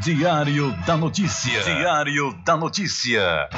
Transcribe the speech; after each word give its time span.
Diário 0.00 0.70
da 0.86 0.96
Notícia. 0.96 1.62
Diário 1.62 2.32
da 2.44 2.56
Notícia. 2.56 3.48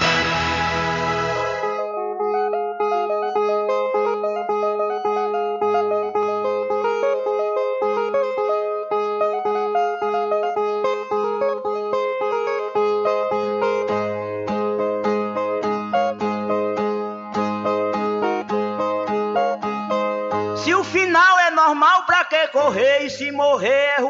morrer 22.71 23.05
e 23.05 23.11
se 23.11 23.33
morrer 23.33 23.69
é 23.69 24.01
ruim, 24.01 24.10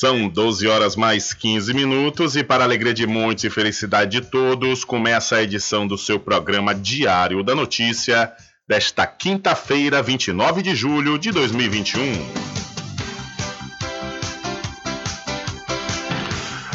São 0.00 0.28
12 0.28 0.68
horas 0.68 0.94
mais 0.94 1.34
15 1.34 1.74
minutos 1.74 2.36
e 2.36 2.44
para 2.44 2.62
alegria 2.62 2.94
de 2.94 3.04
muitos 3.04 3.42
e 3.42 3.50
felicidade 3.50 4.20
de 4.20 4.28
todos, 4.28 4.84
começa 4.84 5.34
a 5.34 5.42
edição 5.42 5.88
do 5.88 5.98
seu 5.98 6.20
programa 6.20 6.72
Diário 6.72 7.42
da 7.42 7.52
Notícia 7.52 8.32
desta 8.68 9.04
quinta-feira, 9.08 10.00
29 10.00 10.62
de 10.62 10.76
julho 10.76 11.18
de 11.18 11.32
2021. 11.32 12.00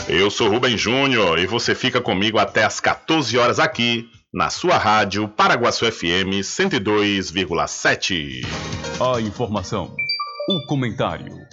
Eu 0.10 0.30
sou 0.30 0.50
Rubem 0.50 0.78
Júnior 0.78 1.40
e 1.40 1.48
você 1.48 1.74
fica 1.74 2.02
comigo 2.02 2.38
até 2.38 2.66
às 2.66 2.82
14 2.82 3.38
horas 3.38 3.58
aqui 3.58 4.06
na 4.34 4.50
sua 4.50 4.78
rádio 4.78 5.30
Paraguaçu 5.30 5.90
FM 5.90 6.44
102,7. 6.44 8.46
A 9.00 9.22
informação, 9.22 9.96
o 10.50 10.66
comentário 10.66 11.53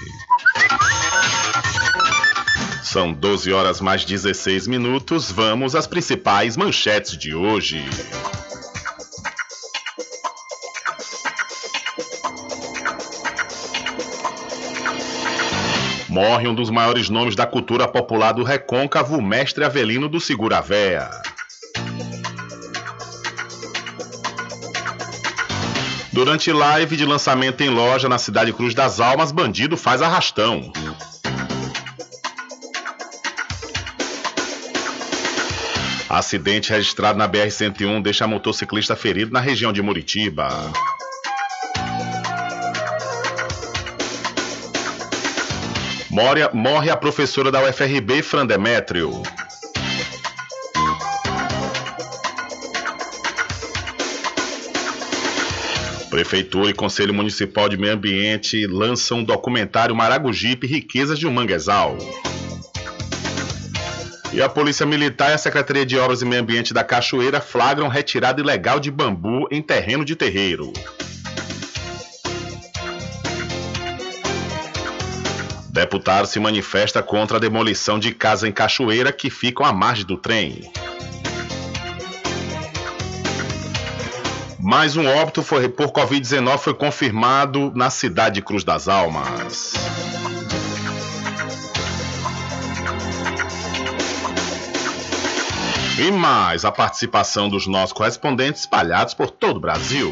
São 2.84 3.12
12 3.12 3.52
horas 3.52 3.82
mais 3.82 4.06
16 4.06 4.68
minutos. 4.68 5.32
Vamos 5.32 5.74
às 5.74 5.88
principais 5.88 6.56
manchetes 6.56 7.18
de 7.18 7.34
hoje. 7.34 7.84
Morre 16.08 16.48
um 16.48 16.54
dos 16.54 16.70
maiores 16.70 17.10
nomes 17.10 17.36
da 17.36 17.48
cultura 17.48 17.88
popular 17.88 18.34
do 18.34 18.44
recôncavo, 18.44 19.20
mestre 19.20 19.64
Avelino 19.64 20.08
do 20.08 20.20
Segura 20.20 20.62
Véia. 20.62 21.10
Durante 26.18 26.52
live 26.52 26.98
de 26.98 27.06
lançamento 27.06 27.62
em 27.62 27.70
loja 27.70 28.10
na 28.10 28.18
cidade 28.18 28.52
Cruz 28.52 28.74
das 28.74 29.00
Almas, 29.00 29.32
bandido 29.32 29.78
faz 29.78 30.02
arrastão. 30.02 30.72
Acidente 36.10 36.72
registrado 36.72 37.20
na 37.20 37.30
BR-101 37.30 38.02
deixa 38.02 38.26
motociclista 38.26 38.96
ferido 38.96 39.32
na 39.32 39.40
região 39.40 39.72
de 39.72 39.80
Muritiba. 39.84 40.50
Morre, 46.10 46.50
morre 46.52 46.90
a 46.90 46.98
professora 46.98 47.52
da 47.52 47.62
UFRB, 47.62 48.24
Fran 48.24 48.48
Demétrio. 48.48 49.22
Prefeitura 56.18 56.72
e 56.72 56.74
Conselho 56.74 57.14
Municipal 57.14 57.70
de 57.70 57.78
Meio 57.78 57.94
Ambiente 57.94 58.66
lançam 58.66 59.20
um 59.20 59.24
documentário 59.24 59.96
Maragogipe 59.96 60.66
Riquezas 60.66 61.20
de 61.20 61.28
um 61.28 61.32
Manguezal. 61.32 61.96
E 64.34 64.42
a 64.42 64.50
Polícia 64.50 64.84
Militar 64.84 65.30
e 65.30 65.34
a 65.36 65.38
Secretaria 65.38 65.86
de 65.86 65.96
Obras 65.96 66.24
e 66.24 66.26
Meio 66.26 66.42
Ambiente 66.42 66.74
da 66.74 66.84
Cachoeira 66.84 67.40
flagram 67.40 67.88
retirada 67.88 68.42
ilegal 68.42 68.80
de 68.80 68.90
bambu 68.90 69.48
em 69.52 69.62
terreno 69.62 70.04
de 70.04 70.16
terreiro. 70.16 70.74
Deputado 75.70 76.26
se 76.26 76.40
manifesta 76.40 77.04
contra 77.04 77.38
a 77.38 77.40
demolição 77.40 78.00
de 78.00 78.12
casa 78.12 78.48
em 78.48 78.52
Cachoeira 78.52 79.12
que 79.12 79.30
ficam 79.30 79.64
à 79.64 79.72
margem 79.72 80.04
do 80.04 80.18
trem. 80.18 80.68
Mais 84.70 84.98
um 84.98 85.08
óbito 85.08 85.42
foi, 85.42 85.70
por 85.70 85.94
Covid-19 85.94 86.58
foi 86.58 86.74
confirmado 86.74 87.72
na 87.74 87.90
cidade 87.90 88.36
de 88.36 88.42
Cruz 88.42 88.66
das 88.66 88.90
Almas. 88.90 89.72
E 95.98 96.12
mais 96.12 96.66
a 96.66 96.72
participação 96.74 97.48
dos 97.48 97.66
nossos 97.66 97.94
correspondentes 97.94 98.64
espalhados 98.64 99.14
por 99.14 99.32
todo 99.32 99.56
o 99.56 99.62
Brasil. 99.62 100.12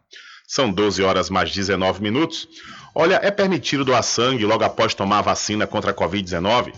São 0.51 0.69
12 0.69 1.01
horas 1.01 1.29
mais 1.29 1.49
19 1.49 2.03
minutos. 2.03 2.45
Olha, 2.93 3.21
é 3.23 3.31
permitido 3.31 3.85
doar 3.85 4.03
sangue 4.03 4.45
logo 4.45 4.65
após 4.65 4.93
tomar 4.93 5.19
a 5.19 5.21
vacina 5.21 5.65
contra 5.65 5.91
a 5.91 5.93
Covid-19? 5.93 6.73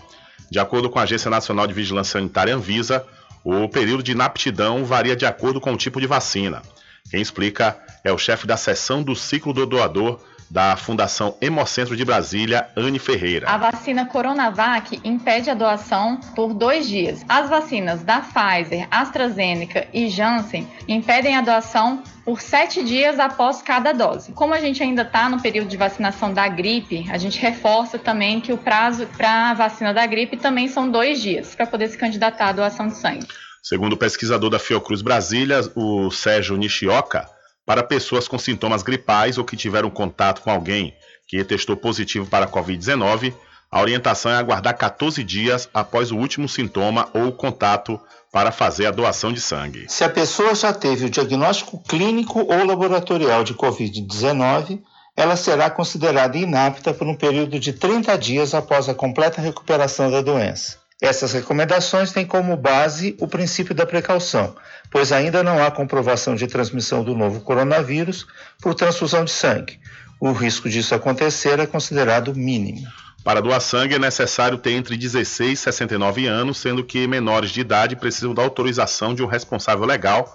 De 0.48 0.60
acordo 0.60 0.88
com 0.88 1.00
a 1.00 1.02
Agência 1.02 1.28
Nacional 1.28 1.66
de 1.66 1.74
Vigilância 1.74 2.12
Sanitária 2.12 2.54
Anvisa, 2.54 3.04
o 3.42 3.68
período 3.68 4.00
de 4.00 4.12
inaptidão 4.12 4.84
varia 4.84 5.16
de 5.16 5.26
acordo 5.26 5.60
com 5.60 5.72
o 5.72 5.76
tipo 5.76 6.00
de 6.00 6.06
vacina. 6.06 6.62
Quem 7.10 7.20
explica 7.20 7.76
é 8.04 8.12
o 8.12 8.16
chefe 8.16 8.46
da 8.46 8.56
seção 8.56 9.02
do 9.02 9.16
ciclo 9.16 9.52
do 9.52 9.66
doador 9.66 10.20
da 10.50 10.76
Fundação 10.76 11.36
Hemocentro 11.40 11.96
de 11.96 12.04
Brasília, 12.04 12.68
Anne 12.76 12.98
Ferreira. 12.98 13.48
A 13.48 13.56
vacina 13.56 14.06
Coronavac 14.06 15.00
impede 15.04 15.50
a 15.50 15.54
doação 15.54 16.18
por 16.34 16.54
dois 16.54 16.86
dias. 16.86 17.24
As 17.28 17.48
vacinas 17.48 18.02
da 18.02 18.20
Pfizer, 18.20 18.86
AstraZeneca 18.90 19.86
e 19.92 20.08
Janssen 20.08 20.68
impedem 20.86 21.36
a 21.36 21.40
doação 21.40 22.02
por 22.24 22.40
sete 22.40 22.82
dias 22.82 23.18
após 23.18 23.60
cada 23.60 23.92
dose. 23.92 24.32
Como 24.32 24.54
a 24.54 24.60
gente 24.60 24.82
ainda 24.82 25.02
está 25.02 25.28
no 25.28 25.40
período 25.40 25.68
de 25.68 25.76
vacinação 25.76 26.32
da 26.32 26.48
gripe, 26.48 27.06
a 27.10 27.18
gente 27.18 27.38
reforça 27.38 27.98
também 27.98 28.40
que 28.40 28.52
o 28.52 28.58
prazo 28.58 29.06
para 29.16 29.50
a 29.50 29.54
vacina 29.54 29.92
da 29.92 30.06
gripe 30.06 30.36
também 30.36 30.68
são 30.68 30.90
dois 30.90 31.20
dias 31.20 31.54
para 31.54 31.66
poder 31.66 31.88
se 31.88 31.98
candidatar 31.98 32.48
à 32.48 32.52
doação 32.52 32.88
de 32.88 32.96
sangue. 32.96 33.26
Segundo 33.62 33.94
o 33.94 33.96
pesquisador 33.96 34.50
da 34.50 34.58
Fiocruz 34.58 35.00
Brasília, 35.00 35.60
o 35.74 36.10
Sérgio 36.10 36.56
Nishioka, 36.56 37.26
para 37.66 37.82
pessoas 37.82 38.28
com 38.28 38.38
sintomas 38.38 38.82
gripais 38.82 39.38
ou 39.38 39.44
que 39.44 39.56
tiveram 39.56 39.90
contato 39.90 40.42
com 40.42 40.50
alguém 40.50 40.94
que 41.26 41.42
testou 41.44 41.76
positivo 41.76 42.26
para 42.26 42.44
a 42.44 42.48
Covid-19, 42.48 43.34
a 43.70 43.80
orientação 43.80 44.30
é 44.30 44.36
aguardar 44.36 44.76
14 44.76 45.24
dias 45.24 45.68
após 45.74 46.12
o 46.12 46.16
último 46.16 46.48
sintoma 46.48 47.08
ou 47.12 47.32
contato 47.32 48.00
para 48.30 48.52
fazer 48.52 48.86
a 48.86 48.90
doação 48.90 49.32
de 49.32 49.40
sangue. 49.40 49.86
Se 49.88 50.04
a 50.04 50.08
pessoa 50.08 50.54
já 50.54 50.72
teve 50.72 51.06
o 51.06 51.10
diagnóstico 51.10 51.82
clínico 51.82 52.40
ou 52.40 52.64
laboratorial 52.64 53.42
de 53.42 53.54
Covid-19, 53.54 54.80
ela 55.16 55.36
será 55.36 55.70
considerada 55.70 56.36
inapta 56.36 56.92
por 56.92 57.06
um 57.06 57.16
período 57.16 57.58
de 57.58 57.72
30 57.72 58.16
dias 58.18 58.54
após 58.54 58.88
a 58.88 58.94
completa 58.94 59.40
recuperação 59.40 60.10
da 60.10 60.20
doença. 60.20 60.83
Essas 61.02 61.32
recomendações 61.32 62.12
têm 62.12 62.24
como 62.24 62.56
base 62.56 63.16
o 63.20 63.26
princípio 63.26 63.74
da 63.74 63.84
precaução, 63.84 64.54
pois 64.90 65.12
ainda 65.12 65.42
não 65.42 65.62
há 65.62 65.70
comprovação 65.70 66.34
de 66.34 66.46
transmissão 66.46 67.02
do 67.02 67.14
novo 67.14 67.40
coronavírus 67.40 68.26
por 68.62 68.74
transfusão 68.74 69.24
de 69.24 69.30
sangue. 69.32 69.80
O 70.20 70.32
risco 70.32 70.68
disso 70.68 70.94
acontecer 70.94 71.58
é 71.58 71.66
considerado 71.66 72.34
mínimo. 72.34 72.86
Para 73.24 73.40
doar 73.40 73.60
sangue 73.60 73.94
é 73.94 73.98
necessário 73.98 74.58
ter 74.58 74.72
entre 74.72 74.96
16 74.96 75.52
e 75.58 75.62
69 75.62 76.26
anos, 76.26 76.58
sendo 76.58 76.84
que 76.84 77.06
menores 77.06 77.50
de 77.50 77.60
idade 77.60 77.96
precisam 77.96 78.34
da 78.34 78.42
autorização 78.42 79.14
de 79.14 79.22
um 79.22 79.26
responsável 79.26 79.84
legal, 79.84 80.28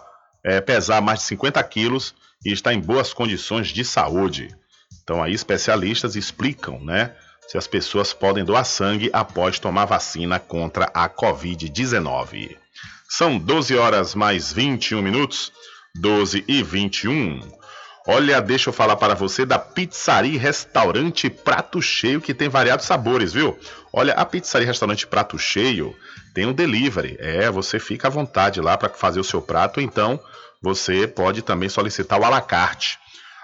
é, 0.44 0.60
pesar 0.60 1.00
mais 1.00 1.20
de 1.20 1.26
50 1.26 1.64
quilos 1.64 2.16
e 2.44 2.52
estar 2.52 2.74
em 2.74 2.80
boas 2.80 3.14
condições 3.14 3.68
de 3.68 3.86
saúde. 3.86 4.56
Então 5.04 5.22
aí 5.22 5.34
especialistas 5.34 6.16
explicam, 6.16 6.84
né, 6.84 7.14
se 7.50 7.58
as 7.58 7.66
pessoas 7.66 8.14
podem 8.14 8.46
doar 8.46 8.64
sangue 8.64 9.10
após 9.12 9.58
tomar 9.58 9.86
vacina 9.86 10.40
contra 10.40 10.86
a 10.94 11.10
Covid-19. 11.10 12.56
São 13.10 13.40
12 13.40 13.76
horas 13.76 14.14
mais 14.14 14.54
21 14.54 15.02
minutos, 15.02 15.52
12 15.96 16.46
e 16.48 16.62
21. 16.62 17.40
Olha, 18.08 18.40
deixa 18.40 18.70
eu 18.70 18.74
falar 18.74 18.98
para 18.98 19.16
você 19.16 19.48
da 19.48 19.58
Pizzaria 19.58 20.40
Restaurante 20.40 21.28
Prato 21.28 21.82
Cheio, 21.82 22.22
que 22.22 22.36
tem 22.36 22.50
variados 22.50 22.86
sabores, 22.86 23.34
viu? 23.34 23.58
Olha, 23.92 24.14
a 24.14 24.24
Pizzaria 24.26 24.68
Restaurante 24.68 25.08
Prato 25.08 25.40
Cheio 25.40 25.96
tem 26.36 26.46
um 26.46 26.54
delivery. 26.54 27.18
É, 27.20 27.50
você 27.50 27.80
fica 27.80 28.10
à 28.10 28.12
vontade 28.12 28.62
lá 28.62 28.78
para 28.78 28.90
fazer 28.90 29.20
o 29.20 29.24
seu 29.24 29.42
prato, 29.42 29.82
então 29.82 30.20
você 30.62 31.08
pode 31.08 31.42
também 31.42 31.68
solicitar 31.68 32.20
o 32.20 32.24
alacarte. 32.24 33.00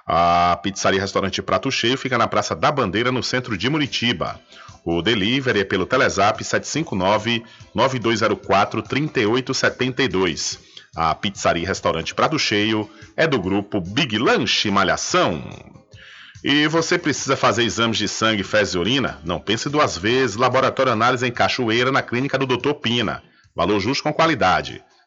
A 0.05 0.59
Pizzaria 0.61 1.01
Restaurante 1.01 1.41
Prato 1.41 1.71
Cheio 1.71 1.97
fica 1.97 2.17
na 2.17 2.27
Praça 2.27 2.55
da 2.55 2.71
Bandeira, 2.71 3.11
no 3.11 3.23
centro 3.23 3.57
de 3.57 3.69
Muritiba. 3.69 4.39
O 4.85 5.01
delivery 5.01 5.61
é 5.61 5.63
pelo 5.63 5.87
Telezap 5.87 6.43
759-9204-3872. 7.73 10.59
A 10.95 11.15
pizzaria 11.15 11.67
restaurante 11.67 12.13
Prato 12.13 12.37
Cheio 12.37 12.87
é 13.17 13.25
do 13.25 13.41
grupo 13.41 13.81
Big 13.81 14.19
Lanche 14.19 14.69
Malhação. 14.69 15.43
E 16.43 16.67
você 16.67 16.99
precisa 16.99 17.35
fazer 17.35 17.63
exames 17.63 17.97
de 17.97 18.07
sangue, 18.07 18.43
fezes 18.43 18.75
e 18.75 18.77
urina? 18.77 19.19
Não 19.25 19.39
pense 19.39 19.67
duas 19.67 19.97
vezes. 19.97 20.35
Laboratório 20.35 20.91
Análise 20.91 21.25
em 21.25 21.31
Cachoeira, 21.31 21.91
na 21.91 22.03
clínica 22.03 22.37
do 22.37 22.45
Dr. 22.45 22.75
Pina. 22.75 23.23
Valor 23.55 23.79
justo 23.79 24.03
com 24.03 24.13
qualidade. 24.13 24.83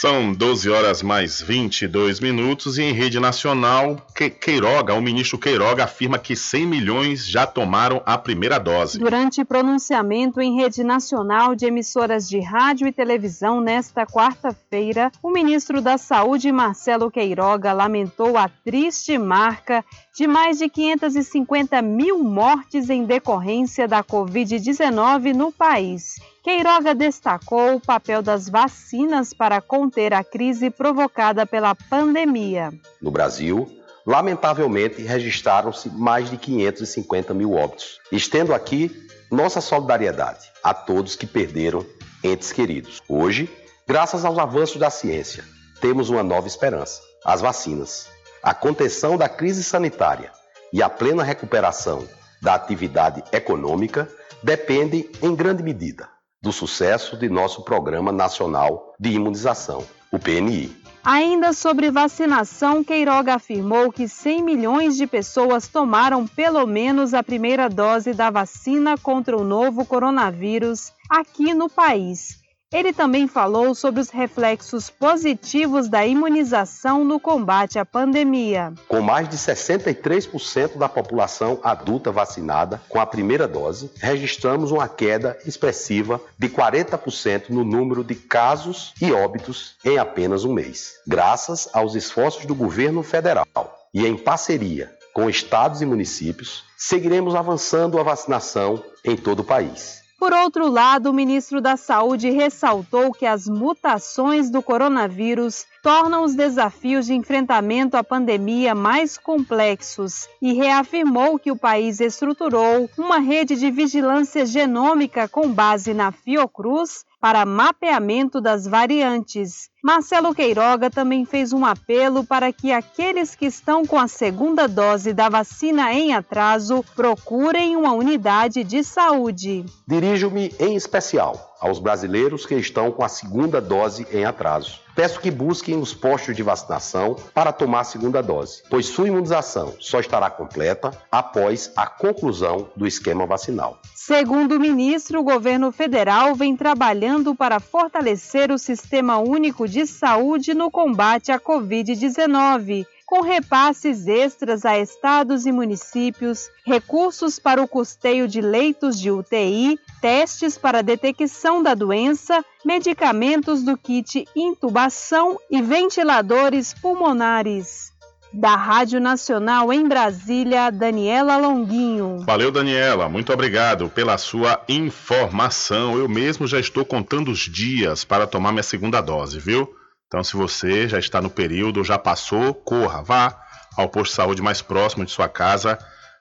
São 0.00 0.32
12 0.32 0.70
horas 0.70 1.02
mais 1.02 1.42
22 1.42 2.20
minutos 2.20 2.78
e 2.78 2.82
em 2.84 2.90
rede 2.90 3.20
nacional, 3.20 4.00
Queiroga, 4.40 4.94
o 4.94 5.02
ministro 5.02 5.36
Queiroga 5.36 5.84
afirma 5.84 6.18
que 6.18 6.34
100 6.34 6.66
milhões 6.66 7.28
já 7.28 7.46
tomaram 7.46 8.02
a 8.06 8.16
primeira 8.16 8.58
dose. 8.58 8.98
Durante 8.98 9.44
pronunciamento 9.44 10.40
em 10.40 10.56
rede 10.56 10.82
nacional 10.82 11.54
de 11.54 11.66
emissoras 11.66 12.26
de 12.26 12.40
rádio 12.40 12.86
e 12.88 12.92
televisão 12.92 13.60
nesta 13.60 14.06
quarta-feira, 14.06 15.12
o 15.22 15.30
ministro 15.30 15.82
da 15.82 15.98
Saúde, 15.98 16.50
Marcelo 16.50 17.10
Queiroga, 17.10 17.74
lamentou 17.74 18.38
a 18.38 18.48
triste 18.48 19.18
marca 19.18 19.84
de 20.16 20.26
mais 20.26 20.56
de 20.56 20.70
550 20.70 21.82
mil 21.82 22.24
mortes 22.24 22.88
em 22.88 23.04
decorrência 23.04 23.86
da 23.86 24.02
Covid-19 24.02 25.34
no 25.34 25.52
país 25.52 26.14
Queiroga 26.42 26.94
destacou 26.94 27.74
o 27.74 27.80
papel 27.80 28.22
das 28.22 28.48
vacinas 28.48 29.34
para 29.34 29.60
conter 29.60 30.14
a 30.14 30.24
crise 30.24 30.70
provocada 30.70 31.44
pela 31.44 31.74
pandemia. 31.74 32.72
No 33.00 33.10
Brasil, 33.10 33.70
lamentavelmente, 34.06 35.02
registraram-se 35.02 35.90
mais 35.90 36.30
de 36.30 36.38
550 36.38 37.34
mil 37.34 37.52
óbitos. 37.52 38.00
Estendo 38.10 38.54
aqui 38.54 38.90
nossa 39.30 39.60
solidariedade 39.60 40.50
a 40.64 40.72
todos 40.72 41.14
que 41.14 41.26
perderam 41.26 41.84
entes 42.24 42.52
queridos. 42.52 43.02
Hoje, 43.06 43.48
graças 43.86 44.24
aos 44.24 44.38
avanços 44.38 44.78
da 44.78 44.88
ciência, 44.88 45.44
temos 45.78 46.08
uma 46.08 46.22
nova 46.22 46.46
esperança: 46.46 47.02
as 47.22 47.42
vacinas. 47.42 48.08
A 48.42 48.54
contenção 48.54 49.18
da 49.18 49.28
crise 49.28 49.62
sanitária 49.62 50.32
e 50.72 50.82
a 50.82 50.88
plena 50.88 51.22
recuperação 51.22 52.08
da 52.40 52.54
atividade 52.54 53.22
econômica 53.30 54.08
dependem, 54.42 55.06
em 55.22 55.34
grande 55.34 55.62
medida, 55.62 56.08
do 56.42 56.52
sucesso 56.52 57.16
de 57.16 57.28
nosso 57.28 57.62
Programa 57.62 58.10
Nacional 58.10 58.94
de 58.98 59.10
Imunização, 59.10 59.84
o 60.10 60.18
PNI. 60.18 60.74
Ainda 61.04 61.52
sobre 61.52 61.90
vacinação, 61.90 62.82
Queiroga 62.82 63.34
afirmou 63.34 63.92
que 63.92 64.08
100 64.08 64.42
milhões 64.42 64.96
de 64.96 65.06
pessoas 65.06 65.68
tomaram 65.68 66.26
pelo 66.26 66.66
menos 66.66 67.14
a 67.14 67.22
primeira 67.22 67.68
dose 67.68 68.12
da 68.12 68.30
vacina 68.30 68.96
contra 68.98 69.36
o 69.36 69.44
novo 69.44 69.84
coronavírus 69.84 70.92
aqui 71.10 71.52
no 71.54 71.68
país 71.68 72.39
ele 72.72 72.92
também 72.92 73.26
falou 73.26 73.74
sobre 73.74 74.00
os 74.00 74.10
reflexos 74.10 74.88
positivos 74.88 75.88
da 75.88 76.06
imunização 76.06 77.04
no 77.04 77.18
combate 77.18 77.78
à 77.78 77.84
pandemia. 77.84 78.72
Com 78.86 79.00
mais 79.00 79.28
de 79.28 79.36
63% 79.36 80.78
da 80.78 80.88
população 80.88 81.58
adulta 81.64 82.12
vacinada 82.12 82.80
com 82.88 83.00
a 83.00 83.06
primeira 83.06 83.48
dose, 83.48 83.90
registramos 83.96 84.70
uma 84.70 84.88
queda 84.88 85.36
expressiva 85.44 86.20
de 86.38 86.48
40% 86.48 87.50
no 87.50 87.64
número 87.64 88.04
de 88.04 88.14
casos 88.14 88.94
e 89.02 89.10
óbitos 89.10 89.74
em 89.84 89.98
apenas 89.98 90.44
um 90.44 90.52
mês, 90.52 90.94
graças 91.06 91.68
aos 91.72 91.96
esforços 91.96 92.46
do 92.46 92.54
governo 92.54 93.02
federal 93.02 93.46
e 93.92 94.06
em 94.06 94.16
parceria 94.16 94.90
com 95.12 95.28
estados 95.28 95.82
e 95.82 95.86
municípios, 95.86 96.62
seguiremos 96.76 97.34
avançando 97.34 97.98
a 97.98 98.02
vacinação 98.04 98.82
em 99.04 99.16
todo 99.16 99.40
o 99.40 99.44
país. 99.44 99.99
Por 100.20 100.34
outro 100.34 100.68
lado, 100.68 101.08
o 101.08 101.14
ministro 101.14 101.62
da 101.62 101.78
Saúde 101.78 102.28
ressaltou 102.28 103.10
que 103.10 103.24
as 103.24 103.48
mutações 103.48 104.50
do 104.50 104.62
coronavírus 104.62 105.64
tornam 105.82 106.24
os 106.24 106.34
desafios 106.34 107.06
de 107.06 107.14
enfrentamento 107.14 107.96
à 107.96 108.04
pandemia 108.04 108.74
mais 108.74 109.16
complexos 109.16 110.28
e 110.40 110.52
reafirmou 110.52 111.38
que 111.38 111.50
o 111.50 111.56
país 111.56 112.00
estruturou 112.00 112.88
uma 112.98 113.18
rede 113.18 113.56
de 113.56 113.70
vigilância 113.70 114.44
genômica 114.44 115.28
com 115.28 115.50
base 115.50 115.94
na 115.94 116.12
Fiocruz 116.12 117.04
para 117.20 117.44
mapeamento 117.44 118.40
das 118.40 118.66
variantes. 118.66 119.68
Marcelo 119.84 120.34
Queiroga 120.34 120.90
também 120.90 121.24
fez 121.26 121.52
um 121.52 121.66
apelo 121.66 122.24
para 122.24 122.52
que 122.52 122.72
aqueles 122.72 123.34
que 123.34 123.46
estão 123.46 123.84
com 123.84 123.98
a 123.98 124.08
segunda 124.08 124.66
dose 124.66 125.12
da 125.12 125.28
vacina 125.28 125.92
em 125.92 126.14
atraso 126.14 126.84
procurem 126.96 127.76
uma 127.76 127.92
unidade 127.92 128.64
de 128.64 128.82
saúde. 128.82 129.64
Dirijo-me 129.86 130.54
em 130.58 130.74
especial 130.74 131.56
aos 131.60 131.78
brasileiros 131.78 132.46
que 132.46 132.54
estão 132.54 132.90
com 132.90 133.04
a 133.04 133.08
segunda 133.08 133.60
dose 133.60 134.06
em 134.12 134.24
atraso 134.24 134.80
peço 135.00 135.18
que 135.18 135.30
busquem 135.30 135.78
os 135.78 135.94
postos 135.94 136.36
de 136.36 136.42
vacinação 136.42 137.16
para 137.32 137.54
tomar 137.54 137.80
a 137.80 137.84
segunda 137.84 138.22
dose, 138.22 138.62
pois 138.68 138.84
sua 138.84 139.08
imunização 139.08 139.72
só 139.80 139.98
estará 139.98 140.28
completa 140.28 140.90
após 141.10 141.72
a 141.74 141.86
conclusão 141.86 142.68
do 142.76 142.86
esquema 142.86 143.24
vacinal. 143.24 143.80
Segundo 143.94 144.56
o 144.56 144.60
ministro, 144.60 145.20
o 145.20 145.24
governo 145.24 145.72
federal 145.72 146.34
vem 146.34 146.54
trabalhando 146.54 147.34
para 147.34 147.58
fortalecer 147.58 148.52
o 148.52 148.58
Sistema 148.58 149.16
Único 149.16 149.66
de 149.66 149.86
Saúde 149.86 150.52
no 150.52 150.70
combate 150.70 151.32
à 151.32 151.40
Covid-19 151.40 152.84
com 153.10 153.22
repasses 153.22 154.06
extras 154.06 154.64
a 154.64 154.78
estados 154.78 155.44
e 155.44 155.50
municípios, 155.50 156.48
recursos 156.64 157.40
para 157.40 157.60
o 157.60 157.66
custeio 157.66 158.28
de 158.28 158.40
leitos 158.40 159.00
de 159.00 159.10
UTI, 159.10 159.80
testes 160.00 160.56
para 160.56 160.80
detecção 160.80 161.60
da 161.60 161.74
doença, 161.74 162.44
medicamentos 162.64 163.64
do 163.64 163.76
kit 163.76 164.24
intubação 164.36 165.36
e 165.50 165.60
ventiladores 165.60 166.72
pulmonares. 166.72 167.92
Da 168.32 168.54
Rádio 168.54 169.00
Nacional 169.00 169.72
em 169.72 169.88
Brasília, 169.88 170.70
Daniela 170.70 171.36
Longuinho. 171.36 172.20
Valeu, 172.20 172.52
Daniela. 172.52 173.08
Muito 173.08 173.32
obrigado 173.32 173.88
pela 173.88 174.16
sua 174.18 174.62
informação. 174.68 175.98
Eu 175.98 176.08
mesmo 176.08 176.46
já 176.46 176.60
estou 176.60 176.84
contando 176.84 177.32
os 177.32 177.40
dias 177.40 178.04
para 178.04 178.28
tomar 178.28 178.52
minha 178.52 178.62
segunda 178.62 179.00
dose, 179.00 179.40
viu? 179.40 179.79
Então, 180.10 180.24
se 180.24 180.34
você 180.36 180.88
já 180.88 180.98
está 180.98 181.22
no 181.22 181.30
período, 181.30 181.84
já 181.84 181.96
passou, 181.96 182.52
corra, 182.52 183.00
vá 183.00 183.40
ao 183.76 183.88
posto 183.88 184.10
de 184.10 184.16
saúde 184.16 184.42
mais 184.42 184.60
próximo 184.60 185.04
de 185.04 185.12
sua 185.12 185.28
casa, 185.28 185.78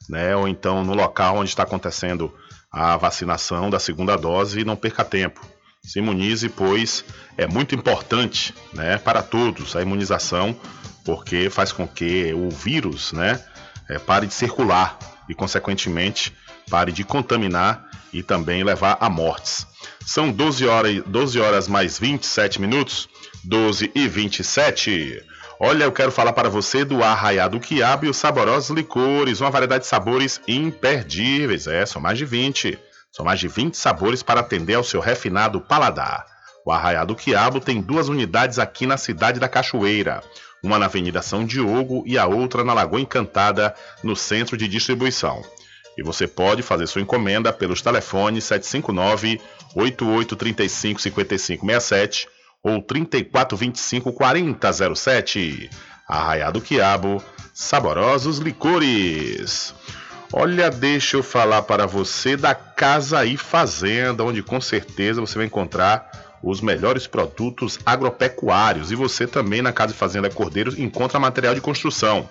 né? 0.07 0.35
Ou 0.35 0.47
então 0.47 0.85
no 0.85 0.93
local 0.93 1.37
onde 1.37 1.49
está 1.49 1.63
acontecendo 1.63 2.31
a 2.71 2.95
vacinação 2.97 3.67
da 3.67 3.79
segunda 3.79 4.15
dose 4.15 4.59
e 4.59 4.63
não 4.63 4.75
perca 4.75 5.03
tempo. 5.03 5.43
Se 5.83 5.97
imunize, 5.97 6.49
pois 6.49 7.03
é 7.35 7.47
muito 7.47 7.73
importante, 7.73 8.53
né, 8.71 8.99
para 8.99 9.23
todos 9.23 9.75
a 9.75 9.81
imunização, 9.81 10.55
porque 11.03 11.49
faz 11.49 11.71
com 11.71 11.87
que 11.87 12.31
o 12.31 12.51
vírus, 12.51 13.11
né, 13.11 13.43
é, 13.89 13.97
pare 13.97 14.27
de 14.27 14.35
circular 14.35 14.99
e, 15.27 15.33
consequentemente, 15.33 16.31
pare 16.69 16.91
de 16.91 17.03
contaminar 17.03 17.89
e 18.13 18.21
também 18.21 18.63
levar 18.63 18.97
a 18.99 19.09
mortes. 19.09 19.65
São 20.05 20.31
12 20.31 20.67
horas, 20.67 21.03
12 21.07 21.39
horas 21.39 21.67
mais 21.67 21.97
27 21.97 22.61
minutos, 22.61 23.09
12 23.43 23.91
e 23.95 24.07
27. 24.07 25.23
Olha, 25.59 25.83
eu 25.83 25.91
quero 25.91 26.11
falar 26.11 26.33
para 26.33 26.49
você 26.49 26.85
do 26.85 27.03
Arraiado 27.03 27.59
Quiabo 27.59 28.05
e 28.05 28.09
os 28.09 28.17
saborosos 28.17 28.69
licores, 28.69 29.41
uma 29.41 29.51
variedade 29.51 29.83
de 29.83 29.89
sabores 29.89 30.41
imperdíveis. 30.47 31.67
É, 31.67 31.85
são 31.85 32.01
mais 32.01 32.17
de 32.17 32.25
20. 32.25 32.77
São 33.11 33.25
mais 33.25 33.39
de 33.39 33.47
20 33.47 33.75
sabores 33.75 34.23
para 34.23 34.41
atender 34.41 34.75
ao 34.75 34.83
seu 34.83 35.01
refinado 35.01 35.59
paladar. 35.59 36.25
O 36.65 36.71
Arraiado 36.71 37.15
Quiabo 37.15 37.59
tem 37.59 37.81
duas 37.81 38.07
unidades 38.09 38.59
aqui 38.59 38.85
na 38.85 38.97
cidade 38.97 39.39
da 39.39 39.49
Cachoeira. 39.49 40.23
Uma 40.63 40.77
na 40.77 40.85
Avenida 40.85 41.21
São 41.21 41.45
Diogo 41.45 42.03
e 42.05 42.17
a 42.17 42.25
outra 42.25 42.63
na 42.63 42.73
Lagoa 42.73 43.01
Encantada, 43.01 43.73
no 44.03 44.15
centro 44.15 44.57
de 44.57 44.67
distribuição. 44.67 45.41
E 45.97 46.03
você 46.03 46.27
pode 46.27 46.61
fazer 46.61 46.87
sua 46.87 47.01
encomenda 47.01 47.51
pelos 47.51 47.81
telefones 47.81 48.43
759 48.43 49.41
8835 49.75 51.01
5567 51.01 52.38
ou 52.63 52.81
3425 52.81 54.11
4007. 54.13 55.69
Arraiado 56.07 56.61
Quiabo, 56.61 57.23
saborosos 57.53 58.39
licores. 58.39 59.73
Olha, 60.31 60.69
deixa 60.69 61.17
eu 61.17 61.23
falar 61.23 61.63
para 61.63 61.87
você 61.87 62.37
da 62.37 62.53
Casa 62.53 63.25
e 63.25 63.35
Fazenda, 63.35 64.23
onde 64.23 64.43
com 64.43 64.61
certeza 64.61 65.21
você 65.21 65.37
vai 65.37 65.47
encontrar 65.47 66.09
os 66.43 66.61
melhores 66.61 67.07
produtos 67.07 67.79
agropecuários. 67.85 68.91
E 68.91 68.95
você 68.95 69.25
também 69.25 69.61
na 69.61 69.73
Casa 69.73 69.93
e 69.93 69.95
Fazenda 69.97 70.29
Cordeiro 70.29 70.79
encontra 70.79 71.19
material 71.19 71.55
de 71.55 71.61
construção. 71.61 72.29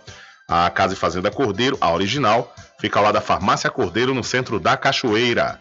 A 0.49 0.71
Casa 0.71 0.95
e 0.95 0.97
Fazenda 0.97 1.31
Cordeiro, 1.31 1.77
a 1.81 1.93
original, 1.93 2.55
fica 2.81 3.01
lá 3.01 3.13
da 3.13 3.21
Farmácia 3.21 3.71
Cordeiro, 3.71 4.15
no 4.15 4.25
centro 4.25 4.59
da 4.59 4.77
Cachoeira. 4.77 5.61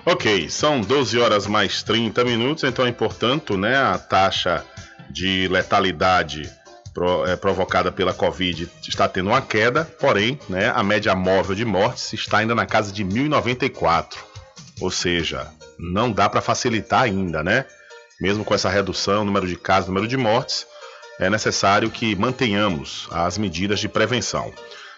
Ok, 0.05 0.49
são 0.49 0.81
12 0.81 1.19
horas 1.19 1.45
mais 1.45 1.83
30 1.83 2.25
minutos, 2.25 2.63
então 2.63 2.85
é 2.85 2.89
importante, 2.89 3.55
né, 3.55 3.77
a 3.77 3.99
taxa 3.99 4.65
de 5.11 5.47
letalidade 5.47 6.49
é, 7.27 7.35
provocada 7.35 7.91
pela 7.91 8.13
Covid 8.13 8.69
está 8.87 9.07
tendo 9.07 9.29
uma 9.29 9.41
queda, 9.41 9.85
porém, 9.99 10.37
né, 10.49 10.71
a 10.75 10.83
média 10.83 11.15
móvel 11.15 11.55
de 11.55 11.63
mortes 11.63 12.11
está 12.13 12.39
ainda 12.39 12.53
na 12.53 12.65
casa 12.65 12.91
de 12.91 13.03
1.094. 13.03 14.17
Ou 14.81 14.91
seja, 14.91 15.47
não 15.79 16.11
dá 16.11 16.27
para 16.27 16.41
facilitar 16.41 17.03
ainda, 17.03 17.43
né? 17.43 17.65
Mesmo 18.19 18.43
com 18.43 18.53
essa 18.53 18.69
redução, 18.69 19.23
número 19.23 19.47
de 19.47 19.55
casos, 19.55 19.87
número 19.87 20.07
de 20.07 20.17
mortes, 20.17 20.67
é 21.19 21.29
necessário 21.29 21.89
que 21.89 22.15
mantenhamos 22.15 23.07
as 23.11 23.37
medidas 23.37 23.79
de 23.79 23.87
prevenção. 23.87 24.51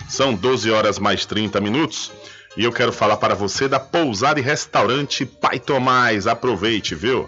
São 0.07 0.33
12 0.33 0.71
horas 0.71 0.99
mais 0.99 1.25
30 1.25 1.59
minutos 1.61 2.11
e 2.55 2.63
eu 2.63 2.71
quero 2.71 2.91
falar 2.91 3.17
para 3.17 3.35
você 3.35 3.67
da 3.67 3.79
pousada 3.79 4.39
e 4.39 4.43
restaurante 4.43 5.25
Pai 5.25 5.59
Tomás. 5.59 6.27
Aproveite, 6.27 6.95
viu? 6.95 7.27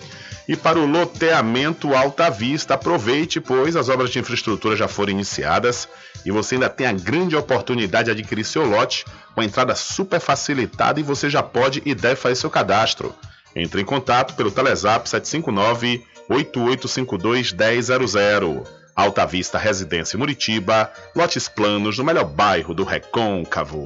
E 0.51 0.57
para 0.57 0.77
o 0.77 0.85
loteamento 0.85 1.95
Alta 1.95 2.29
Vista, 2.29 2.73
aproveite, 2.73 3.39
pois 3.39 3.77
as 3.77 3.87
obras 3.87 4.09
de 4.09 4.19
infraestrutura 4.19 4.75
já 4.75 4.85
foram 4.85 5.13
iniciadas 5.13 5.87
e 6.25 6.29
você 6.29 6.55
ainda 6.55 6.67
tem 6.67 6.85
a 6.87 6.91
grande 6.91 7.37
oportunidade 7.37 8.07
de 8.07 8.11
adquirir 8.19 8.43
seu 8.43 8.65
lote 8.65 9.05
com 9.33 9.41
entrada 9.41 9.73
super 9.75 10.19
facilitada 10.19 10.99
e 10.99 11.03
você 11.03 11.29
já 11.29 11.41
pode 11.41 11.81
e 11.85 11.95
deve 11.95 12.17
fazer 12.17 12.35
seu 12.35 12.49
cadastro. 12.49 13.15
Entre 13.55 13.81
em 13.81 13.85
contato 13.85 14.35
pelo 14.35 14.51
Telezap 14.51 15.07
759 15.07 16.05
8852 16.27 17.53
1000. 17.53 18.63
Alta 18.93 19.25
Vista 19.25 19.57
Residência 19.57 20.19
Muritiba, 20.19 20.91
lotes 21.15 21.47
planos 21.47 21.97
no 21.97 22.03
melhor 22.03 22.25
bairro 22.25 22.73
do 22.73 22.83
Recôncavo. 22.83 23.85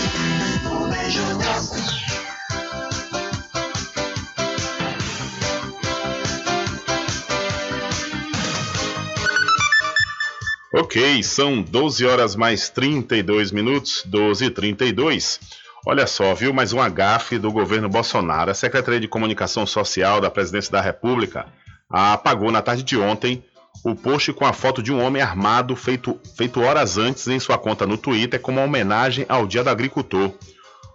Ok, 10.73 11.21
são 11.23 11.61
12 11.61 12.05
horas 12.05 12.35
mais 12.35 12.69
32 12.69 13.51
minutos, 13.51 14.03
12 14.05 14.45
e 14.45 14.49
32. 14.49 15.39
Olha 15.85 16.05
só, 16.05 16.33
viu? 16.33 16.53
Mais 16.53 16.73
um 16.73 16.81
agafe 16.81 17.37
do 17.37 17.51
governo 17.51 17.87
Bolsonaro. 17.87 18.51
A 18.51 18.53
Secretaria 18.53 18.99
de 18.99 19.07
Comunicação 19.07 19.65
Social 19.65 20.19
da 20.19 20.29
Presidência 20.29 20.71
da 20.71 20.81
República 20.81 21.45
apagou 21.89 22.51
na 22.51 22.61
tarde 22.61 22.83
de 22.83 22.97
ontem 22.97 23.43
o 23.83 23.95
post 23.95 24.31
com 24.33 24.45
a 24.45 24.53
foto 24.53 24.81
de 24.81 24.91
um 24.91 25.03
homem 25.03 25.21
armado 25.21 25.75
feito, 25.75 26.19
feito 26.37 26.61
horas 26.61 26.97
antes 26.97 27.27
em 27.27 27.39
sua 27.39 27.57
conta 27.57 27.87
no 27.87 27.97
Twitter 27.97 28.39
como 28.39 28.59
uma 28.59 28.65
homenagem 28.65 29.25
ao 29.27 29.47
Dia 29.47 29.63
do 29.63 29.69
Agricultor. 29.69 30.31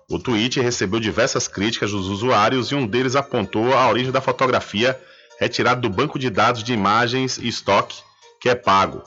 O 0.09 0.19
tweet 0.19 0.61
recebeu 0.61 1.01
diversas 1.01 1.49
críticas 1.49 1.91
dos 1.91 2.07
usuários 2.07 2.69
e 2.71 2.75
um 2.77 2.87
deles 2.87 3.17
apontou 3.17 3.75
a 3.75 3.89
origem 3.89 4.13
da 4.13 4.21
fotografia 4.21 4.99
retirada 5.39 5.81
do 5.81 5.91
banco 5.91 6.19
de 6.19 6.31
dados 6.31 6.63
de 6.63 6.73
imagens 6.73 7.39
e 7.39 7.49
estoque 7.49 8.01
que 8.41 8.49
é 8.49 8.55
pago. 8.55 9.03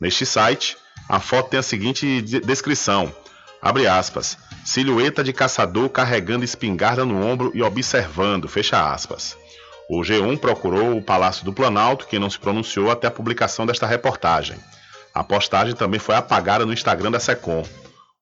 Neste 0.00 0.26
site, 0.26 0.76
a 1.08 1.18
foto 1.20 1.50
tem 1.50 1.60
a 1.60 1.62
seguinte 1.62 2.20
descrição: 2.20 3.14
abre 3.60 3.86
aspas, 3.86 4.36
silhueta 4.64 5.24
de 5.24 5.32
caçador 5.32 5.88
carregando 5.88 6.44
espingarda 6.44 7.04
no 7.04 7.24
ombro 7.24 7.50
e 7.54 7.62
observando, 7.62 8.48
fecha 8.48 8.92
aspas. 8.92 9.36
O 9.88 10.00
G1 10.00 10.38
procurou 10.38 10.96
o 10.96 11.02
Palácio 11.02 11.44
do 11.44 11.52
Planalto, 11.52 12.06
que 12.06 12.18
não 12.18 12.30
se 12.30 12.38
pronunciou 12.38 12.90
até 12.90 13.06
a 13.06 13.10
publicação 13.10 13.66
desta 13.66 13.86
reportagem. 13.86 14.56
A 15.14 15.22
postagem 15.22 15.74
também 15.74 16.00
foi 16.00 16.14
apagada 16.14 16.64
no 16.64 16.72
Instagram 16.72 17.10
da 17.10 17.20
Secom. 17.20 17.62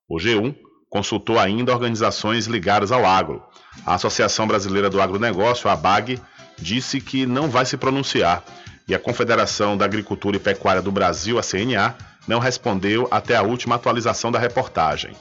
O 0.09 0.16
G1 0.16 0.55
consultou 0.88 1.38
ainda 1.38 1.73
organizações 1.73 2.46
ligadas 2.46 2.90
ao 2.90 3.07
agro. 3.07 3.42
A 3.87 3.94
Associação 3.94 4.46
Brasileira 4.46 4.90
do 4.90 5.01
Agronegócio, 5.01 5.70
a 5.70 5.75
ABAG, 5.75 6.20
disse 6.59 7.01
que 7.01 7.25
não 7.25 7.49
vai 7.49 7.64
se 7.64 7.77
pronunciar 7.77 8.42
e 8.90 8.94
a 8.94 8.99
Confederação 8.99 9.77
da 9.77 9.85
Agricultura 9.85 10.37
e 10.37 10.40
Pecuária 10.40 10.83
do 10.83 10.90
Brasil, 10.90 11.38
a 11.38 11.42
CNA, 11.42 11.94
não 12.27 12.40
respondeu 12.40 13.07
até 13.09 13.37
a 13.37 13.42
última 13.42 13.77
atualização 13.77 14.33
da 14.33 14.38
reportagem. 14.38 15.12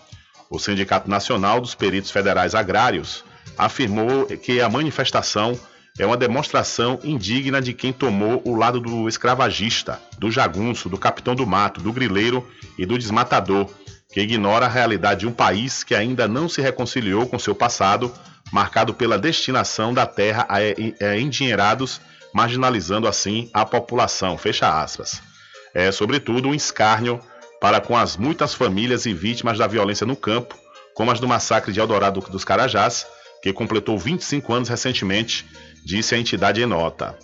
O 0.49 0.57
Sindicato 0.57 1.07
Nacional 1.07 1.61
dos 1.61 1.75
Peritos 1.75 2.09
Federais 2.09 2.55
Agrários 2.55 3.23
afirmou 3.55 4.25
que 4.25 4.59
a 4.59 4.67
manifestação 4.67 5.57
é 5.99 6.05
uma 6.05 6.15
demonstração 6.15 6.97
indigna 7.03 7.61
de 7.61 7.73
quem 7.73 7.91
tomou 7.91 8.41
o 8.45 8.55
lado 8.55 8.79
do 8.79 9.07
escravagista, 9.09 9.99
do 10.17 10.31
jagunço, 10.31 10.87
do 10.87 10.97
capitão 10.97 11.35
do 11.35 11.45
mato, 11.45 11.81
do 11.81 11.91
grileiro 11.91 12.47
e 12.77 12.85
do 12.85 12.97
desmatador, 12.97 13.69
que 14.11 14.21
ignora 14.21 14.65
a 14.65 14.69
realidade 14.69 15.19
de 15.19 15.27
um 15.27 15.31
país 15.33 15.83
que 15.83 15.93
ainda 15.93 16.25
não 16.25 16.47
se 16.47 16.61
reconciliou 16.61 17.27
com 17.27 17.37
seu 17.37 17.53
passado, 17.53 18.13
marcado 18.49 18.93
pela 18.93 19.19
destinação 19.19 19.93
da 19.93 20.05
terra 20.05 20.47
a 20.49 21.17
endinheirados, 21.17 21.99
marginalizando 22.33 23.05
assim 23.05 23.49
a 23.53 23.65
população. 23.65 24.37
Fecha 24.37 24.81
aspas. 24.81 25.21
É, 25.73 25.91
sobretudo, 25.91 26.47
um 26.47 26.55
escárnio 26.55 27.19
para 27.59 27.81
com 27.81 27.97
as 27.97 28.15
muitas 28.15 28.53
famílias 28.53 29.05
e 29.05 29.13
vítimas 29.13 29.57
da 29.57 29.67
violência 29.67 30.07
no 30.07 30.15
campo, 30.15 30.57
como 30.95 31.11
as 31.11 31.19
do 31.19 31.27
massacre 31.27 31.73
de 31.73 31.79
Eldorado 31.79 32.21
dos 32.21 32.45
Carajás, 32.45 33.05
que 33.41 33.53
completou 33.53 33.97
25 33.97 34.53
anos 34.53 34.69
recentemente, 34.69 35.45
disse 35.85 36.15
a 36.15 36.17
entidade 36.17 36.61
em 36.61 36.65
nota. 36.65 37.17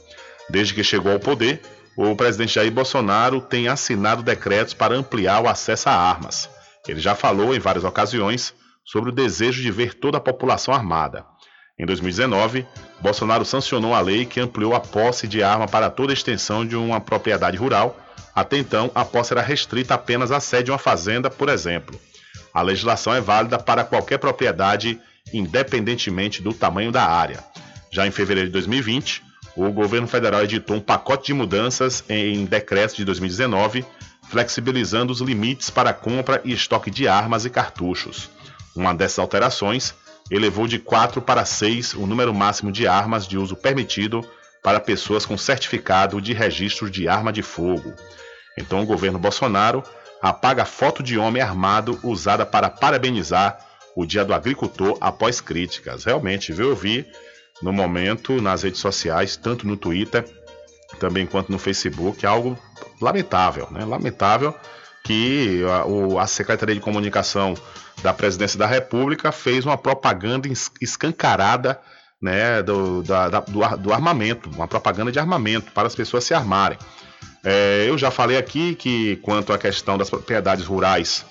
Desde 0.50 0.74
que 0.74 0.84
chegou 0.84 1.12
ao 1.12 1.20
poder, 1.20 1.62
o 1.98 2.16
presidente 2.16 2.56
Jair 2.56 2.72
Bolsonaro 2.72 3.40
tem 3.42 3.68
assinado 3.68 4.22
decretos 4.22 4.74
para 4.74 4.96
ampliar 4.96 5.42
o 5.42 5.48
acesso 5.48 5.90
a 5.90 5.94
armas. 5.94 6.50
Ele 6.88 7.00
já 7.00 7.16
falou 7.16 7.56
em 7.56 7.60
várias 7.60 7.84
ocasiões 7.84 8.54
sobre 8.84 9.10
o 9.10 9.14
desejo 9.14 9.62
de 9.62 9.72
ver 9.72 9.94
toda 9.94 10.18
a 10.18 10.22
população 10.22 10.74
armada. 10.74 11.26
Em 11.78 11.86
2019, 11.86 12.66
Bolsonaro 13.02 13.44
sancionou 13.44 13.94
a 13.94 14.00
lei 14.00 14.26
que 14.26 14.40
ampliou 14.40 14.76
a 14.76 14.80
posse 14.80 15.28
de 15.28 15.44
arma 15.44 15.68
para 15.68 15.90
toda 15.90 16.12
a 16.12 16.14
extensão 16.14 16.66
de 16.66 16.76
uma 16.76 17.02
propriedade 17.02 17.58
rural. 17.58 17.98
Até 18.34 18.58
então, 18.58 18.92
a 18.94 19.04
posse 19.04 19.34
era 19.34 19.42
restrita 19.42 19.94
apenas 19.96 20.32
à 20.32 20.40
sede 20.40 20.66
de 20.66 20.72
uma 20.72 20.78
fazenda, 20.78 21.30
por 21.30 21.50
exemplo. 21.50 22.00
A 22.54 22.62
legislação 22.62 23.14
é 23.14 23.20
válida 23.20 23.58
para 23.58 23.84
qualquer 23.84 24.18
propriedade, 24.18 25.00
independentemente 25.34 26.42
do 26.42 26.54
tamanho 26.54 26.92
da 26.92 27.04
área. 27.04 27.44
Já 27.96 28.06
em 28.06 28.12
fevereiro 28.12 28.50
de 28.50 28.52
2020, 28.52 29.24
o 29.56 29.72
governo 29.72 30.06
federal 30.06 30.44
editou 30.44 30.76
um 30.76 30.82
pacote 30.82 31.28
de 31.28 31.34
mudanças 31.34 32.04
em 32.10 32.44
decreto 32.44 32.94
de 32.94 33.06
2019 33.06 33.86
flexibilizando 34.30 35.14
os 35.14 35.22
limites 35.22 35.70
para 35.70 35.94
compra 35.94 36.42
e 36.44 36.52
estoque 36.52 36.92
de 36.92 37.08
armas 37.08 37.46
e 37.46 37.50
cartuchos. 37.50 38.30
Uma 38.76 38.94
dessas 38.94 39.20
alterações 39.20 39.96
elevou 40.30 40.68
de 40.68 40.78
4 40.78 41.22
para 41.22 41.46
6 41.46 41.94
o 41.94 42.06
número 42.06 42.34
máximo 42.34 42.70
de 42.70 42.86
armas 42.86 43.26
de 43.26 43.38
uso 43.38 43.56
permitido 43.56 44.30
para 44.62 44.82
pessoas 44.82 45.26
com 45.26 45.38
certificado 45.38 46.20
de 46.20 46.34
registro 46.34 46.90
de 46.90 47.08
arma 47.08 47.32
de 47.32 47.42
fogo. 47.42 47.94
Então 48.58 48.82
o 48.82 48.86
governo 48.86 49.20
Bolsonaro 49.20 49.82
apaga 50.22 50.66
foto 50.66 51.02
de 51.02 51.18
homem 51.18 51.42
armado 51.42 51.98
usada 52.04 52.46
para 52.46 52.70
parabenizar 52.70 53.58
o 53.96 54.06
Dia 54.06 54.26
do 54.26 54.34
Agricultor 54.34 54.98
após 55.00 55.40
críticas. 55.40 56.04
Realmente, 56.04 56.52
viu? 56.52 56.72
Eu 56.72 56.76
vi 56.76 57.08
no 57.62 57.72
momento 57.72 58.42
nas 58.42 58.64
redes 58.64 58.80
sociais, 58.80 59.36
tanto 59.36 59.66
no 59.66 59.78
Twitter 59.78 60.26
também 61.00 61.26
quanto 61.26 61.52
no 61.52 61.60
Facebook, 61.60 62.26
algo 62.26 62.58
lamentável, 63.02 63.68
né? 63.72 63.84
Lamentável 63.84 64.54
que 65.04 65.62
a, 66.18 66.24
a 66.24 66.28
Secretaria 66.28 66.76
de 66.76 66.82
Comunicação 66.82 67.54
da 68.02 68.14
Presidência 68.14 68.58
da 68.58 68.66
República 68.66 69.32
fez 69.32 69.66
uma 69.66 69.78
propaganda 69.78 70.50
escancarada 70.82 71.80
né, 72.22 72.64
do, 72.64 73.04
da, 73.04 73.30
do, 73.30 73.78
do, 73.78 73.94
armamento, 73.94 74.50
uma 74.50 74.68
propaganda 74.68 75.12
de 75.12 75.20
armamento 75.20 75.72
para 75.72 75.88
as 75.88 75.96
pessoas 75.96 76.24
se 76.24 76.34
armarem. 76.34 76.78
É, 77.44 77.86
eu 77.88 77.98
já 77.98 78.10
falei 78.10 78.38
aqui 78.38 78.74
que 78.74 79.18
quanto 79.18 79.54
à 79.54 79.58
questão 79.58 79.98
das 79.98 80.10
propriedades 80.10 80.66
rurais, 80.66 81.24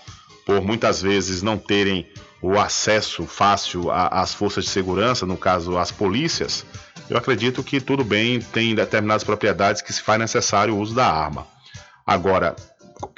por 0.47 0.61
muitas 0.61 1.03
vezes 1.03 1.43
não 1.43 1.59
terem 1.59 2.07
o 2.47 2.61
acesso 2.61 3.27
fácil 3.27 3.91
às 3.91 4.35
forças 4.35 4.65
de 4.65 4.71
segurança, 4.71 5.25
no 5.25 5.35
caso 5.35 5.79
as 5.79 5.91
polícias, 5.91 6.67
eu 7.09 7.17
acredito 7.17 7.63
que 7.63 7.81
tudo 7.81 8.05
bem, 8.05 8.39
tem 8.39 8.75
determinadas 8.75 9.25
propriedades 9.25 9.81
que 9.81 9.91
se 9.91 10.03
faz 10.03 10.19
necessário 10.19 10.75
o 10.75 10.79
uso 10.79 10.95
da 10.95 11.07
arma. 11.07 11.47
Agora, 12.07 12.55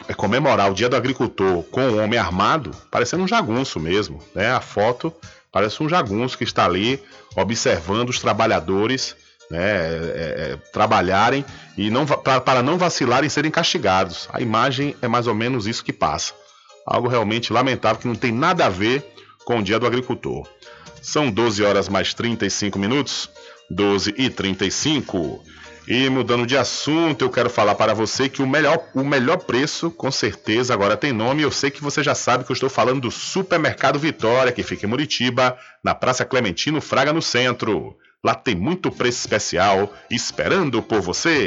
é 0.06 0.14
comemorar 0.14 0.70
o 0.70 0.74
Dia 0.74 0.88
do 0.88 0.94
Agricultor 0.94 1.64
com 1.64 1.80
um 1.80 2.04
homem 2.04 2.16
armado, 2.16 2.70
parecendo 2.88 3.24
um 3.24 3.28
jagunço 3.28 3.80
mesmo, 3.80 4.22
né? 4.32 4.52
A 4.52 4.60
foto 4.60 5.12
parece 5.50 5.82
um 5.82 5.88
jagunço 5.88 6.38
que 6.38 6.44
está 6.44 6.64
ali 6.64 7.02
observando 7.34 8.10
os 8.10 8.20
trabalhadores 8.20 9.16
né, 9.50 9.58
é, 9.58 10.52
é, 10.52 10.58
trabalharem 10.72 11.44
e 11.76 11.90
não 11.90 12.06
para 12.06 12.62
não 12.62 12.78
vacilarem 12.78 13.28
serem 13.28 13.50
castigados. 13.50 14.28
A 14.32 14.40
imagem 14.40 14.94
é 15.02 15.08
mais 15.08 15.26
ou 15.26 15.34
menos 15.34 15.66
isso 15.66 15.84
que 15.84 15.92
passa. 15.92 16.32
Algo 16.86 17.08
realmente 17.08 17.52
lamentável 17.52 18.00
que 18.00 18.06
não 18.06 18.14
tem 18.14 18.30
nada 18.30 18.66
a 18.66 18.68
ver 18.68 19.15
com 19.46 19.60
o 19.60 19.62
Dia 19.62 19.78
do 19.78 19.86
Agricultor. 19.86 20.46
São 21.00 21.30
12 21.30 21.62
horas 21.62 21.88
mais 21.88 22.12
35 22.12 22.78
minutos, 22.78 23.30
12 23.70 24.12
e 24.18 24.28
35. 24.28 25.42
E 25.86 26.10
mudando 26.10 26.44
de 26.44 26.56
assunto, 26.56 27.24
eu 27.24 27.30
quero 27.30 27.48
falar 27.48 27.76
para 27.76 27.94
você 27.94 28.28
que 28.28 28.42
o 28.42 28.46
melhor, 28.46 28.88
o 28.92 29.04
melhor 29.04 29.36
preço, 29.36 29.88
com 29.88 30.10
certeza, 30.10 30.74
agora 30.74 30.96
tem 30.96 31.12
nome. 31.12 31.42
Eu 31.42 31.52
sei 31.52 31.70
que 31.70 31.80
você 31.80 32.02
já 32.02 32.12
sabe 32.12 32.42
que 32.42 32.50
eu 32.50 32.54
estou 32.54 32.68
falando 32.68 33.02
do 33.02 33.10
Supermercado 33.10 34.00
Vitória, 34.00 34.50
que 34.50 34.64
fica 34.64 34.84
em 34.84 34.88
Muritiba, 34.88 35.56
na 35.82 35.94
Praça 35.94 36.24
Clementino 36.24 36.80
Fraga, 36.80 37.12
no 37.12 37.22
centro. 37.22 37.96
Lá 38.24 38.34
tem 38.34 38.56
muito 38.56 38.90
preço 38.90 39.20
especial 39.20 39.94
esperando 40.10 40.82
por 40.82 41.00
você. 41.00 41.46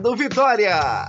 Mercado 0.00 0.16
Vitória. 0.16 1.06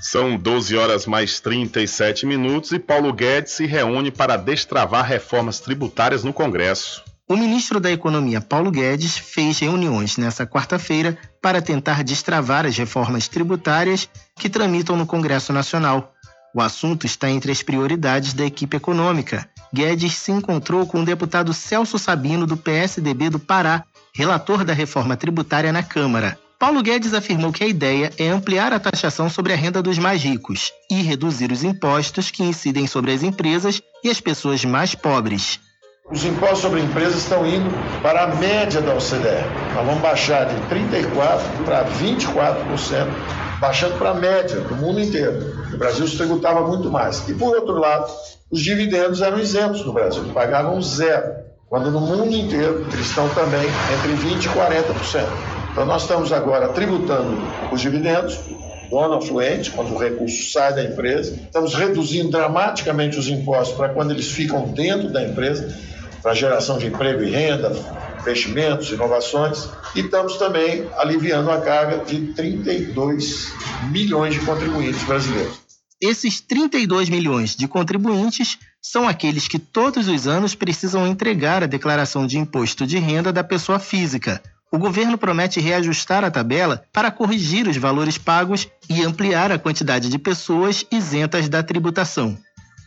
São 0.00 0.38
12 0.38 0.76
horas 0.76 1.06
mais 1.06 1.38
37 1.40 2.24
minutos 2.24 2.72
e 2.72 2.78
Paulo 2.78 3.12
Guedes 3.12 3.52
se 3.52 3.66
reúne 3.66 4.10
para 4.10 4.38
destravar 4.38 5.04
reformas 5.04 5.60
tributárias 5.60 6.24
no 6.24 6.32
Congresso. 6.32 7.04
O 7.28 7.36
ministro 7.36 7.78
da 7.78 7.90
Economia, 7.90 8.40
Paulo 8.40 8.70
Guedes, 8.70 9.18
fez 9.18 9.58
reuniões 9.58 10.16
nesta 10.16 10.46
quarta-feira 10.46 11.18
para 11.42 11.60
tentar 11.60 12.02
destravar 12.02 12.64
as 12.64 12.76
reformas 12.76 13.28
tributárias 13.28 14.08
que 14.36 14.48
tramitam 14.48 14.96
no 14.96 15.04
Congresso 15.06 15.52
Nacional. 15.52 16.14
O 16.54 16.62
assunto 16.62 17.04
está 17.04 17.28
entre 17.28 17.52
as 17.52 17.62
prioridades 17.62 18.32
da 18.32 18.46
equipe 18.46 18.78
econômica. 18.78 19.46
Guedes 19.72 20.14
se 20.14 20.32
encontrou 20.32 20.86
com 20.86 21.00
o 21.00 21.04
deputado 21.04 21.52
Celso 21.52 21.98
Sabino, 21.98 22.46
do 22.46 22.56
PSDB 22.56 23.30
do 23.30 23.38
Pará, 23.38 23.84
relator 24.14 24.64
da 24.64 24.72
reforma 24.72 25.16
tributária 25.16 25.72
na 25.72 25.82
Câmara. 25.82 26.38
Paulo 26.58 26.82
Guedes 26.82 27.12
afirmou 27.12 27.52
que 27.52 27.62
a 27.62 27.66
ideia 27.66 28.10
é 28.18 28.28
ampliar 28.28 28.72
a 28.72 28.80
taxação 28.80 29.28
sobre 29.28 29.52
a 29.52 29.56
renda 29.56 29.82
dos 29.82 29.98
mais 29.98 30.22
ricos 30.22 30.72
e 30.90 31.02
reduzir 31.02 31.52
os 31.52 31.62
impostos 31.62 32.30
que 32.30 32.42
incidem 32.42 32.86
sobre 32.86 33.12
as 33.12 33.22
empresas 33.22 33.82
e 34.02 34.08
as 34.08 34.20
pessoas 34.20 34.64
mais 34.64 34.94
pobres. 34.94 35.60
Os 36.10 36.24
impostos 36.24 36.60
sobre 36.60 36.80
empresas 36.80 37.16
estão 37.16 37.44
indo 37.44 37.68
para 38.00 38.24
a 38.24 38.26
média 38.36 38.80
da 38.80 38.94
OCDE. 38.94 39.44
Nós 39.74 39.84
vamos 39.84 40.00
baixar 40.00 40.44
de 40.44 40.54
34% 40.74 41.64
para 41.64 41.84
24%, 41.84 43.06
baixando 43.60 43.98
para 43.98 44.10
a 44.10 44.14
média 44.14 44.60
do 44.60 44.76
mundo 44.76 45.00
inteiro. 45.00 45.52
O 45.74 45.76
Brasil 45.76 46.06
se 46.06 46.16
tributava 46.16 46.66
muito 46.66 46.88
mais. 46.90 47.28
E, 47.28 47.34
por 47.34 47.56
outro 47.56 47.74
lado, 47.80 48.10
os 48.50 48.60
dividendos 48.60 49.22
eram 49.22 49.38
isentos 49.38 49.84
no 49.84 49.92
Brasil, 49.92 50.22
pagavam 50.32 50.80
zero, 50.80 51.34
quando 51.68 51.90
no 51.90 52.00
mundo 52.00 52.32
inteiro 52.32 52.86
eles 52.92 53.06
estão 53.06 53.28
também 53.30 53.66
entre 53.94 54.12
20% 54.12 54.44
e 54.44 54.48
40%. 54.48 55.26
Então 55.72 55.84
nós 55.84 56.02
estamos 56.02 56.32
agora 56.32 56.68
tributando 56.68 57.36
os 57.72 57.80
dividendos, 57.80 58.38
dono 58.88 59.14
afluente, 59.14 59.72
quando 59.72 59.92
o 59.92 59.98
recurso 59.98 60.52
sai 60.52 60.72
da 60.74 60.84
empresa, 60.84 61.34
estamos 61.34 61.74
reduzindo 61.74 62.30
dramaticamente 62.30 63.18
os 63.18 63.28
impostos 63.28 63.76
para 63.76 63.88
quando 63.88 64.12
eles 64.12 64.30
ficam 64.30 64.68
dentro 64.68 65.12
da 65.12 65.24
empresa, 65.24 65.76
para 66.22 66.32
geração 66.32 66.78
de 66.78 66.86
emprego 66.86 67.22
e 67.24 67.30
renda, 67.30 67.72
investimentos, 68.20 68.90
inovações, 68.90 69.68
e 69.94 70.00
estamos 70.00 70.36
também 70.36 70.88
aliviando 70.96 71.50
a 71.50 71.60
carga 71.60 72.04
de 72.04 72.32
32 72.32 73.52
milhões 73.90 74.34
de 74.34 74.40
contribuintes 74.40 75.02
brasileiros. 75.02 75.65
Esses 76.00 76.40
32 76.40 77.08
milhões 77.08 77.56
de 77.56 77.66
contribuintes 77.66 78.58
são 78.82 79.08
aqueles 79.08 79.48
que 79.48 79.58
todos 79.58 80.08
os 80.08 80.26
anos 80.26 80.54
precisam 80.54 81.06
entregar 81.06 81.62
a 81.62 81.66
declaração 81.66 82.26
de 82.26 82.38
imposto 82.38 82.86
de 82.86 82.98
renda 82.98 83.32
da 83.32 83.42
pessoa 83.42 83.78
física. 83.78 84.42
O 84.70 84.78
governo 84.78 85.16
promete 85.16 85.58
reajustar 85.58 86.22
a 86.22 86.30
tabela 86.30 86.84
para 86.92 87.10
corrigir 87.10 87.66
os 87.66 87.78
valores 87.78 88.18
pagos 88.18 88.68
e 88.90 89.02
ampliar 89.02 89.50
a 89.50 89.58
quantidade 89.58 90.10
de 90.10 90.18
pessoas 90.18 90.84
isentas 90.90 91.48
da 91.48 91.62
tributação. 91.62 92.36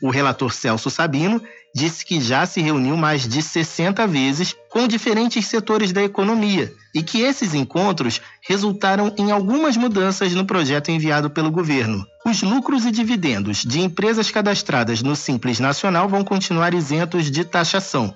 O 0.02 0.10
relator 0.10 0.54
Celso 0.54 0.90
Sabino 0.90 1.42
disse 1.76 2.06
que 2.06 2.20
já 2.20 2.46
se 2.46 2.62
reuniu 2.62 2.98
mais 2.98 3.28
de 3.28 3.42
60 3.42 4.06
vezes 4.08 4.56
com 4.70 4.88
diferentes 4.88 5.46
setores 5.46 5.92
da 5.92 6.04
economia 6.04 6.74
e 6.94 7.04
que 7.04 7.22
esses 7.22 7.54
encontros 7.54 8.22
resultaram 8.42 9.14
em 9.18 9.32
algumas 9.32 9.78
mudanças 9.78 10.34
no 10.34 10.46
projeto 10.46 10.90
enviado 10.90 11.30
pelo 11.30 11.52
governo. 11.52 12.06
Os 12.26 12.42
lucros 12.42 12.86
e 12.86 12.92
dividendos 12.92 13.64
de 13.64 13.80
empresas 13.82 14.32
cadastradas 14.32 15.02
no 15.02 15.16
Simples 15.16 15.60
Nacional 15.60 16.08
vão 16.08 16.24
continuar 16.24 16.74
isentos 16.74 17.30
de 17.30 17.44
taxação. 17.44 18.14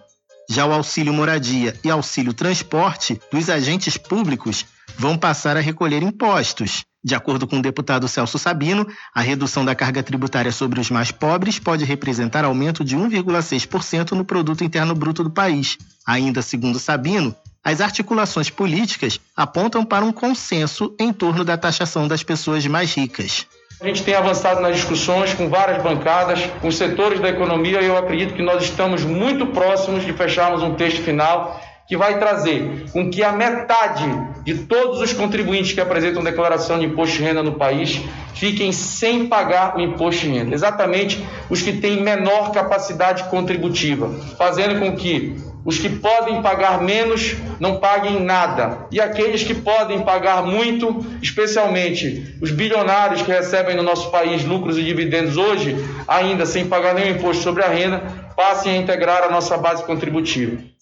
Já 0.49 0.65
o 0.65 0.73
auxílio 0.73 1.13
moradia 1.13 1.75
e 1.83 1.89
auxílio 1.89 2.33
transporte 2.33 3.19
dos 3.31 3.49
agentes 3.49 3.97
públicos 3.97 4.65
vão 4.97 5.17
passar 5.17 5.55
a 5.55 5.61
recolher 5.61 6.03
impostos. 6.03 6.83
De 7.03 7.15
acordo 7.15 7.45
com 7.45 7.57
o 7.57 7.61
deputado 7.61 8.07
Celso 8.07 8.39
Sabino, 8.39 8.87
a 9.13 9.19
redução 9.19 9.65
da 9.65 9.75
carga 9.75 10.01
tributária 10.01 10.51
sobre 10.53 10.79
os 10.79 10.89
mais 10.89 11.11
pobres 11.11 11.59
pode 11.59 11.83
representar 11.83 12.45
aumento 12.45 12.83
de 12.83 12.95
1,6% 12.95 14.11
no 14.11 14.23
produto 14.23 14.63
interno 14.63 14.95
bruto 14.95 15.21
do 15.23 15.29
país. 15.29 15.77
Ainda 16.07 16.41
segundo 16.41 16.79
Sabino, 16.79 17.35
as 17.61 17.81
articulações 17.81 18.49
políticas 18.49 19.19
apontam 19.35 19.83
para 19.83 20.05
um 20.05 20.13
consenso 20.13 20.95
em 20.97 21.11
torno 21.11 21.43
da 21.43 21.57
taxação 21.57 22.07
das 22.07 22.23
pessoas 22.23 22.65
mais 22.67 22.93
ricas. 22.93 23.47
A 23.81 23.87
gente 23.87 24.03
tem 24.03 24.13
avançado 24.13 24.61
nas 24.61 24.77
discussões 24.77 25.33
com 25.33 25.49
várias 25.49 25.83
bancadas, 25.83 26.39
com 26.61 26.71
setores 26.71 27.19
da 27.19 27.27
economia, 27.27 27.81
e 27.81 27.85
eu 27.85 27.97
acredito 27.97 28.33
que 28.33 28.41
nós 28.41 28.63
estamos 28.63 29.03
muito 29.03 29.47
próximos 29.47 30.05
de 30.05 30.13
fecharmos 30.13 30.63
um 30.63 30.75
texto 30.75 31.01
final 31.01 31.59
que 31.87 31.97
vai 31.97 32.17
trazer 32.17 32.85
com 32.91 33.09
que 33.09 33.23
a 33.23 33.31
metade 33.31 34.05
de 34.43 34.55
todos 34.65 35.01
os 35.01 35.13
contribuintes 35.13 35.73
que 35.73 35.81
apresentam 35.81 36.23
declaração 36.23 36.79
de 36.79 36.85
imposto 36.85 37.17
de 37.17 37.23
renda 37.23 37.43
no 37.43 37.53
país 37.53 38.01
fiquem 38.33 38.71
sem 38.71 39.27
pagar 39.27 39.77
o 39.77 39.81
imposto 39.81 40.21
de 40.21 40.29
renda. 40.29 40.55
Exatamente 40.55 41.23
os 41.49 41.61
que 41.61 41.73
têm 41.73 42.01
menor 42.01 42.51
capacidade 42.51 43.25
contributiva, 43.25 44.09
fazendo 44.37 44.79
com 44.79 44.95
que 44.95 45.35
os 45.65 45.77
que 45.77 45.89
podem 45.89 46.41
pagar 46.41 46.81
menos 46.81 47.35
não 47.59 47.79
paguem 47.79 48.21
nada. 48.21 48.85
E 48.91 48.99
aqueles 48.99 49.43
que 49.43 49.53
podem 49.53 50.01
pagar 50.01 50.43
muito, 50.43 51.05
especialmente 51.21 52.37
os 52.41 52.51
bilionários 52.51 53.21
que 53.21 53.31
recebem 53.31 53.75
no 53.75 53.83
nosso 53.83 54.11
país 54.11 54.43
lucros 54.43 54.77
e 54.77 54.83
dividendos 54.83 55.37
hoje, 55.37 55.75
ainda 56.07 56.45
sem 56.45 56.65
pagar 56.65 56.93
nenhum 56.93 57.15
imposto 57.15 57.43
sobre 57.43 57.63
a 57.63 57.69
renda, 57.69 58.01
passem 58.35 58.73
a 58.73 58.77
integrar 58.77 59.23
a 59.23 59.29
nossa 59.29 59.57
base 59.57 59.83
contributiva. 59.83 60.72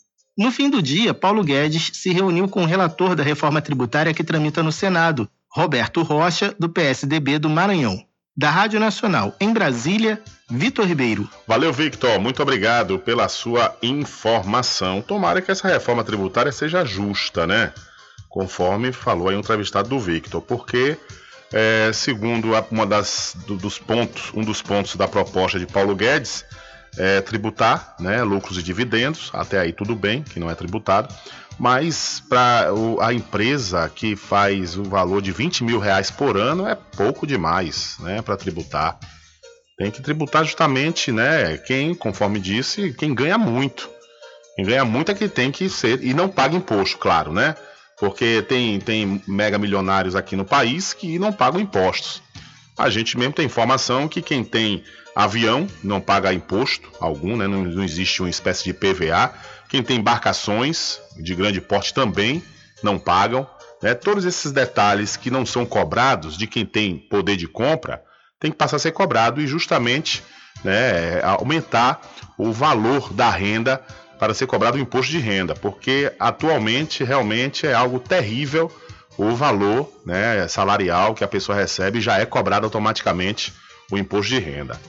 No 0.42 0.52
fim 0.52 0.72
do 0.72 0.82
dia, 0.82 1.14
Paulo 1.14 1.44
Guedes 1.44 1.92
se 1.94 2.12
reuniu 2.12 2.48
com 2.48 2.64
o 2.64 2.66
relator 2.66 3.16
da 3.16 3.22
reforma 3.22 3.62
tributária 3.62 4.12
que 4.12 4.24
tramita 4.24 4.64
no 4.64 4.72
Senado, 4.72 5.30
Roberto 5.48 6.02
Rocha, 6.02 6.56
do 6.58 6.68
PSDB 6.68 7.38
do 7.38 7.48
Maranhão. 7.48 8.04
Da 8.36 8.50
Rádio 8.50 8.80
Nacional, 8.80 9.36
em 9.40 9.54
Brasília, 9.54 10.20
Vitor 10.50 10.88
Ribeiro. 10.88 11.30
Valeu, 11.48 11.72
Victor. 11.72 12.20
Muito 12.20 12.42
obrigado 12.42 12.98
pela 12.98 13.30
sua 13.30 13.78
informação. 13.84 15.00
Tomara 15.00 15.44
que 15.44 15.52
essa 15.52 15.68
reforma 15.68 16.04
tributária 16.04 16.52
seja 16.52 16.84
justa, 16.84 17.46
né? 17.46 17.72
Conforme 18.28 18.92
falou 18.92 19.30
aí 19.30 19.36
um 19.36 19.42
entrevistado 19.42 19.90
do 19.90 20.00
Victor, 20.00 20.42
porque 20.42 20.98
é, 21.54 21.92
segundo 21.94 22.54
uma 22.72 22.88
das 22.88 23.38
do, 23.46 23.58
dos 23.58 23.78
pontos, 23.78 24.32
um 24.34 24.42
dos 24.42 24.60
pontos 24.60 24.96
da 24.96 25.08
proposta 25.08 25.60
de 25.60 25.68
Paulo 25.68 25.96
Guedes, 25.96 26.44
é, 26.98 27.22
tributar 27.22 27.96
né, 28.00 28.24
lucros 28.24 28.58
e 28.58 28.64
dividendos, 28.64 29.30
até 29.34 29.60
aí 29.60 29.72
tudo 29.72 29.96
bem, 29.96 30.24
que 30.24 30.40
não 30.40 30.50
é 30.50 30.56
tributado, 30.56 31.14
mas 31.58 32.22
para 32.28 32.70
a 33.02 33.14
empresa 33.14 33.90
que 33.94 34.16
faz 34.16 34.78
o 34.78 34.84
valor 34.84 35.22
de 35.22 35.32
20 35.32 35.64
mil 35.64 35.80
reais 35.80 36.10
por 36.10 36.38
ano 36.38 36.68
é 36.68 36.76
pouco 36.76 37.28
demais 37.28 37.98
né, 38.00 38.22
para 38.22 38.38
tributar. 38.38 39.00
Tem 39.78 39.92
que 39.92 40.02
tributar 40.02 40.44
justamente 40.44 41.12
né, 41.12 41.58
quem, 41.58 41.96
conforme 41.96 42.40
disse, 42.40 42.94
quem 42.94 43.14
ganha 43.14 43.38
muito. 43.38 43.90
Quem 44.56 44.66
ganha 44.66 44.86
muito 44.86 45.12
é 45.12 45.16
que 45.16 45.28
tem 45.28 45.52
que 45.52 45.70
ser, 45.70 46.04
e 46.04 46.14
não 46.14 46.30
paga 46.30 46.56
imposto, 46.56 46.98
claro, 46.98 47.32
né? 47.32 47.56
Porque 48.00 48.42
tem, 48.42 48.80
tem 48.80 49.22
mega 49.28 49.58
milionários 49.58 50.16
aqui 50.16 50.36
no 50.36 50.44
país 50.44 50.94
que 50.94 51.18
não 51.18 51.32
pagam 51.32 51.62
impostos. 51.62 52.22
A 52.78 52.90
gente 52.90 53.18
mesmo 53.18 53.34
tem 53.34 53.46
informação 53.46 54.08
que 54.08 54.22
quem 54.22 54.44
tem 54.44 54.84
Avião 55.16 55.68
não 55.84 56.00
paga 56.00 56.34
imposto 56.34 56.90
algum, 57.00 57.36
né? 57.36 57.48
não, 57.48 57.64
não 57.64 57.84
existe 57.84 58.22
uma 58.22 58.30
espécie 58.30 58.64
de 58.64 58.74
PVA. 58.74 59.34
Quem 59.70 59.84
tem 59.84 59.98
embarcações 59.98 61.00
de 61.18 61.36
grande 61.36 61.60
porte 61.60 61.94
também 61.94 62.44
não 62.82 62.98
pagam. 62.98 63.48
Né? 63.82 63.94
Todos 63.94 64.26
esses 64.26 64.52
detalhes 64.52 65.18
que 65.18 65.30
não 65.30 65.46
são 65.46 65.66
cobrados 65.66 66.38
de 66.38 66.48
quem 66.48 66.66
tem 66.66 66.98
poder 66.98 67.36
de 67.36 67.48
compra 67.48 68.04
tem 68.40 68.52
que 68.52 68.58
passar 68.58 68.78
a 68.78 68.80
ser 68.80 68.92
cobrado 68.92 69.42
e 69.42 69.48
justamente 69.48 70.24
né, 70.64 71.22
aumentar 71.24 72.02
o 72.38 72.52
valor 72.52 73.14
da 73.14 73.30
renda 73.30 73.82
para 74.18 74.34
ser 74.34 74.48
cobrado 74.48 74.78
o 74.78 74.80
imposto 74.80 75.12
de 75.12 75.20
renda, 75.20 75.56
porque 75.56 76.14
atualmente 76.20 77.04
realmente 77.04 77.66
é 77.66 77.74
algo 77.74 78.00
terrível 78.00 78.72
o 79.18 79.36
valor 79.36 79.92
né, 80.06 80.48
salarial 80.48 81.14
que 81.14 81.24
a 81.24 81.28
pessoa 81.28 81.58
recebe 81.58 82.00
já 82.00 82.20
é 82.20 82.26
cobrado 82.26 82.66
automaticamente 82.66 83.54
o 83.92 83.98
imposto 83.98 84.30
de 84.30 84.40
renda. 84.40 84.80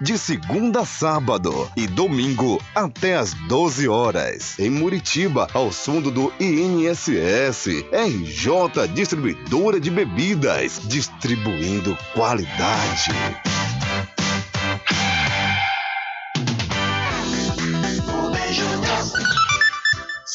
de 0.00 0.18
segunda 0.18 0.80
a 0.80 0.84
sábado 0.84 1.70
e 1.76 1.86
domingo 1.86 2.60
até 2.74 3.16
às 3.16 3.34
12 3.48 3.88
horas. 3.88 4.58
Em 4.58 4.70
Muritiba, 4.70 5.48
ao 5.52 5.70
fundo 5.70 6.10
do 6.10 6.32
INSS, 6.40 7.84
RJ 7.92 8.88
Distribuidora 8.94 9.80
de 9.80 9.90
Bebidas, 9.90 10.80
distribuindo 10.84 11.96
qualidade. 12.12 13.10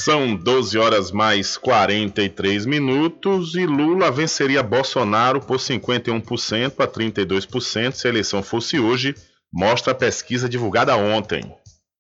São 0.01 0.33
12 0.33 0.77
horas 0.77 1.11
mais 1.11 1.57
43 1.57 2.65
minutos 2.65 3.53
e 3.53 3.65
Lula 3.65 4.09
venceria 4.09 4.63
Bolsonaro 4.63 5.41
por 5.41 5.57
51% 5.57 6.73
a 6.79 6.87
32% 6.87 7.93
se 7.93 8.07
a 8.07 8.09
eleição 8.09 8.41
fosse 8.41 8.79
hoje, 8.79 9.13
mostra 9.51 9.91
a 9.93 9.95
pesquisa 9.95 10.47
divulgada 10.47 10.95
ontem. 10.95 11.43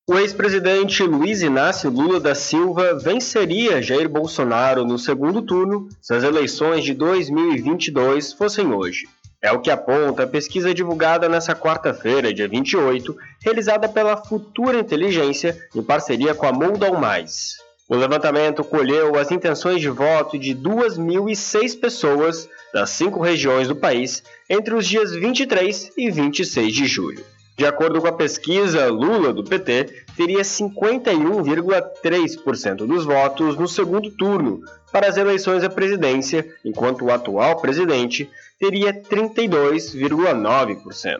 O 0.07 0.17
ex-presidente 0.17 1.03
Luiz 1.03 1.41
Inácio 1.41 1.89
Lula 1.89 2.19
da 2.19 2.33
Silva 2.33 2.95
venceria 2.95 3.81
Jair 3.81 4.09
Bolsonaro 4.09 4.83
no 4.83 4.97
segundo 4.97 5.41
turno 5.41 5.87
se 6.01 6.15
as 6.15 6.23
eleições 6.23 6.83
de 6.83 6.93
2022 6.95 8.33
fossem 8.33 8.73
hoje. 8.73 9.07
É 9.41 9.51
o 9.51 9.61
que 9.61 9.69
aponta 9.69 10.23
a 10.23 10.27
pesquisa 10.27 10.73
divulgada 10.73 11.29
nesta 11.29 11.55
quarta-feira, 11.55 12.33
dia 12.33 12.47
28, 12.47 13.15
realizada 13.41 13.87
pela 13.87 14.17
Futura 14.17 14.79
Inteligência 14.79 15.57
em 15.75 15.83
parceria 15.83 16.33
com 16.33 16.45
a 16.45 16.51
Moldal 16.51 16.99
Mais. 16.99 17.57
O 17.87 17.95
levantamento 17.95 18.63
colheu 18.63 19.15
as 19.15 19.31
intenções 19.31 19.79
de 19.79 19.89
voto 19.89 20.37
de 20.37 20.53
2.006 20.55 21.79
pessoas 21.79 22.49
das 22.73 22.89
cinco 22.89 23.21
regiões 23.21 23.67
do 23.67 23.75
país 23.75 24.23
entre 24.49 24.73
os 24.73 24.87
dias 24.87 25.11
23 25.11 25.91
e 25.97 26.11
26 26.11 26.73
de 26.73 26.85
julho. 26.85 27.23
De 27.59 27.65
acordo 27.65 27.99
com 27.99 28.07
a 28.07 28.13
pesquisa, 28.13 28.87
Lula, 28.87 29.33
do 29.33 29.43
PT, 29.43 30.05
teria 30.15 30.39
51,3% 30.39 32.87
dos 32.87 33.03
votos 33.03 33.57
no 33.57 33.67
segundo 33.67 34.09
turno 34.11 34.63
para 34.93 35.09
as 35.09 35.17
eleições 35.17 35.61
à 35.61 35.69
presidência, 35.69 36.47
enquanto 36.63 37.03
o 37.03 37.11
atual 37.11 37.59
presidente 37.59 38.29
teria 38.57 38.93
32,9%. 38.93 41.19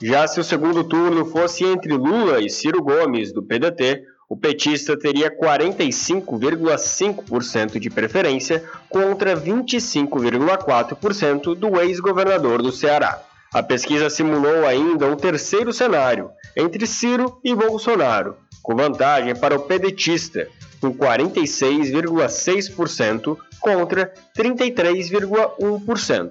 Já 0.00 0.28
se 0.28 0.38
o 0.38 0.44
segundo 0.44 0.84
turno 0.84 1.26
fosse 1.26 1.64
entre 1.64 1.92
Lula 1.92 2.40
e 2.40 2.48
Ciro 2.48 2.80
Gomes, 2.80 3.32
do 3.32 3.42
PDT, 3.42 4.04
o 4.28 4.36
petista 4.36 4.96
teria 4.96 5.36
45,5% 5.36 7.80
de 7.80 7.90
preferência 7.90 8.62
contra 8.88 9.36
25,4% 9.36 11.56
do 11.56 11.80
ex-governador 11.80 12.62
do 12.62 12.70
Ceará. 12.70 13.20
A 13.54 13.62
pesquisa 13.62 14.10
simulou 14.10 14.66
ainda 14.66 15.06
um 15.06 15.14
terceiro 15.14 15.72
cenário, 15.72 16.32
entre 16.56 16.84
Ciro 16.88 17.38
e 17.44 17.54
Bolsonaro, 17.54 18.36
com 18.60 18.74
vantagem 18.74 19.36
para 19.36 19.54
o 19.54 19.60
pedetista, 19.60 20.48
com 20.80 20.92
46,6% 20.92 23.36
contra 23.60 24.12
33,1%. 24.36 26.30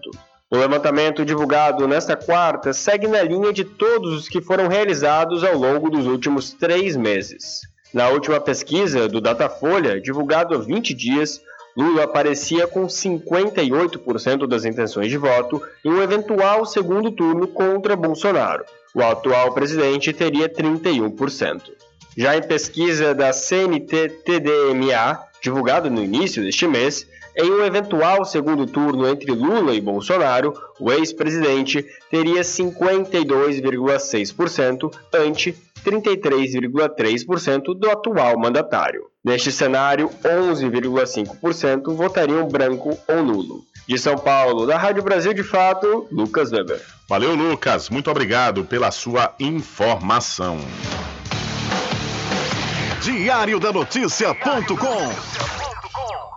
O 0.52 0.58
levantamento 0.58 1.24
divulgado 1.24 1.88
nesta 1.88 2.18
quarta 2.18 2.74
segue 2.74 3.08
na 3.08 3.24
linha 3.24 3.54
de 3.54 3.64
todos 3.64 4.14
os 4.14 4.28
que 4.28 4.42
foram 4.42 4.68
realizados 4.68 5.46
ao 5.46 5.58
longo 5.58 5.90
dos 5.90 6.06
últimos 6.06 6.52
três 6.52 6.98
meses. 6.98 7.62
Na 7.94 8.10
última 8.10 8.42
pesquisa 8.42 9.08
do 9.08 9.22
Datafolha, 9.22 10.02
divulgado 10.02 10.56
há 10.56 10.58
20 10.58 10.94
dias, 10.94 11.40
Lula 11.76 12.04
aparecia 12.04 12.68
com 12.68 12.86
58% 12.86 14.48
das 14.48 14.64
intenções 14.64 15.10
de 15.10 15.18
voto 15.18 15.62
em 15.84 15.90
um 15.90 16.02
eventual 16.02 16.66
segundo 16.66 17.12
turno 17.12 17.48
contra 17.48 17.96
Bolsonaro. 17.96 18.64
O 18.94 19.02
atual 19.02 19.54
presidente 19.54 20.14
teria 20.14 20.48
31%. 20.48 21.72
Já 22.16 22.38
em 22.38 22.44
pesquisa 22.44 23.16
da 23.16 23.34
CNT-TDMA, 23.34 25.20
divulgada 25.42 25.90
no 25.90 26.04
início 26.04 26.44
deste 26.44 26.68
mês, 26.68 27.08
em 27.36 27.52
um 27.52 27.66
eventual 27.66 28.24
segundo 28.24 28.68
turno 28.68 29.08
entre 29.08 29.32
Lula 29.32 29.74
e 29.74 29.82
Bolsonaro, 29.82 30.54
o 30.80 30.92
ex-presidente 30.92 31.84
teria 32.12 32.42
52,6% 32.42 34.96
ante 35.12 35.58
33,3% 35.84 37.74
do 37.76 37.90
atual 37.90 38.38
mandatário. 38.38 39.12
Neste 39.24 39.52
cenário, 39.52 40.10
11,5% 40.22 41.96
votariam 41.96 42.48
branco 42.48 42.98
ou 43.08 43.24
nulo. 43.24 43.64
De 43.88 43.98
São 43.98 44.18
Paulo, 44.18 44.66
da 44.66 44.78
Rádio 44.78 45.02
Brasil 45.02 45.34
de 45.34 45.44
Fato, 45.44 46.08
Lucas 46.12 46.52
Weber. 46.52 46.82
Valeu, 47.08 47.36
Lucas. 47.36 47.90
Muito 47.90 48.12
obrigado 48.12 48.66
pela 48.66 48.92
sua 48.92 49.34
informação. 49.40 50.60
Diário 53.02 53.60
da 53.60 53.72
Notícia.com 53.72 55.73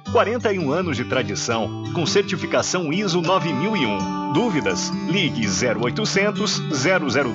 41 0.11 0.71
anos 0.71 0.97
de 0.97 1.05
tradição, 1.05 1.83
com 1.93 2.05
certificação 2.05 2.91
ISO 2.91 3.21
9001. 3.21 4.33
Dúvidas? 4.33 4.89
Ligue 5.07 5.47
0800 5.47 6.61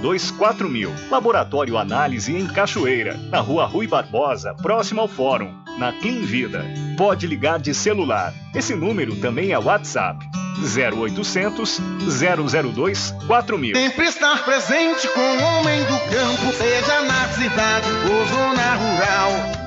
002 0.00 0.30
4000. 0.32 0.92
Laboratório 1.10 1.78
Análise 1.78 2.36
em 2.36 2.46
Cachoeira, 2.46 3.16
na 3.30 3.40
Rua 3.40 3.64
Rui 3.64 3.86
Barbosa, 3.86 4.54
próximo 4.54 5.00
ao 5.00 5.08
Fórum, 5.08 5.54
na 5.78 5.92
Clean 5.92 6.20
Vida. 6.20 6.64
Pode 6.98 7.26
ligar 7.26 7.58
de 7.58 7.72
celular. 7.72 8.34
Esse 8.54 8.74
número 8.74 9.16
também 9.16 9.52
é 9.52 9.58
WhatsApp. 9.58 10.26
0800 10.58 11.80
002 12.74 13.14
4000. 13.26 13.74
Sempre 13.74 14.06
estar 14.06 14.44
presente 14.44 15.08
com 15.08 15.20
o 15.20 15.42
homem 15.42 15.82
do 15.84 15.98
campo, 16.10 16.52
seja 16.52 17.00
na 17.02 17.28
cidade 17.28 17.88
ou 18.10 18.26
zona 18.26 18.74
rural. 18.74 19.66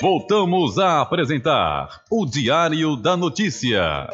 Voltamos 0.00 0.78
a 0.78 1.00
apresentar 1.00 2.02
o 2.10 2.26
Diário 2.26 2.96
da 2.96 3.16
Notícia. 3.16 4.06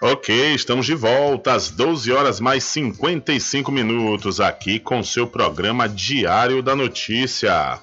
Ok, 0.00 0.54
estamos 0.54 0.86
de 0.86 0.94
volta 0.94 1.52
às 1.52 1.68
12 1.68 2.12
horas 2.12 2.38
mais 2.38 2.62
55 2.62 3.72
minutos 3.72 4.40
aqui 4.40 4.78
com 4.78 5.02
seu 5.02 5.26
programa 5.26 5.88
Diário 5.88 6.62
da 6.62 6.76
Notícia. 6.76 7.80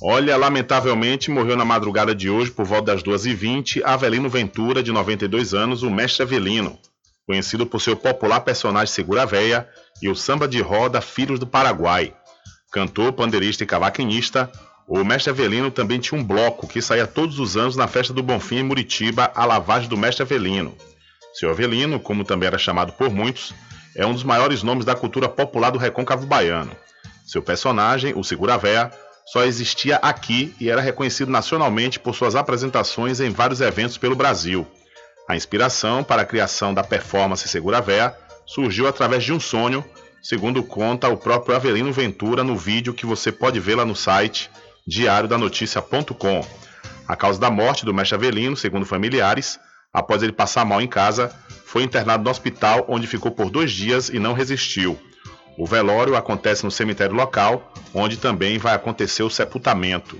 Olha, 0.00 0.36
lamentavelmente 0.36 1.32
morreu 1.32 1.56
na 1.56 1.64
madrugada 1.64 2.14
de 2.14 2.30
hoje, 2.30 2.52
por 2.52 2.64
volta 2.64 2.94
das 2.94 3.02
2h20, 3.02 3.82
Avelino 3.84 4.30
Ventura, 4.30 4.84
de 4.84 4.92
92 4.92 5.52
anos, 5.52 5.82
o 5.82 5.90
mestre 5.90 6.22
Avelino, 6.22 6.78
conhecido 7.26 7.66
por 7.66 7.80
seu 7.80 7.96
popular 7.96 8.40
personagem 8.40 8.94
Segura 8.94 9.26
Véia 9.26 9.68
e 10.00 10.08
o 10.08 10.14
samba 10.14 10.46
de 10.46 10.60
roda 10.62 11.00
Filhos 11.00 11.40
do 11.40 11.46
Paraguai. 11.46 12.14
Cantor, 12.70 13.12
pandeirista 13.12 13.64
e 13.64 13.66
cavaquinista, 13.66 14.50
o 14.86 15.04
mestre 15.04 15.30
Avelino 15.30 15.70
também 15.70 15.98
tinha 15.98 16.20
um 16.20 16.24
bloco 16.24 16.66
que 16.66 16.80
saía 16.80 17.06
todos 17.06 17.38
os 17.38 17.56
anos 17.56 17.76
na 17.76 17.86
festa 17.86 18.12
do 18.12 18.22
Bonfim 18.22 18.58
em 18.58 18.62
Muritiba, 18.62 19.30
a 19.34 19.44
lavagem 19.44 19.88
do 19.88 19.96
mestre 19.96 20.22
Avelino. 20.22 20.76
Seu 21.32 21.50
Avelino, 21.50 22.00
como 22.00 22.24
também 22.24 22.46
era 22.46 22.58
chamado 22.58 22.92
por 22.92 23.10
muitos, 23.10 23.54
é 23.94 24.06
um 24.06 24.12
dos 24.12 24.24
maiores 24.24 24.62
nomes 24.62 24.84
da 24.84 24.94
cultura 24.94 25.28
popular 25.28 25.70
do 25.70 25.78
recôncavo 25.78 26.26
baiano. 26.26 26.70
Seu 27.26 27.42
personagem, 27.42 28.12
o 28.16 28.24
Segura 28.24 28.56
Véia, 28.56 28.90
só 29.26 29.44
existia 29.44 29.96
aqui 29.96 30.54
e 30.60 30.68
era 30.68 30.80
reconhecido 30.80 31.30
nacionalmente 31.30 32.00
por 32.00 32.14
suas 32.14 32.34
apresentações 32.34 33.20
em 33.20 33.30
vários 33.30 33.60
eventos 33.60 33.96
pelo 33.96 34.16
Brasil. 34.16 34.66
A 35.28 35.36
inspiração 35.36 36.02
para 36.02 36.22
a 36.22 36.26
criação 36.26 36.74
da 36.74 36.82
performance 36.82 37.46
Segura 37.46 37.80
Véia 37.80 38.12
surgiu 38.44 38.88
através 38.88 39.22
de 39.22 39.32
um 39.32 39.38
sonho, 39.38 39.84
segundo 40.22 40.62
conta 40.62 41.08
o 41.08 41.16
próprio 41.16 41.56
Avelino 41.56 41.92
Ventura 41.92 42.44
no 42.44 42.56
vídeo 42.56 42.94
que 42.94 43.06
você 43.06 43.32
pode 43.32 43.58
ver 43.58 43.76
lá 43.76 43.84
no 43.84 43.96
site 43.96 44.50
diariodanoticia.com. 44.86 46.46
A 47.06 47.16
causa 47.16 47.40
da 47.40 47.50
morte 47.50 47.84
do 47.84 47.94
mestre 47.94 48.14
Avelino, 48.14 48.56
segundo 48.56 48.86
familiares, 48.86 49.58
após 49.92 50.22
ele 50.22 50.32
passar 50.32 50.64
mal 50.64 50.80
em 50.80 50.86
casa, 50.86 51.34
foi 51.64 51.82
internado 51.82 52.24
no 52.24 52.30
hospital 52.30 52.84
onde 52.88 53.06
ficou 53.06 53.30
por 53.30 53.50
dois 53.50 53.72
dias 53.72 54.08
e 54.08 54.18
não 54.18 54.32
resistiu. 54.32 54.98
O 55.58 55.66
velório 55.66 56.16
acontece 56.16 56.64
no 56.64 56.70
cemitério 56.70 57.14
local, 57.14 57.72
onde 57.92 58.16
também 58.16 58.58
vai 58.58 58.74
acontecer 58.74 59.22
o 59.22 59.30
sepultamento. 59.30 60.18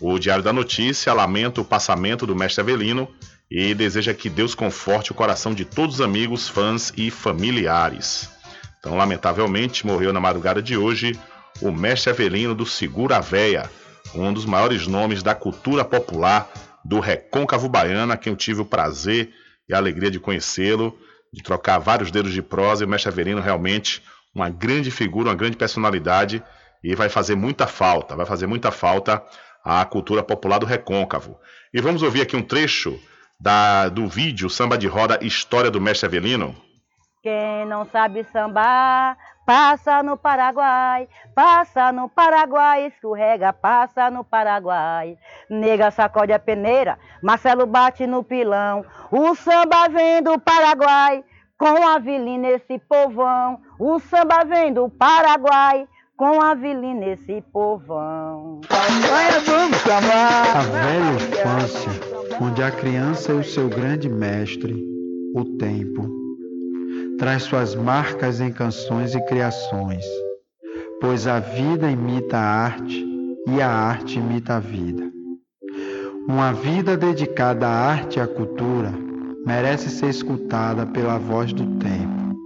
O 0.00 0.18
Diário 0.18 0.42
da 0.42 0.52
Notícia 0.52 1.12
lamenta 1.12 1.60
o 1.60 1.64
passamento 1.64 2.26
do 2.26 2.34
mestre 2.34 2.62
Avelino 2.62 3.08
e 3.50 3.74
deseja 3.74 4.12
que 4.12 4.28
Deus 4.28 4.54
conforte 4.54 5.12
o 5.12 5.14
coração 5.14 5.54
de 5.54 5.64
todos 5.64 5.96
os 5.96 6.00
amigos, 6.00 6.48
fãs 6.48 6.92
e 6.96 7.10
familiares. 7.10 8.28
Então, 8.82 8.96
lamentavelmente, 8.96 9.86
morreu 9.86 10.12
na 10.12 10.18
madrugada 10.18 10.60
de 10.60 10.76
hoje 10.76 11.16
o 11.60 11.70
mestre 11.70 12.10
Avelino 12.10 12.52
do 12.52 12.66
Segura 12.66 13.20
Véia, 13.20 13.70
um 14.12 14.32
dos 14.32 14.44
maiores 14.44 14.88
nomes 14.88 15.22
da 15.22 15.36
cultura 15.36 15.84
popular 15.84 16.50
do 16.84 16.98
Recôncavo 16.98 17.68
Baiano, 17.68 18.12
a 18.12 18.16
quem 18.16 18.32
eu 18.32 18.36
tive 18.36 18.60
o 18.60 18.64
prazer 18.64 19.32
e 19.68 19.72
a 19.72 19.76
alegria 19.76 20.10
de 20.10 20.18
conhecê-lo, 20.18 20.98
de 21.32 21.44
trocar 21.44 21.78
vários 21.78 22.10
dedos 22.10 22.32
de 22.32 22.42
prosa, 22.42 22.82
e 22.82 22.86
o 22.86 22.88
mestre 22.88 23.08
Avelino 23.08 23.40
realmente 23.40 24.02
uma 24.34 24.50
grande 24.50 24.90
figura, 24.90 25.28
uma 25.28 25.36
grande 25.36 25.56
personalidade, 25.56 26.42
e 26.82 26.96
vai 26.96 27.08
fazer 27.08 27.36
muita 27.36 27.68
falta, 27.68 28.16
vai 28.16 28.26
fazer 28.26 28.48
muita 28.48 28.72
falta 28.72 29.22
à 29.64 29.84
cultura 29.84 30.24
popular 30.24 30.58
do 30.58 30.66
Recôncavo. 30.66 31.38
E 31.72 31.80
vamos 31.80 32.02
ouvir 32.02 32.22
aqui 32.22 32.34
um 32.34 32.42
trecho 32.42 32.98
da, 33.38 33.88
do 33.88 34.08
vídeo 34.08 34.50
Samba 34.50 34.76
de 34.76 34.88
Roda 34.88 35.20
História 35.22 35.70
do 35.70 35.80
Mestre 35.80 36.06
Avelino. 36.06 36.56
Quem 37.22 37.64
não 37.66 37.84
sabe 37.84 38.24
sambar, 38.32 39.16
passa 39.46 40.02
no 40.02 40.16
Paraguai, 40.16 41.08
passa 41.36 41.92
no 41.92 42.08
Paraguai, 42.08 42.88
escorrega, 42.88 43.52
passa 43.52 44.10
no 44.10 44.24
Paraguai. 44.24 45.16
Nega 45.48 45.92
sacode 45.92 46.32
a 46.32 46.40
peneira, 46.40 46.98
Marcelo 47.22 47.64
bate 47.64 48.08
no 48.08 48.24
pilão. 48.24 48.84
O 49.12 49.36
samba 49.36 49.88
vem 49.88 50.20
do 50.20 50.36
Paraguai, 50.40 51.22
com 51.56 51.86
a 51.86 52.00
vilina 52.00 52.48
esse 52.48 52.76
povão. 52.88 53.60
O 53.78 54.00
samba 54.00 54.42
vem 54.44 54.72
do 54.72 54.88
Paraguai, 54.88 55.86
com 56.16 56.42
a 56.42 56.54
vilina 56.54 57.04
esse 57.06 57.40
povão. 57.52 58.62
Vai, 58.68 59.30
vamos 59.46 59.78
sambar! 59.78 60.56
A 60.56 60.60
velha 60.60 61.12
infância, 61.14 61.92
onde 62.40 62.64
a 62.64 62.72
criança 62.72 63.30
é 63.30 63.36
o 63.36 63.44
seu 63.44 63.68
grande 63.68 64.08
mestre, 64.08 64.74
o 65.36 65.44
tempo 65.56 66.21
traz 67.22 67.44
suas 67.44 67.76
marcas 67.76 68.40
em 68.40 68.52
canções 68.52 69.14
e 69.14 69.20
criações, 69.26 70.04
pois 71.00 71.28
a 71.28 71.38
vida 71.38 71.88
imita 71.88 72.36
a 72.36 72.64
arte 72.64 73.06
e 73.46 73.62
a 73.62 73.70
arte 73.70 74.18
imita 74.18 74.56
a 74.56 74.58
vida. 74.58 75.08
Uma 76.26 76.52
vida 76.52 76.96
dedicada 76.96 77.68
à 77.68 77.92
arte 77.92 78.18
e 78.18 78.20
à 78.20 78.26
cultura 78.26 78.92
merece 79.46 79.88
ser 79.88 80.08
escutada 80.08 80.84
pela 80.84 81.16
voz 81.16 81.52
do 81.52 81.78
tempo. 81.78 82.36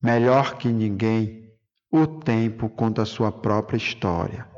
Melhor 0.00 0.58
que 0.58 0.68
ninguém, 0.68 1.50
o 1.90 2.06
tempo 2.06 2.68
conta 2.68 3.04
sua 3.04 3.32
própria 3.32 3.78
história. 3.78 4.51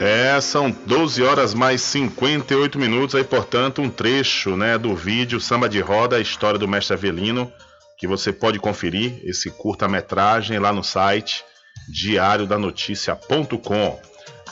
É, 0.00 0.40
são 0.40 0.70
12 0.70 1.22
horas 1.22 1.54
mais 1.54 1.80
58 1.82 2.78
minutos, 2.78 3.14
aí, 3.14 3.22
portanto, 3.22 3.80
um 3.80 3.88
trecho 3.88 4.56
né, 4.56 4.76
do 4.76 4.94
vídeo 4.94 5.40
Samba 5.40 5.68
de 5.68 5.80
Roda, 5.80 6.16
a 6.16 6.20
história 6.20 6.58
do 6.58 6.66
Mestre 6.66 6.94
Avelino, 6.94 7.50
que 7.98 8.06
você 8.06 8.32
pode 8.32 8.58
conferir, 8.58 9.20
esse 9.24 9.50
curta-metragem 9.50 10.58
lá 10.58 10.72
no 10.72 10.82
site 10.82 11.44
diariodanoticia.com. 11.88 14.00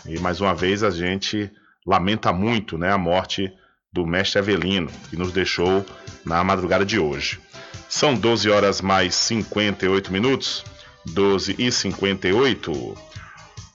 E 0.07 0.19
mais 0.21 0.41
uma 0.41 0.55
vez 0.55 0.83
a 0.83 0.91
gente 0.91 1.51
lamenta 1.87 2.33
muito 2.33 2.79
né, 2.79 2.93
a 2.93 2.99
morte 2.99 3.53
do 3.93 4.07
Mestre 4.07 4.39
Avelino, 4.39 4.91
que 5.11 5.17
nos 5.17 5.33
deixou 5.33 5.85
na 6.25 6.43
madrugada 6.43 6.85
de 6.85 6.99
hoje. 6.99 7.41
São 7.89 8.15
12 8.15 8.49
horas 8.49 8.81
mais 8.81 9.15
58 9.15 10.13
minutos, 10.13 10.65
12 11.07 11.57
e 11.59 11.71
58. 11.71 12.97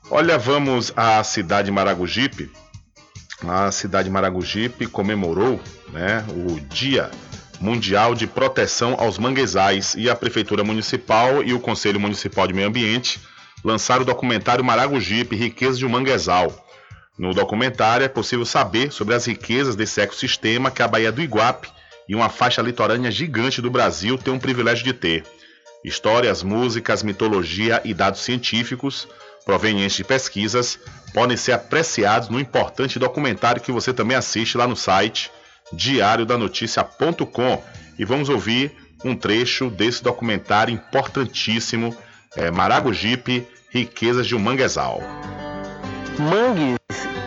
Olha, 0.09 0.37
vamos 0.37 0.93
à 0.95 1.21
cidade 1.21 1.65
de 1.65 1.71
Maragogipe. 1.71 2.49
A 3.45 3.69
cidade 3.71 4.05
de 4.05 4.13
Maragogipe 4.13 4.87
comemorou 4.87 5.59
né, 5.89 6.25
o 6.29 6.61
Dia 6.61 7.11
Mundial 7.59 8.15
de 8.15 8.25
Proteção 8.25 8.95
aos 8.97 9.17
Manguezais 9.17 9.95
e 9.95 10.09
a 10.09 10.15
Prefeitura 10.15 10.63
Municipal 10.63 11.43
e 11.43 11.53
o 11.53 11.59
Conselho 11.59 11.99
Municipal 11.99 12.47
de 12.47 12.53
Meio 12.53 12.69
Ambiente 12.69 13.19
lançaram 13.65 14.03
o 14.03 14.05
documentário 14.05 14.63
Maragogipe 14.63 15.35
Riqueza 15.35 15.77
de 15.77 15.85
um 15.85 15.89
Manguezal. 15.89 16.65
No 17.19 17.33
documentário 17.33 18.05
é 18.05 18.07
possível 18.07 18.45
saber 18.45 18.93
sobre 18.93 19.13
as 19.13 19.25
riquezas 19.25 19.75
desse 19.75 19.99
ecossistema 19.99 20.71
que 20.71 20.81
a 20.81 20.87
Baía 20.87 21.11
do 21.11 21.21
Iguape 21.21 21.67
e 22.07 22.15
uma 22.15 22.29
faixa 22.29 22.61
litorânea 22.61 23.11
gigante 23.11 23.61
do 23.61 23.69
Brasil 23.69 24.17
têm 24.17 24.33
o 24.33 24.39
privilégio 24.39 24.85
de 24.85 24.93
ter. 24.93 25.25
Histórias, 25.83 26.43
músicas, 26.43 27.03
mitologia 27.03 27.81
e 27.83 27.93
dados 27.93 28.21
científicos 28.21 29.05
provenientes 29.47 29.95
de 29.95 30.03
pesquisas 30.03 30.77
podem 31.13 31.37
ser 31.37 31.53
apreciados 31.53 32.27
no 32.27 32.37
importante 32.37 32.99
documentário 32.99 33.61
que 33.61 33.71
você 33.71 33.93
também 33.93 34.17
assiste 34.17 34.57
lá 34.57 34.67
no 34.67 34.75
site 34.75 35.31
diariodanoticia.com 35.71 37.63
e 37.97 38.03
vamos 38.03 38.27
ouvir 38.27 38.75
um 39.05 39.15
trecho 39.15 39.69
desse 39.69 40.03
documentário 40.03 40.73
importantíssimo, 40.73 41.95
é, 42.35 42.51
Maragogipe, 42.51 43.47
Riquezas 43.69 44.27
de 44.27 44.35
um 44.35 44.39
Manguezal. 44.39 45.01
Mangues 46.19 46.77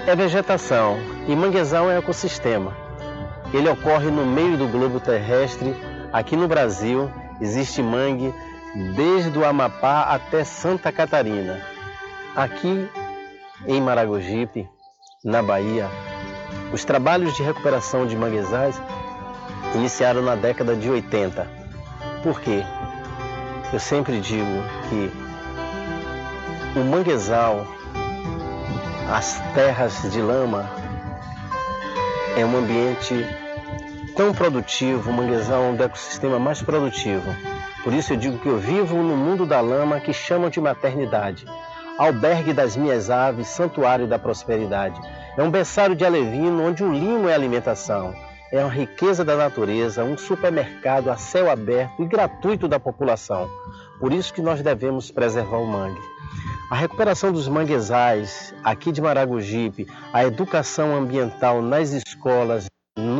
é 0.06 0.14
vegetação 0.14 0.98
e 1.26 1.34
manguezal 1.34 1.90
é 1.90 1.98
ecossistema. 1.98 2.76
Ele 3.52 3.68
ocorre 3.68 4.10
no 4.10 4.26
meio 4.26 4.56
do 4.56 4.66
globo 4.68 5.00
terrestre. 5.00 5.74
Aqui 6.12 6.36
no 6.36 6.48
Brasil 6.48 7.10
existe 7.40 7.82
mangue 7.82 8.34
desde 8.96 9.38
o 9.38 9.44
Amapá 9.44 10.02
até 10.02 10.44
Santa 10.44 10.90
Catarina. 10.92 11.79
Aqui 12.36 12.88
em 13.66 13.80
Maragogipe, 13.80 14.68
na 15.24 15.42
Bahia, 15.42 15.88
os 16.72 16.84
trabalhos 16.84 17.34
de 17.34 17.42
recuperação 17.42 18.06
de 18.06 18.16
manguezais 18.16 18.80
iniciaram 19.74 20.22
na 20.22 20.36
década 20.36 20.76
de 20.76 20.88
80. 20.88 21.44
Por 22.22 22.40
quê? 22.40 22.62
Eu 23.72 23.80
sempre 23.80 24.20
digo 24.20 24.46
que 24.88 25.10
o 26.78 26.84
manguezal, 26.84 27.66
as 29.12 29.40
terras 29.52 30.00
de 30.12 30.22
lama, 30.22 30.70
é 32.36 32.46
um 32.46 32.56
ambiente 32.56 33.26
tão 34.14 34.32
produtivo, 34.32 35.10
o 35.10 35.12
manguezal 35.12 35.64
é 35.64 35.66
um 35.66 35.82
ecossistema 35.82 36.38
mais 36.38 36.62
produtivo. 36.62 37.34
Por 37.82 37.92
isso 37.92 38.12
eu 38.12 38.16
digo 38.16 38.38
que 38.38 38.48
eu 38.48 38.58
vivo 38.58 38.96
no 38.98 39.16
mundo 39.16 39.44
da 39.44 39.60
lama 39.60 39.98
que 39.98 40.12
chamam 40.12 40.48
de 40.48 40.60
maternidade 40.60 41.44
albergue 41.98 42.52
das 42.52 42.76
minhas 42.76 43.10
aves, 43.10 43.48
santuário 43.48 44.06
da 44.06 44.18
prosperidade. 44.18 45.00
É 45.36 45.42
um 45.42 45.50
berçário 45.50 45.94
de 45.94 46.04
alevino 46.04 46.64
onde 46.64 46.82
o 46.82 46.92
limo 46.92 47.28
é 47.28 47.34
alimentação. 47.34 48.14
É 48.52 48.58
uma 48.64 48.72
riqueza 48.72 49.24
da 49.24 49.36
natureza, 49.36 50.02
um 50.02 50.18
supermercado 50.18 51.08
a 51.08 51.16
céu 51.16 51.50
aberto 51.50 52.02
e 52.02 52.06
gratuito 52.06 52.66
da 52.66 52.80
população. 52.80 53.48
Por 54.00 54.12
isso 54.12 54.34
que 54.34 54.42
nós 54.42 54.60
devemos 54.60 55.10
preservar 55.10 55.58
o 55.58 55.66
mangue. 55.66 56.00
A 56.70 56.74
recuperação 56.74 57.32
dos 57.32 57.48
manguezais 57.48 58.54
aqui 58.64 58.92
de 58.92 59.00
Maragogipe, 59.00 59.86
a 60.12 60.24
educação 60.24 60.96
ambiental 60.96 61.60
nas 61.60 61.92
escolas, 61.92 62.66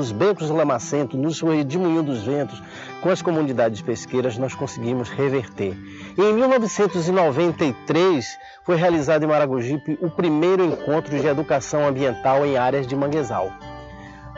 nos 0.01 0.13
becos 0.13 0.51
lamacentos, 0.51 1.19
nos 1.19 1.41
redemoinhos 1.41 2.05
dos 2.05 2.23
ventos, 2.25 2.63
com 3.03 3.11
as 3.11 3.23
comunidades 3.23 3.81
pesqueiras, 3.83 4.37
nós 4.37 4.55
conseguimos 4.55 5.09
reverter. 5.11 5.77
E 6.17 6.23
em 6.23 6.33
1993, 6.35 8.27
foi 8.65 8.77
realizado 8.77 9.23
em 9.25 9.29
Maragogipe 9.29 9.99
o 10.01 10.11
primeiro 10.11 10.65
encontro 10.65 11.19
de 11.19 11.27
educação 11.27 11.87
ambiental 11.87 12.45
em 12.45 12.57
áreas 12.57 12.87
de 12.87 12.97
manguezal. 12.97 13.53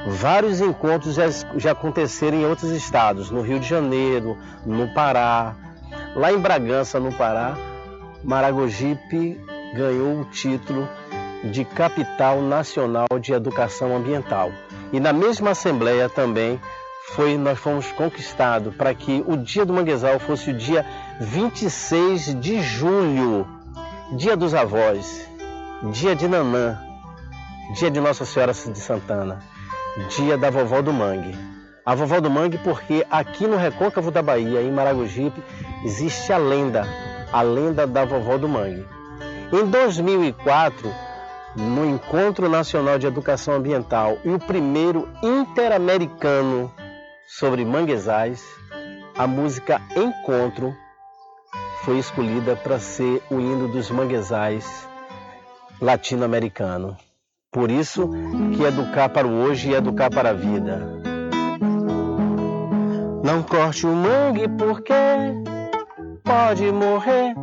Vários 0.06 0.60
encontros 0.60 1.14
já, 1.14 1.28
já 1.56 1.72
aconteceram 1.72 2.36
em 2.36 2.44
outros 2.44 2.70
estados, 2.72 3.30
no 3.30 3.40
Rio 3.40 3.60
de 3.60 3.68
Janeiro, 3.68 4.36
no 4.66 4.92
Pará, 4.92 5.54
lá 6.16 6.32
em 6.32 6.38
Bragança, 6.38 6.98
no 6.98 7.12
Pará, 7.12 7.56
Maragogipe 8.24 9.40
ganhou 9.74 10.20
o 10.20 10.24
título 10.24 10.88
de 11.44 11.64
Capital 11.64 12.42
Nacional 12.42 13.06
de 13.20 13.32
Educação 13.32 13.96
Ambiental. 13.96 14.50
E 14.92 15.00
na 15.00 15.12
mesma 15.12 15.50
Assembleia 15.50 16.08
também 16.08 16.60
foi 17.14 17.36
nós 17.38 17.58
fomos 17.58 17.90
conquistados 17.92 18.74
para 18.76 18.94
que 18.94 19.24
o 19.26 19.36
dia 19.36 19.64
do 19.64 19.72
manguezal 19.72 20.18
fosse 20.20 20.50
o 20.50 20.54
dia 20.54 20.84
26 21.18 22.38
de 22.40 22.60
julho, 22.60 23.46
dia 24.16 24.36
dos 24.36 24.54
avós, 24.54 25.26
dia 25.92 26.14
de 26.14 26.28
Nanã, 26.28 26.78
dia 27.74 27.90
de 27.90 28.00
Nossa 28.00 28.26
Senhora 28.26 28.52
de 28.52 28.78
Santana, 28.78 29.40
dia 30.10 30.36
da 30.36 30.50
vovó 30.50 30.82
do 30.82 30.92
mangue. 30.92 31.36
A 31.84 31.94
vovó 31.94 32.20
do 32.20 32.30
mangue 32.30 32.58
porque 32.58 33.04
aqui 33.10 33.46
no 33.46 33.56
recôncavo 33.56 34.10
da 34.10 34.22
Bahia, 34.22 34.62
em 34.62 34.70
Maragogipe, 34.70 35.42
existe 35.84 36.32
a 36.32 36.36
lenda, 36.36 36.86
a 37.32 37.42
lenda 37.42 37.86
da 37.86 38.04
vovó 38.04 38.36
do 38.36 38.48
mangue. 38.48 38.86
Em 39.52 39.64
2004, 39.64 40.88
no 41.56 41.84
Encontro 41.84 42.48
Nacional 42.48 42.98
de 42.98 43.06
Educação 43.06 43.54
Ambiental 43.54 44.18
e 44.24 44.30
o 44.30 44.38
primeiro 44.38 45.08
interamericano 45.22 46.72
sobre 47.26 47.64
manguezais, 47.64 48.42
a 49.16 49.26
música 49.26 49.80
Encontro 49.94 50.74
foi 51.84 51.98
escolhida 51.98 52.56
para 52.56 52.78
ser 52.78 53.22
o 53.30 53.40
hino 53.40 53.68
dos 53.68 53.90
manguezais 53.90 54.88
latino-americano. 55.80 56.96
Por 57.50 57.70
isso 57.70 58.08
que 58.56 58.62
educar 58.62 59.08
para 59.10 59.26
o 59.26 59.42
hoje 59.42 59.70
e 59.70 59.74
educar 59.74 60.08
para 60.08 60.30
a 60.30 60.32
vida. 60.32 61.02
Não 63.22 63.42
corte 63.42 63.86
o 63.86 63.94
mangue 63.94 64.48
porque 64.48 64.94
pode 66.24 66.70
morrer 66.72 67.34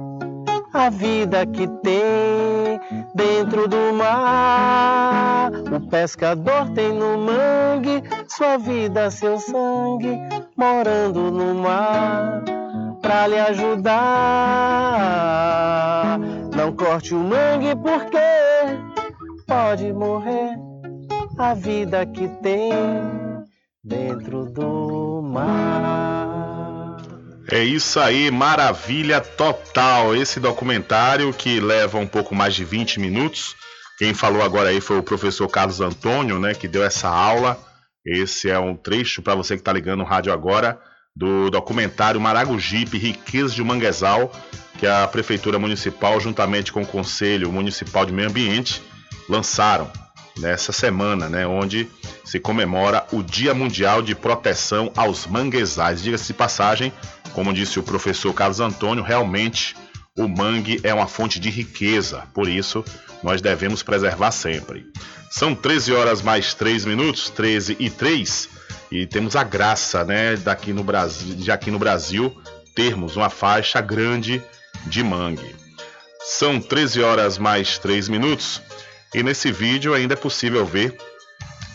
a 0.73 0.89
vida 0.89 1.45
que 1.45 1.67
tem 1.67 2.79
dentro 3.15 3.67
do 3.67 3.93
mar. 3.93 5.51
O 5.71 5.81
pescador 5.89 6.69
tem 6.73 6.93
no 6.93 7.17
mangue 7.17 8.03
sua 8.27 8.57
vida, 8.57 9.09
seu 9.11 9.39
sangue, 9.39 10.17
morando 10.55 11.31
no 11.31 11.55
mar 11.55 12.43
pra 13.01 13.27
lhe 13.27 13.39
ajudar. 13.39 13.89
Não 16.55 16.71
corte 16.75 17.15
o 17.15 17.19
mangue 17.19 17.75
porque 17.75 18.17
pode 19.47 19.91
morrer 19.93 20.57
a 21.37 21.53
vida 21.53 22.05
que 22.05 22.27
tem 22.41 22.71
dentro 23.83 24.45
do 24.45 25.21
mar. 25.23 25.98
É 27.51 27.63
isso 27.63 27.99
aí, 27.99 28.29
maravilha 28.29 29.19
total. 29.19 30.15
Esse 30.15 30.39
documentário 30.39 31.33
que 31.33 31.59
leva 31.59 31.97
um 31.97 32.05
pouco 32.05 32.35
mais 32.35 32.53
de 32.53 32.63
20 32.63 32.99
minutos. 32.99 33.55
Quem 33.97 34.13
falou 34.13 34.43
agora 34.43 34.69
aí 34.69 34.79
foi 34.79 34.99
o 34.99 35.03
professor 35.03 35.47
Carlos 35.47 35.81
Antônio, 35.81 36.37
né, 36.37 36.53
que 36.53 36.67
deu 36.67 36.83
essa 36.83 37.09
aula. 37.09 37.57
Esse 38.05 38.49
é 38.49 38.59
um 38.59 38.75
trecho 38.75 39.23
para 39.23 39.33
você 39.33 39.55
que 39.55 39.61
está 39.61 39.73
ligando 39.73 39.99
no 39.99 40.05
rádio 40.05 40.31
agora 40.31 40.79
do 41.15 41.49
documentário 41.49 42.21
Maragogipe, 42.21 42.97
Riqueza 42.97 43.53
de 43.53 43.63
Manguezal, 43.63 44.31
que 44.77 44.85
a 44.85 45.07
Prefeitura 45.07 45.57
Municipal, 45.57 46.19
juntamente 46.19 46.71
com 46.71 46.83
o 46.83 46.87
Conselho 46.87 47.51
Municipal 47.51 48.05
de 48.05 48.13
Meio 48.13 48.29
Ambiente, 48.29 48.81
lançaram 49.27 49.91
nessa 50.39 50.71
semana, 50.71 51.29
né, 51.29 51.45
onde 51.45 51.87
se 52.23 52.39
comemora 52.39 53.05
o 53.11 53.21
Dia 53.21 53.53
Mundial 53.53 54.01
de 54.01 54.15
Proteção 54.15 54.91
aos 54.95 55.27
Manguezais. 55.27 56.01
Diga-se 56.01 56.27
de 56.27 56.33
passagem, 56.33 56.93
como 57.33 57.53
disse 57.53 57.79
o 57.79 57.83
professor 57.83 58.33
Carlos 58.33 58.59
Antônio, 58.59 59.03
realmente 59.03 59.75
o 60.17 60.27
mangue 60.27 60.79
é 60.83 60.93
uma 60.93 61.07
fonte 61.07 61.39
de 61.39 61.49
riqueza, 61.49 62.23
por 62.33 62.47
isso 62.47 62.83
nós 63.23 63.41
devemos 63.41 63.83
preservar 63.83 64.31
sempre. 64.31 64.85
São 65.29 65.53
13 65.53 65.93
horas 65.93 66.21
mais 66.21 66.53
3 66.53 66.85
minutos, 66.85 67.29
13 67.29 67.77
e 67.79 67.89
3, 67.89 68.49
e 68.91 69.05
temos 69.05 69.35
a 69.35 69.43
graça, 69.43 70.03
né, 70.03 70.35
daqui 70.35 70.73
no 70.73 70.83
Brasil, 70.83 71.35
de 71.35 71.51
aqui 71.51 71.69
no 71.69 71.79
Brasil 71.79 72.35
termos 72.75 73.15
uma 73.15 73.29
faixa 73.29 73.79
grande 73.79 74.41
de 74.85 75.03
mangue. 75.03 75.55
São 76.21 76.59
13 76.59 77.01
horas 77.01 77.37
mais 77.37 77.77
3 77.77 78.09
minutos, 78.09 78.61
e 79.13 79.23
nesse 79.23 79.51
vídeo 79.51 79.93
ainda 79.93 80.13
é 80.13 80.17
possível 80.17 80.65
ver 80.65 80.97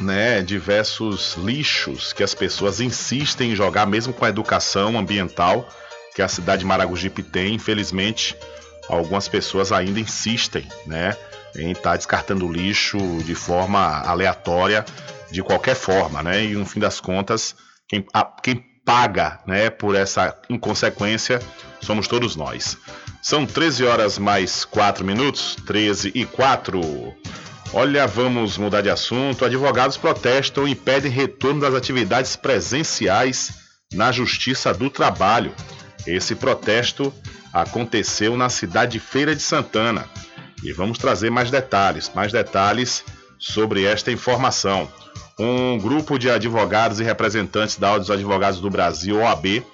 né, 0.01 0.43
diversos 0.43 1.35
lixos 1.37 2.13
que 2.13 2.23
as 2.23 2.35
pessoas 2.35 2.81
insistem 2.81 3.53
em 3.53 3.57
jogar, 3.57 3.87
mesmo 3.87 4.13
com 4.13 4.25
a 4.25 4.29
educação 4.29 4.99
ambiental 4.99 5.69
que 6.15 6.23
a 6.23 6.29
cidade 6.29 6.61
de 6.61 6.67
Maragogipe 6.67 7.23
tem. 7.23 7.55
Infelizmente, 7.55 8.37
algumas 8.89 9.29
pessoas 9.29 9.73
ainda 9.73 9.99
insistem 9.99 10.67
né, 10.87 11.17
em 11.57 11.73
estar 11.73 11.91
tá 11.91 11.97
descartando 11.97 12.51
lixo 12.51 12.99
de 13.25 13.35
forma 13.35 14.01
aleatória, 14.01 14.85
de 15.31 15.43
qualquer 15.43 15.75
forma. 15.75 16.23
Né, 16.23 16.45
e 16.45 16.55
no 16.55 16.65
fim 16.65 16.81
das 16.81 17.01
contas, 17.01 17.57
quem, 17.89 18.07
a, 18.13 18.25
quem 18.25 18.65
paga 18.85 19.41
né, 19.47 19.71
por 19.71 19.95
essa 19.95 20.37
inconsequência 20.49 21.41
somos 21.81 22.07
todos 22.07 22.37
nós. 22.37 22.77
São 23.25 23.47
13 23.47 23.87
horas 23.87 24.19
mais 24.19 24.67
4 24.67 25.03
minutos, 25.03 25.57
13 25.65 26.13
e 26.15 26.27
4. 26.27 26.79
Olha, 27.73 28.07
vamos 28.07 28.59
mudar 28.59 28.83
de 28.83 28.91
assunto. 28.91 29.47
Advogados 29.47 29.97
protestam 29.97 30.69
e 30.69 30.75
pedem 30.75 31.11
retorno 31.11 31.63
das 31.63 31.73
atividades 31.75 32.37
presenciais 32.37 33.55
na 33.95 34.13
Justiça 34.13 34.75
do 34.75 34.91
Trabalho. 34.91 35.55
Esse 36.07 36.35
protesto 36.35 37.11
aconteceu 37.51 38.37
na 38.37 38.51
cidade 38.51 38.93
de 38.93 39.01
Feira 39.01 39.35
de 39.35 39.41
Santana. 39.41 40.05
E 40.63 40.71
vamos 40.71 40.99
trazer 40.99 41.31
mais 41.31 41.51
detalhes, 41.51 42.13
mais 42.15 42.31
detalhes 42.31 43.03
sobre 43.39 43.85
esta 43.85 44.13
informação. 44.13 44.87
Um 45.39 45.79
grupo 45.79 46.19
de 46.19 46.29
advogados 46.29 47.01
e 47.01 47.05
representantes 47.05 47.77
da 47.77 47.89
Ordem 47.89 48.01
dos 48.01 48.11
Advogados 48.11 48.61
do 48.61 48.69
Brasil, 48.69 49.17
OAB, 49.17 49.65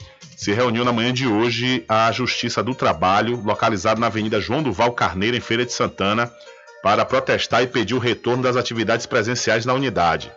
se 0.40 0.54
reuniu 0.54 0.86
na 0.86 0.92
manhã 0.92 1.12
de 1.12 1.26
hoje 1.26 1.84
à 1.86 2.10
Justiça 2.10 2.62
do 2.62 2.74
Trabalho, 2.74 3.42
localizado 3.44 4.00
na 4.00 4.06
Avenida 4.06 4.40
João 4.40 4.62
Duval 4.62 4.90
Carneiro, 4.92 5.36
em 5.36 5.40
Feira 5.40 5.66
de 5.66 5.72
Santana, 5.72 6.32
para 6.82 7.04
protestar 7.04 7.62
e 7.62 7.66
pedir 7.66 7.92
o 7.92 7.98
retorno 7.98 8.42
das 8.42 8.56
atividades 8.56 9.04
presenciais 9.04 9.66
na 9.66 9.74
unidade. 9.74 10.32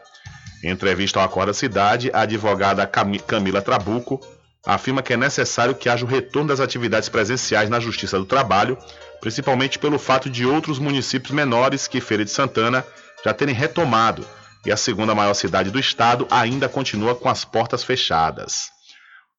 Em 0.62 0.72
entrevista 0.72 1.20
ao 1.20 1.26
Acorda 1.26 1.54
Cidade, 1.54 2.12
a 2.14 2.24
advogada 2.24 2.86
Camila 2.86 3.62
Trabuco 3.62 4.20
afirma 4.66 5.02
que 5.02 5.14
é 5.14 5.18
necessário 5.18 5.74
que 5.74 5.88
haja 5.88 6.04
o 6.04 6.10
retorno 6.10 6.50
das 6.50 6.60
atividades 6.60 7.08
presenciais 7.08 7.70
na 7.70 7.80
Justiça 7.80 8.20
do 8.20 8.26
Trabalho, 8.26 8.78
principalmente 9.22 9.80
pelo 9.80 9.98
fato 9.98 10.30
de 10.30 10.46
outros 10.46 10.80
municípios 10.80 11.32
menores 11.32 11.88
que 11.88 12.02
Feira 12.02 12.26
de 12.26 12.32
Santana 12.32 12.86
já 13.24 13.34
terem 13.34 13.56
retomado 13.56 14.28
e 14.66 14.72
a 14.72 14.76
segunda 14.76 15.16
maior 15.16 15.34
cidade 15.34 15.72
do 15.72 15.80
estado 15.80 16.28
ainda 16.30 16.68
continua 16.68 17.16
com 17.16 17.30
as 17.30 17.46
portas 17.46 17.86
fechadas. 17.86 18.73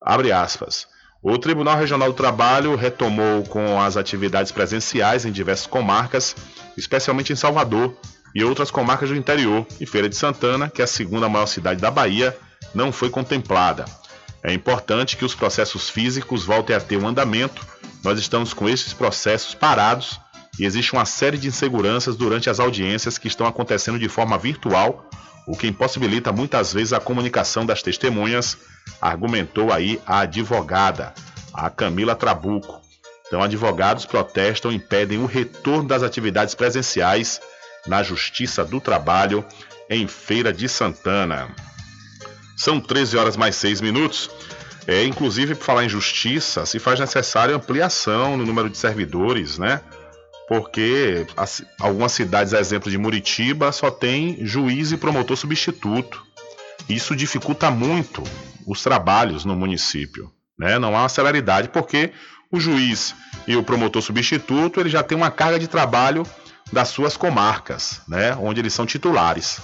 Abre 0.04 0.30
aspas. 0.30 0.86
O 1.22 1.38
Tribunal 1.38 1.78
Regional 1.78 2.10
do 2.12 2.14
Trabalho 2.14 2.76
retomou 2.76 3.42
com 3.44 3.80
as 3.80 3.96
atividades 3.96 4.52
presenciais 4.52 5.24
em 5.24 5.32
diversas 5.32 5.66
comarcas, 5.66 6.36
especialmente 6.76 7.32
em 7.32 7.36
Salvador 7.36 7.96
e 8.34 8.44
outras 8.44 8.70
comarcas 8.70 9.08
do 9.08 9.16
interior, 9.16 9.66
e 9.80 9.86
Feira 9.86 10.08
de 10.08 10.16
Santana, 10.16 10.68
que 10.68 10.82
é 10.82 10.84
a 10.84 10.88
segunda 10.88 11.26
maior 11.26 11.46
cidade 11.46 11.80
da 11.80 11.90
Bahia, 11.90 12.36
não 12.74 12.92
foi 12.92 13.08
contemplada. 13.08 13.86
É 14.42 14.52
importante 14.52 15.16
que 15.16 15.24
os 15.24 15.34
processos 15.34 15.88
físicos 15.88 16.44
voltem 16.44 16.76
a 16.76 16.80
ter 16.80 16.98
um 16.98 17.08
andamento. 17.08 17.66
Nós 18.02 18.18
estamos 18.18 18.52
com 18.52 18.68
esses 18.68 18.92
processos 18.92 19.54
parados 19.54 20.20
e 20.58 20.66
existe 20.66 20.92
uma 20.92 21.06
série 21.06 21.38
de 21.38 21.48
inseguranças 21.48 22.14
durante 22.14 22.50
as 22.50 22.60
audiências 22.60 23.16
que 23.16 23.28
estão 23.28 23.46
acontecendo 23.46 23.98
de 23.98 24.08
forma 24.10 24.36
virtual, 24.36 25.08
o 25.46 25.56
que 25.56 25.66
impossibilita 25.66 26.32
muitas 26.32 26.72
vezes 26.72 26.92
a 26.92 27.00
comunicação 27.00 27.66
das 27.66 27.82
testemunhas, 27.82 28.56
argumentou 29.00 29.72
aí 29.72 30.00
a 30.06 30.20
advogada, 30.20 31.12
a 31.52 31.68
Camila 31.70 32.14
Trabuco. 32.14 32.80
Então, 33.26 33.42
advogados 33.42 34.06
protestam 34.06 34.70
e 34.70 34.76
impedem 34.76 35.18
o 35.18 35.26
retorno 35.26 35.88
das 35.88 36.02
atividades 36.02 36.54
presenciais 36.54 37.40
na 37.86 38.02
Justiça 38.02 38.64
do 38.64 38.80
Trabalho 38.80 39.44
em 39.88 40.06
Feira 40.06 40.52
de 40.52 40.68
Santana. 40.68 41.48
São 42.56 42.80
13 42.80 43.16
horas 43.16 43.36
mais 43.36 43.56
6 43.56 43.80
minutos. 43.80 44.30
É, 44.86 45.04
inclusive, 45.04 45.54
por 45.54 45.64
falar 45.64 45.84
em 45.84 45.88
justiça, 45.88 46.66
se 46.66 46.78
faz 46.78 47.00
necessária 47.00 47.56
ampliação 47.56 48.36
no 48.36 48.44
número 48.44 48.68
de 48.68 48.76
servidores, 48.76 49.58
né? 49.58 49.80
Porque 50.48 51.26
as, 51.36 51.62
algumas 51.80 52.12
cidades, 52.12 52.52
exemplo 52.52 52.90
de 52.90 52.98
Muritiba, 52.98 53.72
só 53.72 53.90
tem 53.90 54.44
juiz 54.44 54.92
e 54.92 54.96
promotor 54.96 55.36
substituto. 55.36 56.22
Isso 56.88 57.16
dificulta 57.16 57.70
muito 57.70 58.22
os 58.66 58.82
trabalhos 58.82 59.44
no 59.44 59.56
município. 59.56 60.30
Né? 60.58 60.78
Não 60.78 60.94
há 60.96 61.02
uma 61.02 61.08
celeridade, 61.08 61.68
porque 61.68 62.12
o 62.50 62.60
juiz 62.60 63.14
e 63.46 63.56
o 63.56 63.62
promotor 63.62 64.02
substituto 64.02 64.80
ele 64.80 64.88
já 64.88 65.02
tem 65.02 65.16
uma 65.16 65.30
carga 65.30 65.58
de 65.58 65.66
trabalho 65.66 66.24
das 66.72 66.88
suas 66.88 67.16
comarcas, 67.16 68.00
né? 68.06 68.36
onde 68.36 68.60
eles 68.60 68.72
são 68.72 68.86
titulares. 68.86 69.60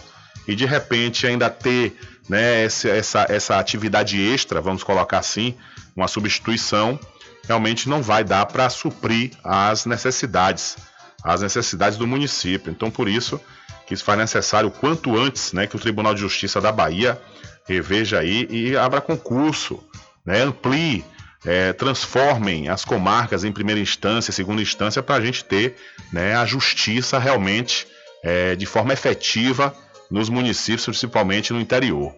E 0.48 0.54
de 0.54 0.64
repente 0.64 1.26
ainda 1.26 1.50
ter 1.50 1.96
né, 2.28 2.64
essa, 2.64 2.88
essa, 2.88 3.26
essa 3.28 3.58
atividade 3.58 4.20
extra, 4.20 4.60
vamos 4.60 4.82
colocar 4.82 5.18
assim, 5.18 5.54
uma 5.96 6.08
substituição, 6.08 6.98
realmente 7.46 7.88
não 7.88 8.02
vai 8.02 8.24
dar 8.24 8.46
para 8.46 8.68
suprir 8.70 9.32
as 9.42 9.86
necessidades, 9.86 10.76
as 11.22 11.42
necessidades 11.42 11.98
do 11.98 12.06
município. 12.06 12.70
Então, 12.70 12.90
por 12.90 13.08
isso 13.08 13.40
que 13.86 13.96
se 13.96 14.04
faz 14.04 14.18
necessário 14.18 14.70
quanto 14.70 15.16
antes, 15.18 15.52
né, 15.52 15.66
que 15.66 15.76
o 15.76 15.80
Tribunal 15.80 16.14
de 16.14 16.20
Justiça 16.20 16.60
da 16.60 16.70
Bahia 16.70 17.20
reveja 17.66 18.20
aí 18.20 18.46
e 18.48 18.76
abra 18.76 19.00
concurso, 19.00 19.82
né, 20.24 20.42
amplie, 20.42 21.04
é, 21.44 21.72
transformem 21.72 22.68
as 22.68 22.84
comarcas 22.84 23.44
em 23.44 23.52
primeira 23.52 23.80
instância, 23.80 24.32
segunda 24.32 24.62
instância, 24.62 25.02
para 25.02 25.16
a 25.16 25.20
gente 25.20 25.44
ter 25.44 25.76
né, 26.12 26.36
a 26.36 26.44
justiça 26.44 27.18
realmente 27.18 27.86
é, 28.22 28.54
de 28.54 28.66
forma 28.66 28.92
efetiva 28.92 29.74
nos 30.10 30.28
municípios, 30.28 30.84
principalmente 30.84 31.52
no 31.52 31.60
interior. 31.60 32.14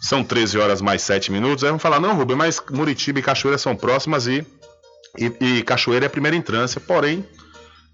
São 0.00 0.22
13 0.22 0.58
horas 0.58 0.80
mais 0.80 1.02
7 1.02 1.32
minutos. 1.32 1.64
Aí 1.64 1.68
vamos 1.68 1.82
falar, 1.82 2.00
não, 2.00 2.14
Rubem, 2.14 2.36
mas 2.36 2.62
Muritiba 2.70 3.18
e 3.18 3.22
Cachoeira 3.22 3.58
são 3.58 3.74
próximas 3.74 4.26
e, 4.26 4.46
e, 5.18 5.32
e 5.40 5.62
Cachoeira 5.62 6.06
é 6.06 6.08
a 6.08 6.10
primeira 6.10 6.36
entrância. 6.36 6.80
Porém, 6.80 7.24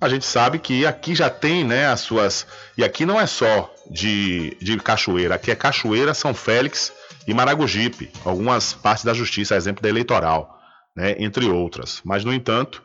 a 0.00 0.09
gente 0.09 0.24
sabe 0.24 0.59
que 0.59 0.84
aqui 0.84 1.14
já 1.14 1.30
tem 1.30 1.64
né, 1.64 1.86
as 1.86 2.00
suas. 2.00 2.46
E 2.76 2.84
aqui 2.84 3.07
não 3.07 3.20
é 3.20 3.26
só 3.26 3.72
de, 3.90 4.57
de 4.61 4.76
Cachoeira, 4.78 5.34
aqui 5.36 5.50
é 5.50 5.57
Cachoeira, 5.57 6.12
São 6.12 6.34
Félix 6.34 6.92
e 7.26 7.32
Maragogipe, 7.32 8.11
algumas 8.24 8.74
partes 8.74 9.05
da 9.05 9.14
justiça, 9.14 9.57
exemplo 9.57 9.82
da 9.82 9.88
eleitoral, 9.88 10.61
né, 10.94 11.16
entre 11.18 11.46
outras. 11.46 12.02
Mas, 12.05 12.24
no 12.24 12.34
entanto, 12.34 12.82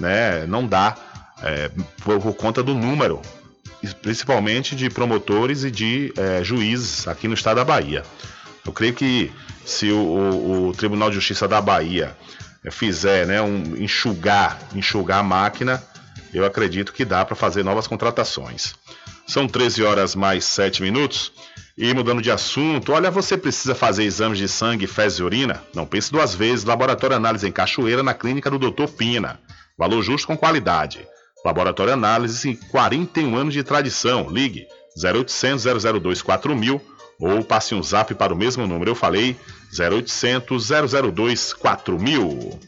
né, 0.00 0.46
não 0.46 0.66
dá 0.66 0.96
é, 1.42 1.70
por, 2.02 2.20
por 2.20 2.34
conta 2.34 2.62
do 2.62 2.74
número 2.74 3.20
principalmente 4.00 4.76
de 4.76 4.88
promotores 4.88 5.64
e 5.64 5.70
de 5.70 6.12
é, 6.16 6.44
juízes 6.44 7.08
aqui 7.08 7.26
no 7.26 7.34
estado 7.34 7.56
da 7.56 7.64
Bahia. 7.64 8.04
Eu 8.64 8.72
creio 8.72 8.94
que 8.94 9.32
se 9.64 9.90
o, 9.90 9.98
o, 9.98 10.68
o 10.68 10.72
Tribunal 10.72 11.08
de 11.10 11.16
Justiça 11.16 11.48
da 11.48 11.60
Bahia 11.60 12.16
é, 12.64 12.70
fizer 12.70 13.26
né, 13.26 13.42
um 13.42 13.76
enxugar, 13.76 14.58
enxugar 14.74 15.18
a 15.18 15.22
máquina, 15.22 15.82
eu 16.32 16.44
acredito 16.44 16.92
que 16.92 17.04
dá 17.04 17.24
para 17.24 17.36
fazer 17.36 17.62
novas 17.62 17.86
contratações. 17.86 18.74
São 19.26 19.46
13 19.46 19.82
horas 19.82 20.14
mais 20.14 20.44
7 20.44 20.82
minutos. 20.82 21.32
E 21.76 21.94
mudando 21.94 22.20
de 22.20 22.30
assunto, 22.30 22.92
olha, 22.92 23.10
você 23.10 23.36
precisa 23.36 23.74
fazer 23.74 24.04
exames 24.04 24.38
de 24.38 24.46
sangue, 24.46 24.86
fezes 24.86 25.20
e 25.20 25.22
urina? 25.22 25.62
Não 25.74 25.86
pense 25.86 26.12
duas 26.12 26.34
vezes. 26.34 26.64
Laboratório 26.64 27.16
Análise 27.16 27.48
em 27.48 27.52
Cachoeira, 27.52 28.02
na 28.02 28.12
clínica 28.12 28.50
do 28.50 28.58
Dr. 28.58 28.88
Pina. 28.88 29.40
Valor 29.78 30.02
justo 30.02 30.26
com 30.26 30.36
qualidade. 30.36 31.06
Laboratório 31.44 31.94
Análise, 31.94 32.58
41 32.70 33.34
anos 33.36 33.54
de 33.54 33.62
tradição. 33.62 34.28
Ligue 34.28 34.66
0800 35.02 35.64
002 35.82 36.20
4000 36.20 36.80
ou 37.22 37.44
passe 37.44 37.72
um 37.72 37.80
zap 37.80 38.12
para 38.16 38.34
o 38.34 38.36
mesmo 38.36 38.66
número. 38.66 38.90
Eu 38.90 38.94
falei 38.96 39.36
0800 39.78 40.68
002 41.12 41.52
4000. 41.52 42.58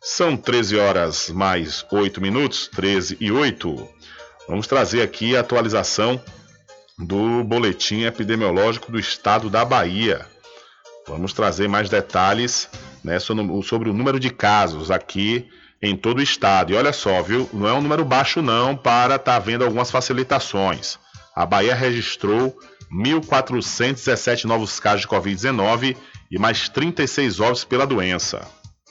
São 0.00 0.38
13 0.38 0.78
horas 0.78 1.28
mais 1.28 1.84
8 1.92 2.18
minutos, 2.18 2.66
13 2.74 3.18
e 3.20 3.30
8. 3.30 3.88
Vamos 4.48 4.66
trazer 4.66 5.02
aqui 5.02 5.36
a 5.36 5.40
atualização 5.40 6.18
do 6.98 7.44
boletim 7.44 8.04
epidemiológico 8.04 8.90
do 8.90 8.98
estado 8.98 9.50
da 9.50 9.66
Bahia. 9.66 10.26
Vamos 11.06 11.34
trazer 11.34 11.68
mais 11.68 11.90
detalhes 11.90 12.70
né, 13.04 13.18
sobre 13.18 13.90
o 13.90 13.92
número 13.92 14.18
de 14.18 14.30
casos 14.30 14.90
aqui 14.90 15.46
em 15.82 15.94
todo 15.94 16.20
o 16.20 16.22
estado. 16.22 16.72
E 16.72 16.74
olha 16.74 16.94
só, 16.94 17.20
viu? 17.20 17.48
Não 17.52 17.68
é 17.68 17.72
um 17.74 17.82
número 17.82 18.04
baixo 18.04 18.40
não 18.40 18.74
para 18.74 19.16
estar 19.16 19.32
tá 19.32 19.36
havendo 19.36 19.62
algumas 19.62 19.90
facilitações. 19.90 20.98
A 21.36 21.44
Bahia 21.44 21.74
registrou 21.74 22.58
1.417 22.92 24.44
novos 24.44 24.80
casos 24.80 25.02
de 25.02 25.08
Covid-19 25.08 25.96
e 26.30 26.38
mais 26.38 26.68
36 26.68 27.40
óbitos 27.40 27.64
pela 27.64 27.86
doença. 27.86 28.46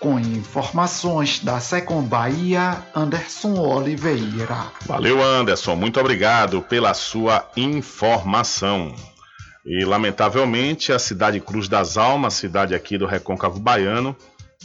Com 0.00 0.18
informações 0.18 1.38
da 1.38 1.60
Secom 1.60 2.02
Bahia, 2.02 2.82
Anderson 2.94 3.60
Oliveira. 3.60 4.72
Valeu, 4.84 5.22
Anderson. 5.22 5.76
Muito 5.76 6.00
obrigado 6.00 6.60
pela 6.62 6.94
sua 6.94 7.48
informação. 7.56 8.92
E, 9.64 9.84
lamentavelmente, 9.84 10.92
a 10.92 10.98
cidade 10.98 11.40
Cruz 11.40 11.68
das 11.68 11.96
Almas, 11.96 12.34
cidade 12.34 12.74
aqui 12.74 12.98
do 12.98 13.06
Recôncavo 13.06 13.58
Baiano, 13.58 14.14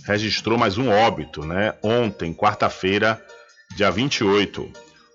registrou 0.05 0.57
mais 0.57 0.77
um 0.77 0.89
óbito, 0.89 1.45
né? 1.45 1.73
Ontem, 1.83 2.33
quarta-feira, 2.33 3.23
dia 3.75 3.91
28. 3.91 4.71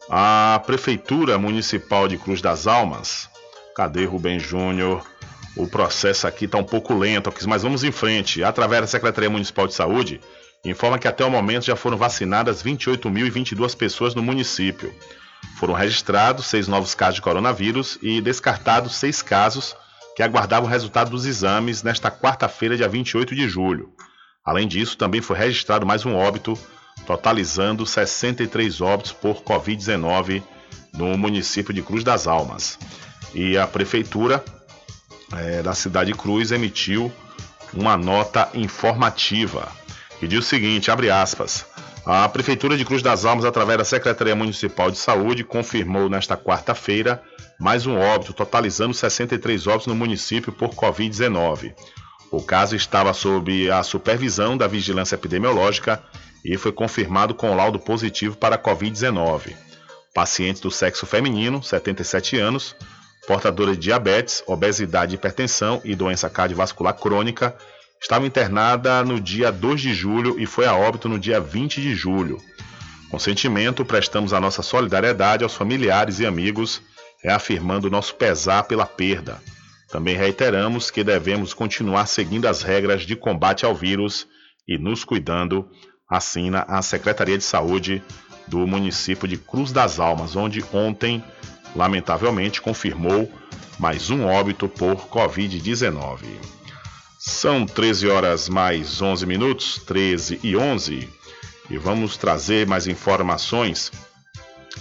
A 0.09 0.63
Prefeitura 0.67 1.39
Municipal 1.39 2.07
de 2.07 2.19
Cruz 2.19 2.43
das 2.43 2.67
Almas, 2.67 3.29
cadê 3.75 4.05
Rubem 4.05 4.39
Júnior? 4.39 5.05
O 5.57 5.67
processo 5.67 6.27
aqui 6.27 6.47
está 6.47 6.59
um 6.59 6.65
pouco 6.65 6.93
lento, 6.95 7.33
mas 7.47 7.63
vamos 7.63 7.85
em 7.85 7.93
frente. 7.93 8.43
Através 8.43 8.83
da 8.83 8.87
Secretaria 8.87 9.31
Municipal 9.31 9.67
de 9.67 9.75
Saúde, 9.75 10.21
informa 10.65 10.99
que 10.99 11.07
até 11.07 11.25
o 11.25 11.31
momento 11.31 11.65
já 11.65 11.77
foram 11.77 11.97
vacinadas 11.97 12.63
28.022 12.63 13.77
pessoas 13.77 14.15
no 14.15 14.23
município. 14.23 14.93
Foram 15.59 15.75
registrados 15.75 16.47
seis 16.47 16.67
novos 16.67 16.95
casos 16.95 17.17
de 17.17 17.23
coronavírus 17.23 17.99
e 18.03 18.21
descartados 18.21 18.97
seis 18.97 19.23
casos 19.23 19.77
que 20.17 20.23
aguardavam 20.23 20.69
o 20.69 20.73
resultado 20.73 21.11
dos 21.11 21.25
exames 21.25 21.83
nesta 21.83 22.11
quarta-feira, 22.11 22.77
dia 22.77 22.89
28 22.89 23.35
de 23.35 23.49
julho. 23.49 23.93
Além 24.45 24.69
disso, 24.69 24.97
também 24.97 25.21
foi 25.21 25.37
registrado 25.39 25.87
mais 25.87 26.05
um 26.05 26.15
óbito, 26.15 26.59
totalizando 27.07 27.87
63 27.87 28.81
óbitos 28.81 29.13
por 29.13 29.43
Covid-19 29.43 30.43
no 30.93 31.17
município 31.17 31.73
de 31.73 31.83
Cruz 31.83 32.05
das 32.05 32.27
Almas. 32.27 32.79
E 33.35 33.57
a 33.57 33.67
prefeitura 33.67 34.45
é, 35.33 35.63
da 35.63 35.75
cidade 35.75 36.13
Cruz 36.13 36.53
emitiu 36.53 37.11
uma 37.73 37.97
nota 37.97 38.49
informativa 38.55 39.73
que 40.19 40.29
diz 40.29 40.39
o 40.39 40.49
seguinte, 40.49 40.91
abre 40.91 41.11
aspas, 41.11 41.67
a 42.07 42.29
Prefeitura 42.29 42.77
de 42.77 42.85
Cruz 42.85 43.03
das 43.03 43.25
Almas, 43.25 43.45
através 43.45 43.79
da 43.79 43.85
Secretaria 43.85 44.37
Municipal 44.37 44.91
de 44.91 44.99
Saúde, 44.99 45.43
confirmou 45.43 46.09
nesta 46.09 46.37
quarta-feira 46.37 47.23
mais 47.59 47.87
um 47.87 47.97
óbito, 47.99 48.33
totalizando 48.33 48.95
63 48.95 49.67
óbitos 49.67 49.87
no 49.87 49.95
município 49.95 50.53
por 50.53 50.71
Covid-19. 50.71 51.75
O 52.37 52.43
caso 52.43 52.75
estava 52.75 53.15
sob 53.15 53.71
a 53.71 53.81
supervisão 53.85 54.57
da 54.57 54.67
Vigilância 54.67 55.15
Epidemiológica 55.15 56.03
e 56.45 56.59
foi 56.59 56.73
confirmado 56.73 57.33
com 57.33 57.55
laudo 57.55 57.79
positivo 57.79 58.37
para 58.37 58.59
Covid-19. 58.59 59.55
Paciente 60.13 60.61
do 60.61 60.69
sexo 60.69 61.07
feminino, 61.07 61.63
77 61.63 62.37
anos, 62.37 62.75
portadora 63.25 63.71
de 63.71 63.79
diabetes, 63.79 64.43
obesidade, 64.49 65.15
hipertensão 65.15 65.81
e 65.85 65.95
doença 65.95 66.29
cardiovascular 66.29 66.95
crônica, 66.95 67.57
estava 68.03 68.27
internada 68.27 69.05
no 69.05 69.21
dia 69.21 69.53
2 69.53 69.81
de 69.81 69.95
julho 69.95 70.37
e 70.37 70.45
foi 70.45 70.67
a 70.67 70.75
óbito 70.75 71.09
no 71.09 71.21
dia 71.21 71.41
20 71.41 71.81
de 71.81 71.95
julho. 71.95 72.39
Com 73.13 73.19
sentimento, 73.21 73.85
prestamos 73.85 74.33
a 74.33 74.41
nossa 74.41 74.61
solidariedade 74.61 75.45
aos 75.45 75.55
familiares 75.55 76.19
e 76.19 76.27
amigos, 76.27 76.83
reafirmando 77.23 77.89
nosso 77.89 78.17
pesar 78.17 78.65
pela 78.65 78.87
perda. 78.87 79.41
Também 79.95 80.17
reiteramos 80.17 80.91
que 80.91 81.05
devemos 81.05 81.55
continuar 81.55 82.07
seguindo 82.07 82.49
as 82.49 82.63
regras 82.63 83.03
de 83.03 83.15
combate 83.15 83.65
ao 83.65 83.77
vírus 83.77 84.27
e 84.67 84.77
nos 84.77 85.05
cuidando, 85.05 85.71
assina 86.11 86.65
a 86.67 86.83
Secretaria 86.83 87.39
de 87.39 87.45
Saúde 87.45 88.03
do 88.49 88.67
município 88.67 89.29
de 89.29 89.37
Cruz 89.37 89.71
das 89.71 90.01
Almas, 90.01 90.35
onde 90.35 90.65
ontem 90.73 91.23
lamentavelmente 91.77 92.61
confirmou 92.61 93.33
mais 93.79 94.11
um 94.11 94.25
óbito 94.25 94.69
por 94.69 94.97
Covid-19. 95.07 96.25
São 97.17 97.65
13 97.65 98.09
horas 98.09 98.49
mais 98.49 99.01
11 99.01 99.25
minutos, 99.27 99.81
13 99.87 100.41
e 100.43 100.57
11, 100.57 101.09
e 101.71 101.79
vamos 101.79 102.17
trazer 102.17 102.67
mais 102.67 102.89
informações 102.89 103.93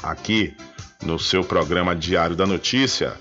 aqui 0.02 0.58
no 1.04 1.20
seu 1.20 1.44
programa 1.44 1.96
Diário 1.96 2.36
da 2.36 2.48
Notícia, 2.48 3.16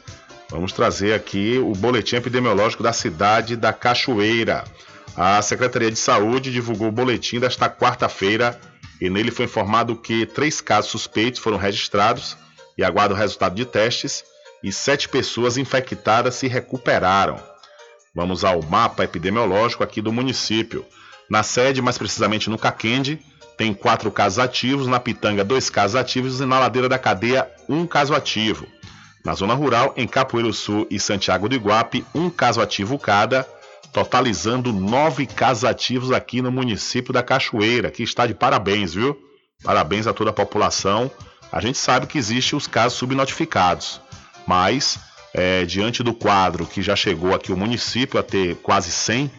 vamos 0.52 0.72
trazer 0.72 1.14
aqui 1.14 1.58
o 1.58 1.72
boletim 1.72 2.16
epidemiológico 2.16 2.82
da 2.82 2.92
cidade 2.92 3.56
da 3.56 3.72
Cachoeira. 3.72 4.64
A 5.16 5.40
Secretaria 5.40 5.90
de 5.90 5.98
Saúde 5.98 6.52
divulgou 6.52 6.88
o 6.88 6.92
boletim 6.92 7.40
desta 7.40 7.70
quarta-feira 7.70 8.60
e 9.00 9.08
nele 9.08 9.30
foi 9.30 9.46
informado 9.46 9.96
que 9.96 10.26
três 10.26 10.60
casos 10.60 10.90
suspeitos 10.90 11.40
foram 11.40 11.56
registrados 11.56 12.36
e 12.76 12.84
aguardam 12.84 13.16
o 13.16 13.20
resultado 13.20 13.54
de 13.54 13.64
testes 13.64 14.24
e 14.62 14.70
sete 14.70 15.08
pessoas 15.08 15.56
infectadas 15.56 16.34
se 16.34 16.48
recuperaram. 16.48 17.40
Vamos 18.14 18.44
ao 18.44 18.62
mapa 18.62 19.04
epidemiológico 19.04 19.82
aqui 19.82 20.02
do 20.02 20.12
município. 20.12 20.84
Na 21.30 21.42
sede, 21.42 21.80
mais 21.80 21.96
precisamente 21.96 22.50
no 22.50 22.58
Caquende, 22.58 23.18
tem 23.56 23.72
quatro 23.72 24.10
casos 24.10 24.38
ativos, 24.38 24.86
na 24.86 25.00
Pitanga, 25.00 25.42
dois 25.42 25.70
casos 25.70 25.96
ativos 25.96 26.40
e 26.40 26.44
na 26.44 26.58
ladeira 26.58 26.90
da 26.90 26.98
cadeia, 26.98 27.50
um 27.68 27.86
caso 27.86 28.14
ativo. 28.14 28.66
Na 29.24 29.34
zona 29.34 29.54
rural, 29.54 29.94
em 29.96 30.06
Capoeiro 30.06 30.52
Sul 30.52 30.86
e 30.90 30.98
Santiago 30.98 31.48
do 31.48 31.54
Iguape, 31.54 32.04
um 32.14 32.28
caso 32.28 32.60
ativo 32.60 32.98
cada, 32.98 33.46
totalizando 33.92 34.72
nove 34.72 35.26
casos 35.26 35.64
ativos 35.64 36.10
aqui 36.10 36.42
no 36.42 36.50
município 36.50 37.12
da 37.12 37.22
Cachoeira, 37.22 37.90
que 37.90 38.02
está 38.02 38.26
de 38.26 38.34
parabéns, 38.34 38.94
viu? 38.94 39.16
Parabéns 39.62 40.06
a 40.06 40.12
toda 40.12 40.30
a 40.30 40.32
população. 40.32 41.10
A 41.52 41.60
gente 41.60 41.78
sabe 41.78 42.06
que 42.06 42.18
existem 42.18 42.56
os 42.56 42.66
casos 42.66 42.98
subnotificados, 42.98 44.00
mas 44.46 44.98
é, 45.32 45.64
diante 45.64 46.02
do 46.02 46.12
quadro 46.12 46.66
que 46.66 46.82
já 46.82 46.96
chegou 46.96 47.34
aqui 47.34 47.52
o 47.52 47.56
município 47.56 48.18
a 48.18 48.22
ter 48.22 48.56
quase 48.56 48.90
100, 48.90 49.30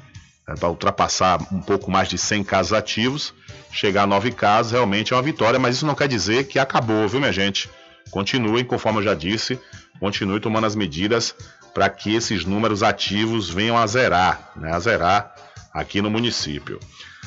é, 0.47 0.55
para 0.55 0.69
ultrapassar 0.69 1.39
um 1.51 1.61
pouco 1.61 1.91
mais 1.91 2.07
de 2.07 2.17
100 2.17 2.43
casos 2.45 2.71
ativos, 2.71 3.33
chegar 3.71 4.03
a 4.03 4.07
9 4.07 4.31
casos 4.31 4.71
realmente 4.71 5.13
é 5.13 5.15
uma 5.15 5.21
vitória, 5.21 5.59
mas 5.59 5.75
isso 5.75 5.85
não 5.85 5.95
quer 5.95 6.07
dizer 6.07 6.45
que 6.45 6.57
acabou, 6.57 7.07
viu, 7.07 7.19
minha 7.19 7.33
gente? 7.33 7.69
Continuem, 8.13 8.63
conforme 8.63 8.99
eu 8.99 9.03
já 9.03 9.15
disse, 9.15 9.59
continue 9.99 10.39
tomando 10.39 10.67
as 10.67 10.75
medidas 10.75 11.33
para 11.73 11.89
que 11.89 12.13
esses 12.13 12.45
números 12.45 12.83
ativos 12.83 13.49
venham 13.49 13.75
a 13.75 13.87
zerar, 13.87 14.51
né, 14.55 14.71
a 14.71 14.79
zerar 14.79 15.33
aqui 15.73 15.99
no 15.99 16.11
município. 16.11 16.79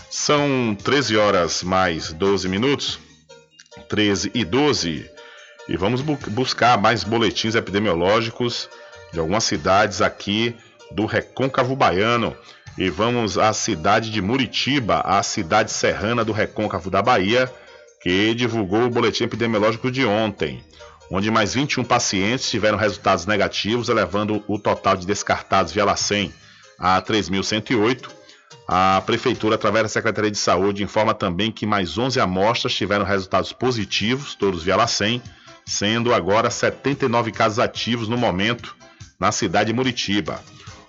São 0.09 0.77
13 0.85 1.17
horas 1.17 1.65
mais 1.65 2.13
12 2.13 2.49
minutos, 2.49 3.01
13 3.89 4.31
e 4.33 4.45
12. 4.45 5.11
E 5.69 5.77
vamos 5.77 6.03
bu 6.03 6.17
buscar 6.29 6.81
mais 6.81 7.03
boletins 7.03 7.57
epidemiológicos 7.57 8.71
de 9.13 9.19
algumas 9.19 9.43
cidades 9.43 10.01
aqui 10.01 10.55
do 10.93 11.05
Recôncavo 11.05 11.75
Baiano. 11.75 12.37
E 12.79 12.89
vamos 12.91 13.37
à 13.37 13.53
cidade 13.53 14.09
de 14.13 14.23
Muritiba, 14.23 15.01
a 15.01 15.21
cidade 15.25 15.73
serrana 15.73 16.25
do 16.25 16.31
Recôncavo 16.31 16.91
da 16.91 17.03
Bahia, 17.03 17.53
que 18.07 18.37
divulgou 18.37 18.85
o 18.85 18.89
boletim 18.89 19.25
epidemiológico 19.25 19.91
de 19.91 20.07
ontem, 20.07 20.63
onde 21.11 21.29
mais 21.29 21.55
21 21.55 21.83
pacientes 21.83 22.49
tiveram 22.49 22.79
resultados 22.79 23.27
negativos, 23.27 23.89
elevando 23.89 24.45
o 24.47 24.61
total 24.61 24.97
de 24.97 25.05
descartados 25.05 25.73
via 25.73 25.85
LACEN 25.85 26.33
a 26.79 27.03
3.108. 27.03 28.09
A 28.69 29.03
Prefeitura, 29.05 29.57
através 29.57 29.83
da 29.83 29.89
Secretaria 29.89 30.31
de 30.31 30.39
Saúde, 30.39 30.85
informa 30.85 31.15
também 31.15 31.51
que 31.51 31.67
mais 31.67 31.99
11 31.99 32.21
amostras 32.21 32.77
tiveram 32.77 33.05
resultados 33.05 33.53
positivos, 33.53 34.37
todos 34.37 34.63
via 34.63 34.77
LACEN, 34.77 35.21
sendo 35.67 36.15
agora 36.15 36.49
79 36.49 37.33
casos 37.33 37.59
ativos 37.59 38.07
no 38.07 38.17
momento 38.17 38.77
na 39.19 39.33
cidade 39.33 39.73
de 39.73 39.75
Muritiba. 39.75 40.41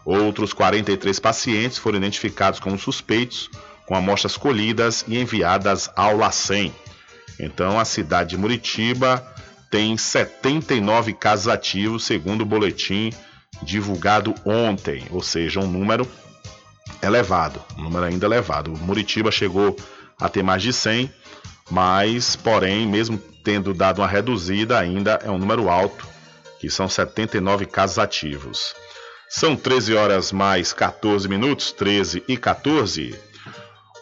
Outros 0.05 0.53
43 0.53 1.19
pacientes 1.19 1.79
foram 1.79 1.97
identificados 1.97 2.59
como 2.59 2.77
suspeitos, 2.77 3.49
com 3.87 3.95
amostras 3.95 4.37
colhidas 4.37 5.03
e 5.07 5.17
enviadas 5.17 5.89
ao 5.95 6.15
LACEN. 6.15 6.71
Então, 7.39 7.79
a 7.79 7.85
cidade 7.85 8.31
de 8.31 8.37
Muritiba 8.37 9.25
tem 9.69 9.97
79 9.97 11.13
casos 11.13 11.47
ativos, 11.47 12.05
segundo 12.05 12.41
o 12.41 12.45
boletim 12.45 13.11
divulgado 13.61 14.33
ontem, 14.45 15.05
ou 15.09 15.21
seja, 15.21 15.59
um 15.59 15.67
número 15.67 16.07
elevado, 17.01 17.61
um 17.77 17.83
número 17.83 18.05
ainda 18.05 18.25
elevado. 18.25 18.71
Muritiba 18.71 19.31
chegou 19.31 19.75
a 20.19 20.29
ter 20.29 20.43
mais 20.43 20.61
de 20.61 20.73
100, 20.73 21.11
mas, 21.69 22.35
porém, 22.35 22.87
mesmo 22.87 23.17
tendo 23.43 23.73
dado 23.73 24.01
uma 24.01 24.07
reduzida, 24.07 24.79
ainda 24.79 25.19
é 25.23 25.29
um 25.29 25.37
número 25.37 25.69
alto, 25.69 26.07
que 26.59 26.69
são 26.69 26.89
79 26.89 27.65
casos 27.65 27.99
ativos. 27.99 28.75
São 29.29 29.55
13 29.55 29.93
horas 29.93 30.31
mais 30.31 30.71
14 30.71 31.27
minutos, 31.27 31.71
13 31.71 32.23
e 32.27 32.37
14. 32.37 33.26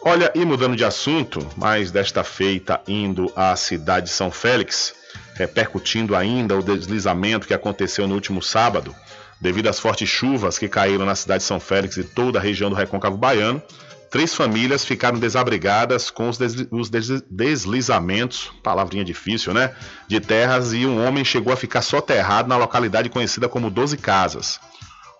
Olha, 0.08 0.30
e 0.36 0.44
mudando 0.44 0.76
de 0.76 0.84
assunto, 0.84 1.44
mas 1.56 1.90
desta 1.90 2.22
feita 2.22 2.80
indo 2.86 3.32
à 3.34 3.56
cidade 3.56 4.06
de 4.06 4.12
São 4.12 4.30
Félix, 4.30 4.94
repercutindo 5.34 6.14
ainda 6.14 6.56
o 6.56 6.62
deslizamento 6.62 7.44
que 7.44 7.52
aconteceu 7.52 8.06
no 8.06 8.14
último 8.14 8.40
sábado, 8.40 8.94
devido 9.40 9.66
às 9.66 9.80
fortes 9.80 10.08
chuvas 10.08 10.60
que 10.60 10.68
caíram 10.68 11.04
na 11.04 11.16
cidade 11.16 11.40
de 11.40 11.48
São 11.48 11.58
Félix 11.58 11.96
e 11.96 12.04
toda 12.04 12.38
a 12.38 12.40
região 12.40 12.70
do 12.70 12.76
Recôncavo 12.76 13.16
Baiano, 13.16 13.60
Três 14.08 14.32
famílias 14.32 14.84
ficaram 14.84 15.18
desabrigadas 15.18 16.08
com 16.08 16.28
os, 16.28 16.38
os 16.70 16.88
deslizamentos, 17.28 18.52
palavrinha 18.62 19.04
difícil, 19.04 19.52
né? 19.52 19.74
De 20.06 20.20
terras 20.20 20.72
e 20.72 20.86
um 20.86 21.04
homem 21.04 21.24
chegou 21.24 21.52
a 21.52 21.56
ficar 21.56 21.82
soterrado 21.82 22.48
na 22.48 22.56
localidade 22.56 23.10
conhecida 23.10 23.48
como 23.48 23.68
Doze 23.68 23.96
Casas. 23.96 24.60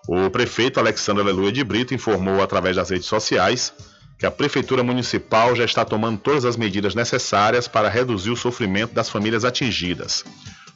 O 0.07 0.29
prefeito 0.29 0.79
Alexandre 0.79 1.21
Aleluia 1.21 1.51
de 1.51 1.65
Brito 1.65 1.93
informou 1.93 2.41
através 2.41 2.77
das 2.77 2.89
redes 2.89 3.07
sociais 3.07 3.73
que 4.17 4.25
a 4.25 4.31
Prefeitura 4.31 4.83
Municipal 4.83 5.55
já 5.55 5.65
está 5.65 5.85
tomando 5.85 6.17
todas 6.17 6.45
as 6.45 6.57
medidas 6.57 6.95
necessárias 6.95 7.67
para 7.67 7.89
reduzir 7.89 8.31
o 8.31 8.35
sofrimento 8.35 8.93
das 8.93 9.09
famílias 9.09 9.45
atingidas. 9.45 10.25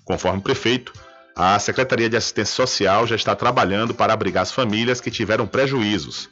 Conforme 0.05 0.39
o 0.39 0.43
prefeito, 0.43 0.93
a 1.35 1.57
Secretaria 1.57 2.09
de 2.09 2.17
Assistência 2.17 2.55
Social 2.55 3.07
já 3.07 3.15
está 3.15 3.35
trabalhando 3.35 3.93
para 3.93 4.13
abrigar 4.13 4.43
as 4.43 4.51
famílias 4.51 5.01
que 5.01 5.09
tiveram 5.09 5.47
prejuízos 5.47 6.29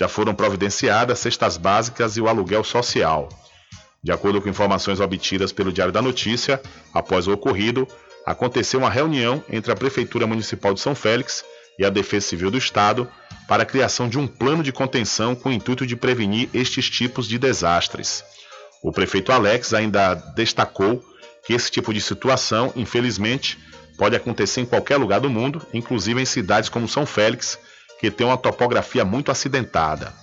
já 0.00 0.08
foram 0.08 0.34
providenciadas 0.34 1.18
cestas 1.18 1.58
básicas 1.58 2.16
e 2.16 2.22
o 2.22 2.28
aluguel 2.28 2.64
social. 2.64 3.28
De 4.02 4.10
acordo 4.10 4.40
com 4.40 4.48
informações 4.48 4.98
obtidas 4.98 5.52
pelo 5.52 5.70
Diário 5.70 5.92
da 5.92 6.00
Notícia, 6.00 6.58
após 6.94 7.26
o 7.26 7.32
ocorrido, 7.32 7.86
aconteceu 8.24 8.80
uma 8.80 8.88
reunião 8.88 9.44
entre 9.50 9.70
a 9.70 9.76
Prefeitura 9.76 10.26
Municipal 10.26 10.72
de 10.72 10.80
São 10.80 10.94
Félix 10.94 11.44
e 11.78 11.84
a 11.84 11.90
Defesa 11.90 12.28
Civil 12.28 12.50
do 12.50 12.56
Estado 12.56 13.06
para 13.50 13.64
a 13.64 13.66
criação 13.66 14.08
de 14.08 14.16
um 14.16 14.28
plano 14.28 14.62
de 14.62 14.70
contenção 14.70 15.34
com 15.34 15.48
o 15.48 15.52
intuito 15.52 15.84
de 15.84 15.96
prevenir 15.96 16.48
estes 16.54 16.88
tipos 16.88 17.26
de 17.26 17.36
desastres. 17.36 18.22
O 18.80 18.92
prefeito 18.92 19.32
Alex 19.32 19.74
ainda 19.74 20.14
destacou 20.36 21.04
que 21.44 21.52
esse 21.52 21.68
tipo 21.68 21.92
de 21.92 22.00
situação, 22.00 22.72
infelizmente, 22.76 23.58
pode 23.98 24.14
acontecer 24.14 24.60
em 24.60 24.64
qualquer 24.64 24.98
lugar 24.98 25.18
do 25.18 25.28
mundo, 25.28 25.66
inclusive 25.74 26.22
em 26.22 26.24
cidades 26.24 26.68
como 26.68 26.86
São 26.86 27.04
Félix, 27.04 27.58
que 27.98 28.08
tem 28.08 28.24
uma 28.24 28.38
topografia 28.38 29.04
muito 29.04 29.32
acidentada. 29.32 30.14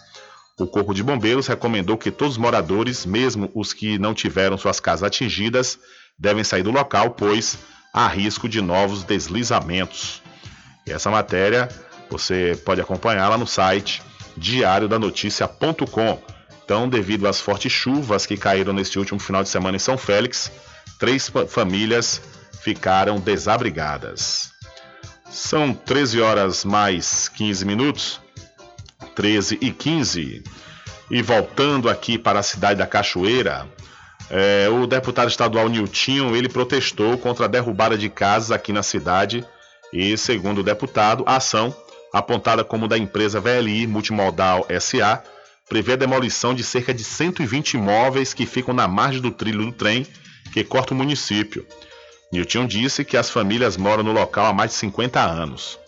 O 0.58 0.66
Corpo 0.66 0.94
de 0.94 1.04
Bombeiros 1.04 1.48
recomendou 1.48 1.98
que 1.98 2.12
todos 2.12 2.36
os 2.36 2.42
moradores, 2.42 3.06
mesmo 3.06 3.52
os 3.54 3.74
que 3.74 4.00
não 4.00 4.14
tiveram 4.14 4.58
suas 4.58 4.80
casas 4.80 5.04
atingidas, 5.04 5.78
devem 6.18 6.46
sair 6.46 6.64
do 6.64 6.72
local, 6.72 7.10
pois 7.10 7.58
há 7.94 8.08
risco 8.08 8.48
de 8.48 8.62
novos 8.62 9.04
deslizamentos. 9.04 10.22
E 10.86 10.94
essa 10.94 11.12
matéria 11.12 11.68
você 12.10 12.60
pode 12.66 12.82
acompanhar 12.82 13.30
lá 13.30 13.38
no 13.38 13.48
site 13.48 14.02
diariodanoticia.com. 14.36 16.22
Então, 16.64 16.90
devido 16.90 17.28
às 17.28 17.40
fortes 17.40 17.72
chuvas 17.72 18.26
que 18.26 18.38
caíram 18.38 18.74
neste 18.74 19.00
último 19.00 19.20
final 19.20 19.42
de 19.42 19.50
semana 19.50 19.78
em 19.78 19.80
São 19.80 19.98
Félix, 19.98 20.52
três 21.00 21.32
famílias 21.48 22.22
ficaram 22.62 23.20
desabrigadas. 23.20 24.52
São 25.30 25.74
13 25.74 26.22
horas 26.22 26.66
mais 26.66 27.30
15 27.30 27.66
minutos, 27.66 28.20
13 29.16 29.58
e 29.62 29.72
15. 29.72 30.44
E 31.10 31.22
voltando 31.22 31.90
aqui 31.90 32.18
para 32.18 32.40
a 32.40 32.44
cidade 32.44 32.80
da 32.80 32.88
Cachoeira, 32.88 33.66
é, 34.30 34.68
o 34.70 34.86
deputado 34.86 35.30
estadual 35.30 35.70
Niltinho, 35.70 36.36
ele 36.36 36.50
protestou 36.50 37.18
contra 37.18 37.46
a 37.46 37.48
derrubada 37.48 37.98
de 37.98 38.10
casas 38.10 38.52
aqui 38.52 38.74
na 38.74 38.84
cidade 38.84 39.46
e, 39.94 40.18
segundo 40.18 40.60
o 40.60 40.64
deputado, 40.64 41.24
a 41.26 41.38
ação, 41.38 41.74
apontada 42.14 42.64
como 42.64 42.88
da 42.88 42.98
empresa 42.98 43.40
VLI 43.40 43.88
Multimodal 43.88 44.66
SA, 44.80 45.24
prevê 45.68 45.94
a 45.94 45.98
demolição 45.98 46.54
de 46.54 46.64
cerca 46.64 46.94
de 46.94 47.04
120 47.04 47.74
imóveis 47.74 48.34
que 48.34 48.46
ficam 48.46 48.74
na 48.74 48.88
margem 48.88 49.22
do 49.22 49.32
trilho 49.32 49.66
do 49.66 49.72
trem 49.72 50.06
que 50.54 50.64
corta 50.64 50.94
o 50.94 50.98
município. 50.98 51.66
Newton 52.32 52.66
disse 52.66 53.06
que 53.06 53.18
as 53.18 53.30
famílias 53.30 53.78
moram 53.78 54.04
no 54.04 54.12
local 54.12 54.46
há 54.46 54.54
mais 54.54 54.72
de 54.72 54.78
50 54.78 55.22
anos. 55.22 55.80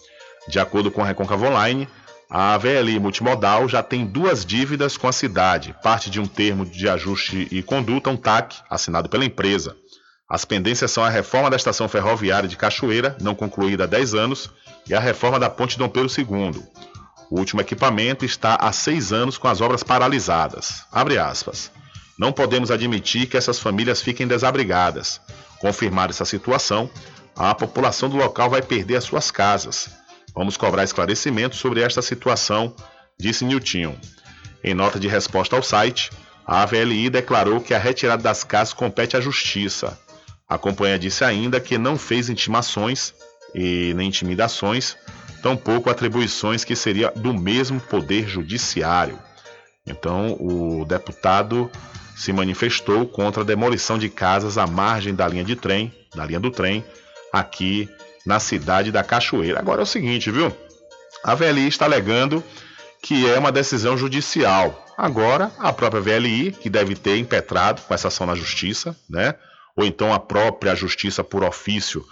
De 0.48 0.60
acordo 0.60 0.90
com 0.90 1.04
a 1.04 1.06
Recôncavo 1.06 1.46
Online, 1.46 1.88
a 2.30 2.58
VLI 2.58 3.00
Multimodal 3.00 3.68
já 3.68 3.82
tem 3.82 4.06
duas 4.06 4.46
dívidas 4.46 4.96
com 4.96 5.08
a 5.08 5.12
cidade, 5.12 5.76
parte 5.82 6.10
de 6.10 6.20
um 6.20 6.26
termo 6.28 6.66
de 6.66 6.88
ajuste 6.88 7.48
e 7.52 7.64
conduta, 7.64 8.10
um 8.10 8.16
TAC, 8.16 8.58
assinado 8.70 9.10
pela 9.10 9.26
empresa. 9.26 9.76
As 10.30 10.46
pendências 10.46 10.92
são 10.92 11.04
a 11.04 11.10
reforma 11.10 11.50
da 11.50 11.56
estação 11.56 11.90
ferroviária 11.90 12.48
de 12.48 12.56
Cachoeira, 12.56 13.18
não 13.20 13.34
concluída 13.34 13.86
há 13.86 13.88
10 13.88 14.14
anos, 14.14 14.52
e 14.88 14.94
a 14.94 15.00
reforma 15.00 15.40
da 15.40 15.50
ponte 15.50 15.76
Dom 15.76 15.90
Pedro 15.90 16.08
II. 16.16 16.64
O 17.32 17.40
último 17.40 17.62
equipamento 17.62 18.24
está 18.24 18.56
há 18.56 18.72
seis 18.72 19.12
anos 19.12 19.40
com 19.40 19.48
as 19.48 19.60
obras 19.60 19.82
paralisadas. 19.82 20.84
Não 22.18 22.32
podemos 22.32 22.70
admitir 22.70 23.28
que 23.28 23.38
essas 23.38 23.60
famílias 23.60 24.02
fiquem 24.02 24.28
desabrigadas. 24.28 25.20
confirmar 25.60 26.10
essa 26.10 26.24
situação, 26.24 26.90
a 27.36 27.54
população 27.54 28.08
do 28.08 28.16
local 28.16 28.50
vai 28.50 28.62
perder 28.62 28.98
as 28.98 29.04
suas 29.04 29.30
casas. 29.30 29.90
Vamos 30.34 30.56
cobrar 30.56 30.84
esclarecimentos 30.84 31.60
sobre 31.60 31.82
esta 31.82 32.02
situação, 32.02 32.74
disse 33.20 33.44
Niltinho. 33.44 34.00
Em 34.64 34.74
nota 34.74 35.00
de 35.00 35.08
resposta 35.08 35.56
ao 35.56 35.64
site, 35.64 36.12
a 36.46 36.62
AVLI 36.64 37.10
declarou 37.10 37.60
que 37.60 37.74
a 37.74 37.80
retirada 37.80 38.24
das 38.24 38.44
casas 38.44 38.74
compete 38.74 39.18
à 39.18 39.22
Justiça. 39.22 40.00
A 40.50 40.58
companhia 40.58 40.98
disse 40.98 41.24
ainda 41.24 41.60
que 41.60 41.78
não 41.78 41.98
fez 41.98 42.28
intimações 42.28 43.14
e 43.54 43.94
nem 43.96 44.08
intimidações, 44.08 44.98
tampouco 45.44 45.90
atribuições 45.90 46.64
que 46.64 46.76
seria 46.76 47.12
do 47.16 47.34
mesmo 47.34 47.80
poder 47.80 48.28
judiciário. 48.28 49.20
Então, 49.86 50.36
o 50.40 50.86
deputado 50.86 51.70
se 52.16 52.34
manifestou 52.34 53.06
contra 53.06 53.44
a 53.44 53.46
demolição 53.46 53.98
de 53.98 54.10
casas 54.10 54.58
à 54.58 54.68
margem 54.68 55.16
da 55.16 55.28
linha 55.28 55.44
de 55.44 55.56
trem, 55.56 55.94
da 56.16 56.26
linha 56.26 56.40
do 56.40 56.52
trem, 56.52 56.84
aqui 57.32 57.88
na 58.26 58.40
cidade 58.40 58.92
da 58.92 59.04
Cachoeira. 59.04 59.60
Agora 59.60 59.82
é 59.82 59.84
o 59.84 59.88
seguinte, 59.88 60.32
viu? 60.32 60.52
A 61.24 61.36
VLI 61.36 61.68
está 61.68 61.86
alegando 61.86 62.44
que 63.02 63.30
é 63.30 63.38
uma 63.40 63.52
decisão 63.52 63.98
judicial. 63.98 64.86
Agora, 64.98 65.52
a 65.60 65.72
própria 65.72 66.02
VLI, 66.02 66.52
que 66.52 66.70
deve 66.70 66.96
ter 66.96 67.18
impetrado 67.18 67.82
com 67.84 67.94
essa 67.94 68.10
ação 68.10 68.28
na 68.28 68.36
justiça, 68.36 68.96
né? 69.10 69.36
Ou 69.80 69.86
então 69.86 70.14
a 70.14 70.20
própria 70.20 70.76
justiça 70.76 71.24
por 71.24 71.42
ofício 71.42 72.06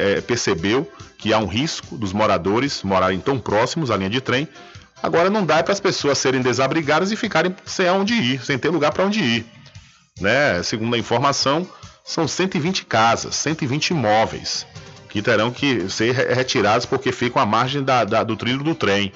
é, 0.00 0.22
percebeu 0.22 0.90
que 1.18 1.34
há 1.34 1.38
um 1.38 1.44
risco 1.44 1.98
dos 1.98 2.14
moradores 2.14 2.82
morarem 2.82 3.20
tão 3.20 3.38
próximos 3.38 3.90
à 3.90 3.96
linha 3.98 4.08
de 4.08 4.22
trem. 4.22 4.48
Agora 5.02 5.28
não 5.28 5.44
dá 5.44 5.62
para 5.62 5.74
as 5.74 5.80
pessoas 5.80 6.16
serem 6.16 6.40
desabrigadas 6.40 7.12
e 7.12 7.16
ficarem 7.16 7.54
sem 7.66 7.86
aonde 7.86 8.14
ir, 8.14 8.42
sem 8.42 8.58
ter 8.58 8.70
lugar 8.70 8.90
para 8.90 9.04
onde 9.04 9.20
ir. 9.20 9.46
Né? 10.18 10.62
Segundo 10.62 10.94
a 10.94 10.98
informação, 10.98 11.68
são 12.02 12.26
120 12.26 12.86
casas, 12.86 13.36
120 13.36 13.90
imóveis 13.90 14.66
que 15.10 15.20
terão 15.20 15.50
que 15.50 15.90
ser 15.90 16.14
retirados 16.14 16.86
porque 16.86 17.12
ficam 17.12 17.40
à 17.40 17.44
margem 17.44 17.82
da, 17.82 18.04
da, 18.04 18.24
do 18.24 18.34
trilho 18.34 18.64
do 18.64 18.74
trem. 18.74 19.12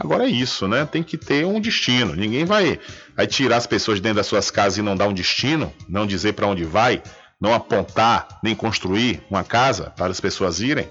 Agora 0.00 0.24
é 0.24 0.30
isso, 0.30 0.66
né? 0.66 0.86
Tem 0.86 1.02
que 1.02 1.18
ter 1.18 1.44
um 1.44 1.60
destino. 1.60 2.16
Ninguém 2.16 2.46
vai, 2.46 2.80
vai 3.14 3.26
tirar 3.26 3.58
as 3.58 3.66
pessoas 3.66 4.00
dentro 4.00 4.16
das 4.16 4.26
suas 4.26 4.50
casas 4.50 4.78
e 4.78 4.82
não 4.82 4.96
dar 4.96 5.06
um 5.06 5.12
destino, 5.12 5.70
não 5.86 6.06
dizer 6.06 6.32
para 6.32 6.46
onde 6.46 6.64
vai, 6.64 7.02
não 7.38 7.52
apontar 7.52 8.26
nem 8.42 8.54
construir 8.54 9.22
uma 9.30 9.44
casa 9.44 9.92
para 9.94 10.06
as 10.06 10.18
pessoas 10.18 10.58
irem. 10.58 10.88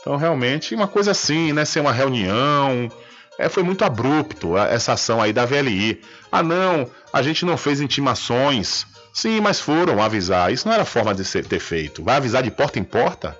Então, 0.00 0.14
realmente, 0.16 0.76
uma 0.76 0.86
coisa 0.86 1.10
assim, 1.10 1.52
né? 1.52 1.64
Ser 1.64 1.80
uma 1.80 1.90
reunião. 1.90 2.88
É, 3.36 3.48
foi 3.48 3.64
muito 3.64 3.84
abrupto 3.84 4.56
essa 4.56 4.92
ação 4.92 5.20
aí 5.20 5.32
da 5.32 5.44
VLI. 5.44 6.00
Ah, 6.30 6.42
não, 6.42 6.88
a 7.12 7.20
gente 7.20 7.44
não 7.44 7.56
fez 7.56 7.80
intimações. 7.80 8.86
Sim, 9.12 9.40
mas 9.40 9.58
foram 9.58 10.00
avisar. 10.00 10.52
Isso 10.52 10.68
não 10.68 10.74
era 10.74 10.84
forma 10.84 11.12
de 11.12 11.24
ser, 11.24 11.44
ter 11.44 11.58
feito. 11.58 12.04
Vai 12.04 12.18
avisar 12.18 12.44
de 12.44 12.50
porta 12.52 12.78
em 12.78 12.84
porta? 12.84 13.36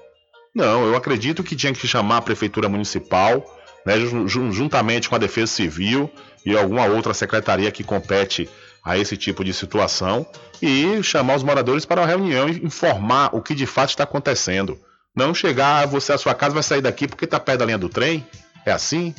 Não, 0.53 0.85
eu 0.85 0.97
acredito 0.97 1.45
que 1.45 1.55
tinha 1.55 1.73
que 1.73 1.87
chamar 1.87 2.17
a 2.17 2.23
prefeitura 2.23 2.69
municipal 2.69 3.45
né, 3.85 3.95
juntamente 4.27 5.09
com 5.09 5.15
a 5.15 5.19
Defesa 5.19 5.53
Civil 5.53 6.11
e 6.45 6.57
alguma 6.57 6.87
outra 6.87 7.15
secretaria 7.15 7.71
que 7.71 7.85
compete 7.85 8.49
a 8.85 8.99
esse 8.99 9.17
tipo 9.17 9.43
de 9.43 9.55
situação 9.55 10.27
e 10.61 11.03
chamar 11.03 11.37
os 11.37 11.43
moradores 11.43 11.85
para 11.85 12.03
uma 12.03 12.07
reunião 12.07 12.49
e 12.49 12.65
informar 12.65 13.31
o 13.33 13.41
que 13.41 13.55
de 13.55 13.67
fato 13.67 13.91
está 13.91 14.05
acontecendo. 14.05 14.79
Não 15.17 15.35
chegar, 15.35 15.87
você 15.87 16.13
a 16.13 16.19
sua 16.19 16.35
casa 16.35 16.55
vai 16.55 16.63
sair 16.63 16.83
daqui 16.83 17.09
porque 17.09 17.25
está 17.25 17.41
perto 17.41 17.61
da 17.61 17.65
linha 17.65 17.79
do 17.79 17.89
trem. 17.89 18.27
É 18.67 18.73
assim? 18.73 19.15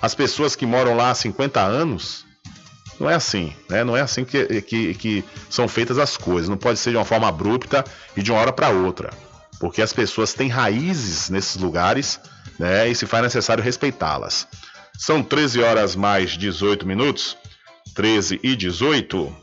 As 0.00 0.14
pessoas 0.14 0.56
que 0.56 0.64
moram 0.64 0.96
lá 0.96 1.10
há 1.10 1.14
50 1.14 1.60
anos. 1.60 2.24
Não 2.98 3.08
é 3.08 3.14
assim, 3.14 3.52
né? 3.68 3.82
Não 3.82 3.96
é 3.96 4.00
assim 4.00 4.24
que, 4.24 4.62
que, 4.62 4.94
que 4.94 5.24
são 5.48 5.66
feitas 5.66 5.98
as 5.98 6.16
coisas. 6.16 6.48
Não 6.48 6.56
pode 6.56 6.78
ser 6.78 6.90
de 6.90 6.96
uma 6.96 7.04
forma 7.04 7.28
abrupta 7.28 7.84
e 8.16 8.22
de 8.22 8.30
uma 8.30 8.40
hora 8.40 8.52
para 8.52 8.68
outra. 8.68 9.10
Porque 9.60 9.82
as 9.82 9.92
pessoas 9.92 10.32
têm 10.32 10.48
raízes 10.48 11.30
nesses 11.30 11.56
lugares 11.56 12.18
né? 12.60 12.86
E 12.88 12.94
se 12.94 13.06
faz 13.06 13.22
necessário 13.22 13.64
respeitá-las. 13.64 14.46
São 14.98 15.22
13 15.22 15.62
horas 15.62 15.96
mais 15.96 16.32
18 16.32 16.86
minutos. 16.86 17.36
13 17.94 18.38
e 18.42 18.54
18. 18.54 19.34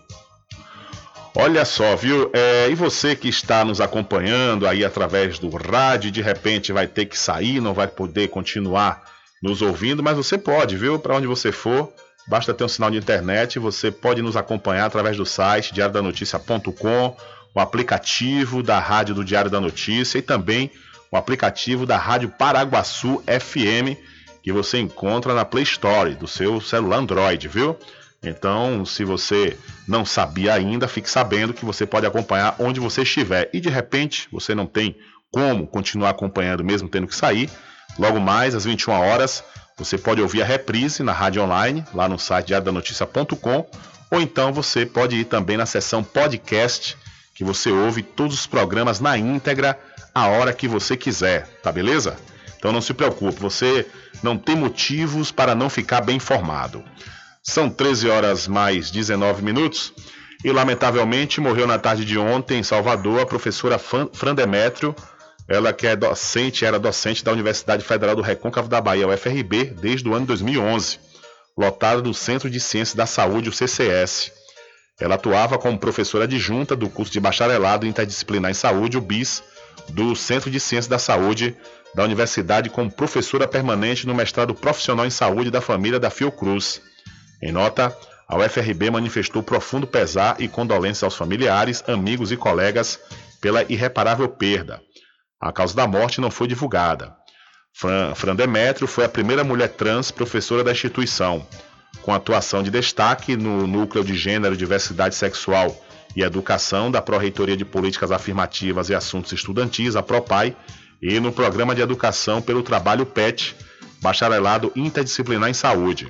Olha 1.36 1.66
só, 1.66 1.96
viu? 1.96 2.30
É, 2.34 2.70
e 2.70 2.76
você 2.76 3.16
que 3.16 3.28
está 3.28 3.66
nos 3.66 3.82
acompanhando 3.82 4.68
aí 4.68 4.86
através 4.86 5.40
do 5.40 5.50
rádio, 5.50 6.12
de 6.12 6.22
repente 6.22 6.72
vai 6.72 6.88
ter 6.88 7.06
que 7.06 7.18
sair, 7.18 7.60
não 7.60 7.74
vai 7.74 7.88
poder 7.88 8.30
continuar 8.30 9.04
nos 9.42 9.62
ouvindo, 9.62 10.02
mas 10.04 10.16
você 10.16 10.38
pode, 10.38 10.78
viu? 10.78 10.98
Para 10.98 11.16
onde 11.16 11.28
você 11.28 11.52
for, 11.52 11.92
basta 12.28 12.54
ter 12.54 12.64
um 12.64 12.68
sinal 12.68 12.90
de 12.90 12.98
internet, 12.98 13.60
você 13.60 13.92
pode 13.92 14.22
nos 14.22 14.36
acompanhar 14.36 14.86
através 14.86 15.18
do 15.18 15.26
site 15.26 15.74
diariodanoticia.com, 15.74 17.18
o 17.58 17.60
aplicativo 17.60 18.62
da 18.62 18.78
rádio 18.78 19.16
do 19.16 19.26
Diário 19.26 19.50
da 19.50 19.60
Notícia 19.60 20.20
e 20.20 20.22
também 20.22 20.70
o 21.12 21.18
aplicativo 21.18 21.88
da 21.88 21.98
Rádio 21.98 22.30
Paraguaçu 22.30 23.24
FM, 23.26 23.98
que 24.44 24.52
você 24.52 24.78
encontra 24.78 25.34
na 25.34 25.44
Play 25.44 25.64
Store 25.64 26.14
do 26.14 26.28
seu 26.28 26.62
celular 26.62 26.98
Android, 26.98 27.48
viu? 27.48 27.76
Então, 28.22 28.86
se 28.86 29.04
você 29.04 29.58
não 29.88 30.06
sabia 30.06 30.54
ainda, 30.54 30.88
fique 30.88 31.10
sabendo 31.10 31.52
que 31.52 31.66
você 31.66 31.84
pode 31.84 32.06
acompanhar 32.06 32.56
onde 32.60 32.80
você 32.80 33.02
estiver. 33.02 33.50
E 33.52 33.60
de 33.60 33.70
repente, 33.70 34.28
você 34.32 34.54
não 34.54 34.68
tem 34.68 34.96
como 35.32 35.66
continuar 35.66 36.12
acompanhando 36.12 36.64
mesmo 36.64 36.88
tendo 36.88 37.08
que 37.08 37.16
sair. 37.16 37.50
Logo 37.98 38.20
mais, 38.20 38.54
às 38.54 38.66
21 38.66 38.94
horas, 38.94 39.44
você 39.76 39.98
pode 39.98 40.22
ouvir 40.22 40.44
a 40.44 40.46
reprise 40.46 41.02
na 41.02 41.12
rádio 41.12 41.42
online, 41.42 41.84
lá 41.92 42.08
no 42.08 42.20
site 42.20 42.48
diariodanoticia.com, 42.50 43.68
ou 44.12 44.22
então 44.22 44.54
você 44.54 44.86
pode 44.86 45.16
ir 45.16 45.26
também 45.26 45.58
na 45.58 45.66
seção 45.66 46.04
podcast, 46.04 46.96
que 47.38 47.44
você 47.44 47.70
ouve 47.70 48.02
todos 48.02 48.34
os 48.34 48.48
programas 48.48 49.00
na 49.00 49.16
íntegra 49.16 49.80
a 50.14 50.26
hora 50.26 50.52
que 50.52 50.68
você 50.68 50.98
quiser, 50.98 51.48
tá 51.62 51.72
beleza? 51.72 52.18
Então 52.58 52.72
não 52.72 52.82
se 52.82 52.96
preocupe, 52.96 53.40
você 53.40 53.86
não 54.24 54.36
tem 54.36 54.56
motivos 54.56 55.32
para 55.32 55.54
não 55.54 55.70
ficar 55.70 56.02
bem 56.02 56.16
informado. 56.16 56.84
São 57.44 57.70
13 57.70 58.10
horas 58.10 58.48
mais 58.48 58.90
19 58.90 59.44
minutos 59.44 59.94
e 60.44 60.52
lamentavelmente 60.52 61.40
morreu 61.40 61.68
na 61.68 61.78
tarde 61.78 62.04
de 62.04 62.18
ontem 62.18 62.58
em 62.58 62.64
Salvador 62.64 63.22
a 63.22 63.26
professora 63.28 63.78
Fran 63.78 64.34
Demétrio, 64.34 64.96
ela 65.48 65.72
que 65.72 65.86
é 65.86 65.96
docente, 65.96 66.66
era 66.66 66.80
docente 66.80 67.24
da 67.24 67.32
Universidade 67.32 67.84
Federal 67.84 68.16
do 68.16 68.24
Recôncavo 68.24 68.68
da 68.68 68.82
Bahia, 68.82 69.08
UFRB, 69.08 69.76
desde 69.80 70.10
o 70.10 70.16
ano 70.16 70.26
2011, 70.26 71.00
lotada 71.56 72.02
do 72.02 72.16
Centro 72.16 72.50
de 72.50 72.60
Ciências 72.60 72.96
da 72.96 73.06
Saúde, 73.06 73.50
o 73.50 73.54
CCS. 73.54 74.32
Ela 75.00 75.16
atuava 75.16 75.58
como 75.58 75.78
professora 75.78 76.24
adjunta 76.24 76.76
do 76.76 76.90
curso 76.90 77.12
de 77.12 77.20
bacharelado 77.20 77.86
interdisciplinar 77.86 78.50
em 78.50 78.56
saúde, 78.56 78.98
o 78.98 79.02
BIS, 79.02 79.44
do 79.90 80.16
Centro 80.16 80.50
de 80.50 80.60
Ciências 80.60 80.88
da 80.88 80.98
Saúde 80.98 81.56
da 81.94 82.04
Universidade 82.04 82.70
como 82.70 82.92
professora 82.92 83.48
permanente 83.48 84.08
no 84.08 84.16
mestrado 84.16 84.54
profissional 84.54 85.06
em 85.06 85.10
saúde 85.10 85.52
da 85.52 85.62
família 85.62 86.00
da 86.00 86.10
Fiocruz. 86.10 86.82
Em 87.42 87.52
nota, 87.52 87.96
a 88.28 88.38
UFRB 88.38 88.90
manifestou 88.90 89.42
profundo 89.42 89.88
pesar 89.88 90.36
e 90.40 90.48
condolência 90.48 91.06
aos 91.06 91.16
familiares, 91.16 91.84
amigos 91.88 92.32
e 92.32 92.38
colegas 92.38 93.00
pela 93.40 93.64
irreparável 93.72 94.28
perda. 94.28 94.82
A 95.40 95.52
causa 95.52 95.76
da 95.76 95.88
morte 95.88 96.20
não 96.20 96.32
foi 96.32 96.48
divulgada. 96.48 97.16
Fran, 97.72 98.16
Fran 98.16 98.36
Demétrio 98.36 98.88
foi 98.88 99.06
a 99.06 99.10
primeira 99.10 99.44
mulher 99.44 99.70
trans 99.70 100.10
professora 100.10 100.64
da 100.64 100.72
instituição, 100.72 101.48
com 102.02 102.14
atuação 102.14 102.64
de 102.64 102.70
destaque 102.70 103.36
no 103.36 103.68
Núcleo 103.68 104.04
de 104.04 104.16
Gênero 104.16 104.56
Diversidade 104.56 105.16
Sexual 105.16 105.76
e 106.16 106.24
Educação 106.24 106.90
da 106.90 107.02
Pró-Reitoria 107.02 107.58
de 107.58 107.66
Políticas 107.66 108.12
Afirmativas 108.12 108.90
e 108.90 108.96
Assuntos 108.96 109.32
Estudantis, 109.32 109.96
a 109.96 110.02
PROPAI, 110.02 110.56
e 111.02 111.20
no 111.20 111.32
Programa 111.32 111.76
de 111.76 111.82
Educação 111.82 112.42
pelo 112.42 112.64
Trabalho 112.64 113.06
PET, 113.06 113.56
Bacharelado 114.02 114.72
Interdisciplinar 114.76 115.50
em 115.50 115.54
Saúde. 115.54 116.08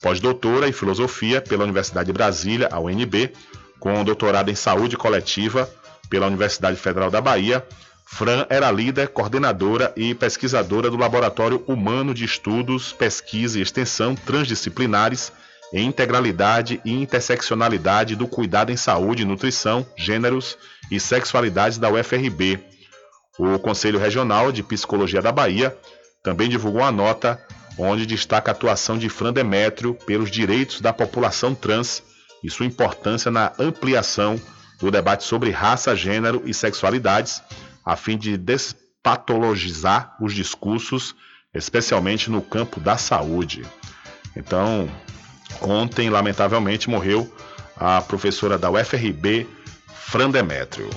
Pós-doutora 0.00 0.68
em 0.68 0.72
Filosofia 0.72 1.40
pela 1.40 1.64
Universidade 1.64 2.06
de 2.06 2.12
Brasília, 2.12 2.68
a 2.70 2.78
UNB, 2.78 3.32
com 3.78 4.04
doutorado 4.04 4.50
em 4.50 4.54
Saúde 4.54 4.96
Coletiva 4.96 5.68
pela 6.08 6.26
Universidade 6.26 6.76
Federal 6.76 7.10
da 7.10 7.20
Bahia, 7.20 7.66
Fran 8.06 8.46
era 8.48 8.70
líder, 8.70 9.08
coordenadora 9.08 9.92
e 9.96 10.14
pesquisadora 10.14 10.90
do 10.90 10.96
Laboratório 10.96 11.64
Humano 11.66 12.14
de 12.14 12.24
Estudos, 12.24 12.92
Pesquisa 12.92 13.58
e 13.58 13.62
Extensão 13.62 14.14
Transdisciplinares 14.14 15.32
em 15.72 15.86
integralidade 15.86 16.80
e 16.84 16.92
interseccionalidade 16.92 18.14
do 18.14 18.28
cuidado 18.28 18.70
em 18.70 18.76
saúde, 18.76 19.24
nutrição, 19.24 19.84
gêneros 19.96 20.56
e 20.90 21.00
sexualidades 21.00 21.78
da 21.78 21.90
UFRB. 21.90 22.60
O 23.38 23.58
Conselho 23.58 23.98
Regional 23.98 24.52
de 24.52 24.62
Psicologia 24.62 25.20
da 25.20 25.32
Bahia 25.32 25.76
também 26.22 26.48
divulgou 26.48 26.82
uma 26.82 26.92
nota 26.92 27.40
onde 27.76 28.06
destaca 28.06 28.50
a 28.50 28.54
atuação 28.54 28.96
de 28.96 29.08
Fran 29.08 29.32
Demétrio 29.32 29.94
pelos 30.06 30.30
direitos 30.30 30.80
da 30.80 30.92
população 30.92 31.54
trans 31.54 32.02
e 32.42 32.50
sua 32.50 32.66
importância 32.66 33.30
na 33.30 33.52
ampliação 33.58 34.40
do 34.78 34.90
debate 34.90 35.24
sobre 35.24 35.50
raça, 35.50 35.96
gênero 35.96 36.42
e 36.44 36.54
sexualidades, 36.54 37.42
a 37.84 37.96
fim 37.96 38.16
de 38.16 38.36
despatologizar 38.36 40.16
os 40.20 40.32
discursos, 40.34 41.14
especialmente 41.52 42.30
no 42.30 42.40
campo 42.40 42.80
da 42.80 42.96
saúde. 42.96 43.64
Então, 44.36 44.88
Ontem, 45.60 46.10
lamentavelmente, 46.10 46.88
morreu 46.88 47.32
a 47.76 48.00
professora 48.00 48.58
da 48.58 48.70
UFRB, 48.70 49.46
Fran 49.86 50.30
Demétrio. 50.30 50.88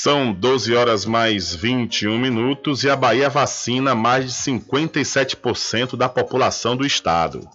São 0.00 0.32
12 0.32 0.76
horas 0.76 1.04
mais 1.04 1.52
21 1.52 2.20
minutos 2.20 2.84
e 2.84 2.88
a 2.88 2.94
Bahia 2.94 3.28
vacina 3.28 3.96
mais 3.96 4.26
de 4.26 4.30
57% 4.30 5.96
da 5.96 6.08
população 6.08 6.76
do 6.76 6.86
estado. 6.86 7.48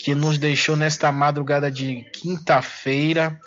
que 0.00 0.14
nos 0.14 0.36
deixou 0.36 0.76
nesta 0.76 1.10
madrugada 1.10 1.70
de 1.70 2.04
quinta-feira. 2.12 3.40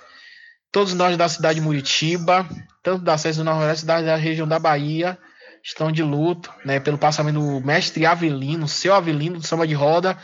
Todos 0.71 0.95
nós 0.95 1.15
da 1.15 1.29
cidade 1.29 1.59
de 1.59 1.65
Muritiba, 1.65 2.49
tanto 2.81 3.03
da 3.03 3.15
Sede 3.15 3.37
do 3.37 3.43
Nordeste, 3.43 3.85
da, 3.85 4.01
da 4.01 4.15
região 4.15 4.47
da 4.47 4.57
Bahia, 4.57 5.19
estão 5.63 5.91
de 5.91 6.01
luto, 6.01 6.51
né, 6.65 6.79
pelo 6.79 6.97
passamento 6.97 7.39
do 7.39 7.61
mestre 7.61 8.07
Avelino, 8.07 8.67
seu 8.67 8.95
Avelino 8.95 9.37
do 9.37 9.45
samba 9.45 9.67
de 9.67 9.75
roda, 9.75 10.17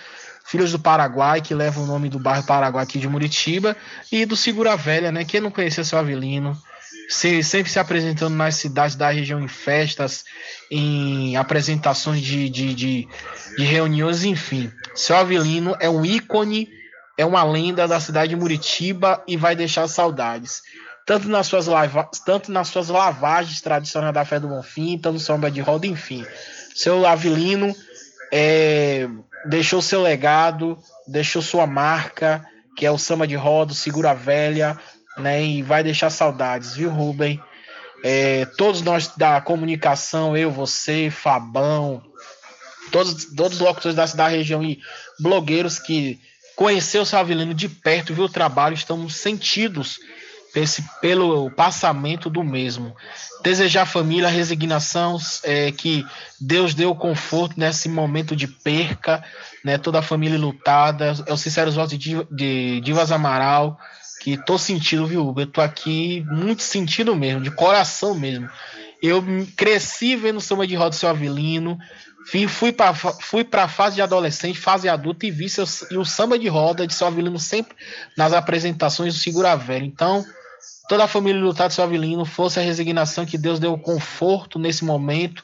Filhos 0.49 0.71
do 0.71 0.79
Paraguai, 0.79 1.41
que 1.41 1.53
leva 1.53 1.79
o 1.79 1.85
nome 1.85 2.09
do 2.09 2.17
bairro 2.17 2.43
Paraguai 2.43 2.83
aqui 2.83 2.97
de 2.97 3.07
Muritiba, 3.07 3.77
e 4.11 4.25
do 4.25 4.35
Segura 4.35 4.75
Velha, 4.75 5.11
né? 5.11 5.23
Quem 5.23 5.39
não 5.39 5.51
conhecia 5.51 5.83
seu 5.83 5.99
Avelino, 5.99 6.59
se, 7.07 7.43
sempre 7.43 7.71
se 7.71 7.77
apresentando 7.77 8.33
nas 8.33 8.55
cidades 8.55 8.95
da 8.95 9.11
região 9.11 9.39
em 9.39 9.47
festas, 9.47 10.25
em 10.71 11.37
apresentações 11.37 12.21
de, 12.21 12.49
de, 12.49 12.73
de, 12.73 13.07
de 13.57 13.63
reuniões, 13.63 14.23
enfim. 14.23 14.71
Seu 14.95 15.15
Avelino 15.15 15.77
é 15.79 15.87
um 15.87 16.03
ícone, 16.03 16.67
é 17.15 17.23
uma 17.23 17.43
lenda 17.43 17.87
da 17.87 17.99
cidade 17.99 18.29
de 18.29 18.35
Muritiba 18.35 19.23
e 19.27 19.37
vai 19.37 19.55
deixar 19.55 19.87
saudades. 19.87 20.63
Tanto 21.05 21.29
nas 21.29 21.45
suas, 21.45 21.67
lava, 21.67 22.09
tanto 22.25 22.51
nas 22.51 22.69
suas 22.69 22.89
lavagens 22.89 23.61
tradicionais 23.61 24.15
da 24.15 24.25
fé 24.25 24.39
do 24.39 24.47
Bonfim, 24.47 24.97
tanto 24.97 25.13
no 25.13 25.19
samba 25.19 25.51
de 25.51 25.61
roda, 25.61 25.85
enfim. 25.85 26.25
Seu 26.73 27.05
Avelino 27.05 27.75
é, 28.31 29.07
deixou 29.45 29.81
seu 29.81 30.01
legado, 30.01 30.77
deixou 31.07 31.41
sua 31.41 31.65
marca, 31.65 32.45
que 32.75 32.85
é 32.85 32.91
o 32.91 32.97
samba 32.97 33.27
de 33.27 33.35
roda, 33.35 33.73
segura 33.73 34.13
velha, 34.13 34.77
né? 35.17 35.43
E 35.43 35.61
vai 35.61 35.83
deixar 35.83 36.09
saudades, 36.09 36.75
viu, 36.75 36.89
Rubem? 36.89 37.41
É, 38.03 38.45
todos 38.57 38.81
nós 38.81 39.09
da 39.17 39.41
comunicação, 39.41 40.35
eu, 40.37 40.49
você, 40.49 41.09
Fabão, 41.09 42.01
todos, 42.91 43.25
todos 43.35 43.57
os 43.57 43.59
locutores 43.59 44.13
da, 44.13 44.27
região 44.27 44.63
e 44.63 44.79
blogueiros 45.19 45.79
que 45.79 46.19
conheceu 46.55 47.01
o 47.01 47.05
seu 47.05 47.19
Avelino 47.19 47.53
de 47.53 47.67
perto, 47.67 48.13
viu 48.13 48.25
o 48.25 48.29
trabalho, 48.29 48.73
estamos 48.73 49.15
sentidos 49.15 49.99
esse, 50.55 50.83
pelo 51.01 51.49
passamento 51.51 52.29
do 52.29 52.43
mesmo. 52.43 52.95
Desejar 53.43 53.85
família 53.85 54.27
resignação, 54.27 55.17
é, 55.43 55.71
que 55.71 56.05
Deus 56.39 56.73
deu 56.73 56.93
conforto 56.95 57.57
nesse 57.57 57.87
momento 57.87 58.35
de 58.35 58.47
perca, 58.47 59.23
né, 59.63 59.77
toda 59.77 59.99
a 59.99 60.03
família 60.03 60.37
lutada. 60.37 61.13
É 61.25 61.33
o 61.33 61.37
sincero 61.37 61.71
voto 61.71 61.97
de, 61.97 62.81
Divas 62.81 63.11
Amaral, 63.11 63.79
que 64.21 64.37
tô 64.37 64.57
sentindo, 64.57 65.07
viu, 65.07 65.33
Eu 65.37 65.47
tô 65.47 65.61
aqui 65.61 66.25
muito 66.29 66.63
sentindo 66.63 67.15
mesmo, 67.15 67.41
de 67.41 67.51
coração 67.51 68.13
mesmo. 68.13 68.49
Eu 69.01 69.23
cresci 69.55 70.15
vendo 70.15 70.41
samba 70.41 70.67
de 70.67 70.75
roda 70.75 70.93
seu 70.93 71.07
Avelino, 71.07 71.77
fui 72.47 72.71
para 72.71 72.93
fui 72.93 73.47
a 73.51 73.67
fase 73.67 73.95
de 73.95 74.01
adolescente, 74.01 74.59
fase 74.59 74.89
adulta 74.89 75.25
e 75.25 75.31
vi 75.31 75.49
seu, 75.49 75.63
e 75.89 75.97
o 75.97 76.03
samba 76.03 76.37
de 76.37 76.47
roda 76.47 76.85
de 76.85 76.93
seu 76.93 77.07
Avelino 77.07 77.39
sempre 77.39 77.75
nas 78.17 78.33
apresentações 78.33 79.13
do 79.13 79.19
Segura 79.19 79.55
Velho. 79.55 79.85
Então, 79.85 80.25
toda 80.89 81.03
a 81.03 81.07
família 81.07 81.39
de 81.39 81.73
seu 81.73 81.83
Avelino, 81.83 82.25
fosse 82.25 82.59
a 82.59 82.63
resignação 82.63 83.23
que 83.23 83.37
Deus 83.37 83.59
deu 83.59 83.77
conforto 83.77 84.57
nesse 84.57 84.83
momento 84.83 85.43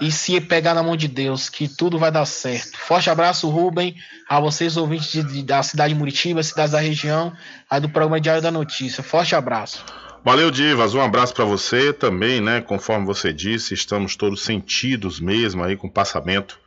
e 0.00 0.10
se 0.10 0.40
pegar 0.40 0.74
na 0.74 0.82
mão 0.82 0.96
de 0.96 1.06
Deus, 1.06 1.48
que 1.48 1.68
tudo 1.68 1.96
vai 1.96 2.10
dar 2.10 2.26
certo. 2.26 2.76
Forte 2.76 3.08
abraço, 3.08 3.48
Rubem, 3.48 3.94
a 4.28 4.40
vocês, 4.40 4.76
ouvintes 4.76 5.12
de, 5.12 5.22
de, 5.22 5.42
da 5.44 5.62
cidade 5.62 5.94
de 5.94 5.98
Muritiba, 5.98 6.42
cidades 6.42 6.72
da 6.72 6.80
região, 6.80 7.32
aí 7.70 7.80
do 7.80 7.88
programa 7.88 8.20
Diário 8.20 8.42
da 8.42 8.50
Notícia. 8.50 9.00
Forte 9.00 9.36
abraço. 9.36 9.84
Valeu, 10.24 10.50
Divas. 10.50 10.92
Um 10.92 11.00
abraço 11.00 11.34
para 11.34 11.44
você 11.44 11.92
também, 11.92 12.40
né? 12.40 12.60
Conforme 12.60 13.06
você 13.06 13.32
disse, 13.32 13.72
estamos 13.72 14.16
todos 14.16 14.42
sentidos 14.42 15.20
mesmo 15.20 15.62
aí 15.62 15.76
com 15.76 15.86
o 15.86 15.92
passamento 15.92 16.58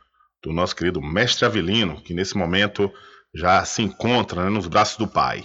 do 0.42 0.50
nosso 0.50 0.74
querido 0.74 1.00
mestre 1.02 1.44
Avelino, 1.44 2.00
que 2.00 2.14
nesse 2.14 2.36
momento 2.38 2.90
já 3.34 3.62
se 3.66 3.82
encontra 3.82 4.44
né, 4.44 4.50
nos 4.50 4.66
braços 4.66 4.96
do 4.96 5.06
Pai. 5.06 5.44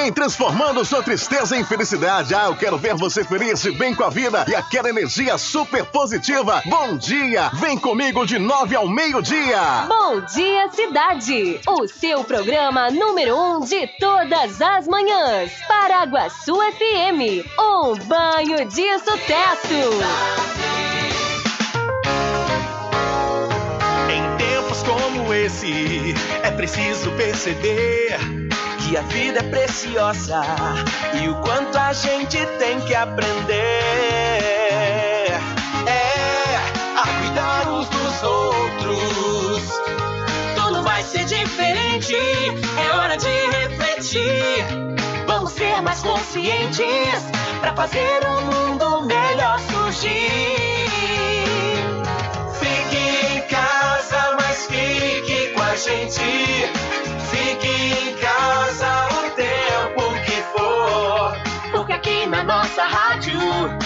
Bem, 0.00 0.10
transformando 0.10 0.82
sua 0.82 1.02
tristeza 1.02 1.54
em 1.58 1.62
felicidade. 1.62 2.34
Ah, 2.34 2.46
eu 2.46 2.56
quero 2.56 2.78
ver 2.78 2.94
você 2.94 3.22
feliz 3.22 3.62
e 3.66 3.70
bem 3.70 3.94
com 3.94 4.02
a 4.02 4.08
vida 4.08 4.46
e 4.48 4.54
aquela 4.54 4.88
energia 4.88 5.36
super 5.36 5.84
positiva. 5.84 6.62
Bom 6.64 6.96
dia! 6.96 7.50
Vem 7.52 7.76
comigo 7.76 8.24
de 8.24 8.38
nove 8.38 8.74
ao 8.74 8.88
meio-dia. 8.88 9.84
Bom 9.86 10.20
dia, 10.20 10.70
cidade! 10.70 11.60
O 11.68 11.86
seu 11.86 12.24
programa 12.24 12.90
número 12.90 13.36
um 13.36 13.60
de 13.60 13.86
todas 13.98 14.62
as 14.62 14.88
manhãs. 14.88 15.52
Paraguaçu 15.68 16.54
FM. 16.54 17.44
Um 17.58 17.94
banho 18.06 18.66
de 18.70 18.98
sucesso. 19.00 19.90
Em 24.08 24.36
tempos 24.38 24.82
como 24.82 25.34
esse, 25.34 26.14
é 26.42 26.50
preciso 26.52 27.10
perceber 27.12 28.49
que 28.90 28.96
a 28.96 29.02
vida 29.02 29.38
é 29.38 29.42
preciosa 29.44 30.42
e 31.22 31.28
o 31.28 31.34
quanto 31.42 31.78
a 31.78 31.92
gente 31.92 32.44
tem 32.58 32.80
que 32.80 32.92
aprender. 32.92 33.54
É 35.86 36.56
a 36.96 37.06
cuidar 37.20 37.68
uns 37.70 37.88
dos 37.88 38.22
outros. 38.24 39.62
Tudo 40.56 40.82
vai 40.82 41.04
ser 41.04 41.24
diferente, 41.24 42.16
é 42.16 42.96
hora 42.96 43.16
de 43.16 43.28
refletir. 43.28 44.66
Vamos 45.24 45.52
ser 45.52 45.80
mais 45.82 46.02
conscientes 46.02 47.22
para 47.60 47.72
fazer 47.76 48.20
um 48.26 48.40
mundo 48.46 49.02
melhor 49.02 49.60
surgir. 49.70 50.10
Fique 52.58 53.36
em 53.36 53.40
casa, 53.42 54.36
mas 54.36 54.66
fique 54.66 55.52
com 55.54 55.62
a 55.62 55.76
gente. 55.76 57.09
Fique 57.60 58.08
em 58.08 58.14
casa 58.14 59.08
o 59.10 59.30
tempo 59.32 60.14
que 60.24 60.42
for. 60.54 61.36
Porque 61.72 61.92
aqui 61.92 62.26
na 62.26 62.42
nossa 62.42 62.84
rádio 62.84 63.38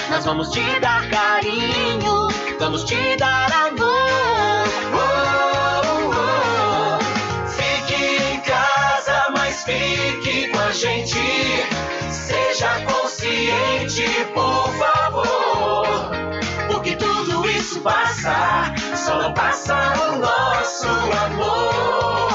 nós 0.09 0.25
vamos 0.25 0.51
te 0.51 0.63
dar 0.79 1.09
carinho, 1.09 2.29
vamos 2.61 2.85
te 2.85 3.17
dar 3.17 3.53
amor. 3.53 4.69
Oh, 4.95 5.81
oh, 5.87 6.11
oh. 6.15 7.49
Fique 7.49 7.95
em 7.95 8.41
casa, 8.43 9.27
mas 9.35 9.65
fique 9.65 10.49
com 10.51 10.61
a 10.61 10.71
gente. 10.71 11.19
Seja 12.11 12.81
consciente, 12.85 14.05
por 14.35 14.73
favor. 14.79 16.11
Porque 16.69 16.95
tudo 16.95 17.45
isso 17.51 17.81
passa, 17.81 18.73
só 18.95 19.21
não 19.21 19.35
passa 19.35 19.75
o 19.75 20.19
nosso 20.19 20.87
amor. 20.87 22.34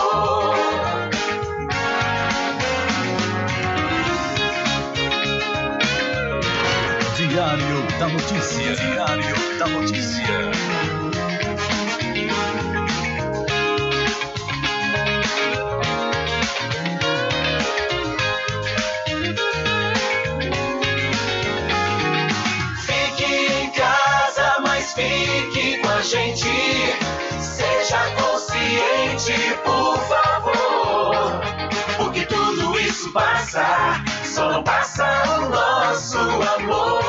Notícia. 8.32 8.76
Diário 8.76 9.58
da 9.58 9.68
Notícia. 9.68 10.52
Fique 22.86 23.26
em 23.26 23.72
casa, 23.72 24.58
mas 24.62 24.94
fique 24.94 25.80
com 25.80 25.90
a 25.90 26.02
gente. 26.04 26.48
Seja 27.42 28.12
consciente, 28.16 29.58
por 29.64 29.98
favor. 30.08 31.42
Porque 31.98 32.28
tudo 32.28 32.80
isso 32.80 33.12
passa, 33.12 34.04
só 34.24 34.52
não 34.52 34.64
passa 34.64 35.04
o 35.40 35.50
nosso 35.50 36.20
amor. 36.20 37.09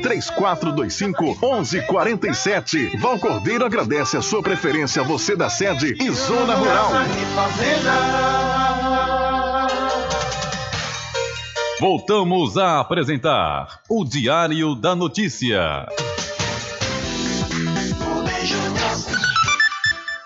3425 0.00 1.38
1147. 1.40 2.96
Val 2.98 3.18
Cordeiro 3.18 3.64
agradece 3.64 4.16
a 4.16 4.22
sua 4.22 4.42
preferência, 4.42 5.02
você 5.02 5.34
da 5.34 5.48
sede 5.48 5.96
e 5.98 6.10
Zona 6.10 6.54
Rural. 6.54 6.90
Voltamos 11.80 12.56
a 12.56 12.80
apresentar 12.80 13.80
o 13.88 14.04
Diário 14.04 14.74
da 14.74 14.94
Notícia. 14.94 15.86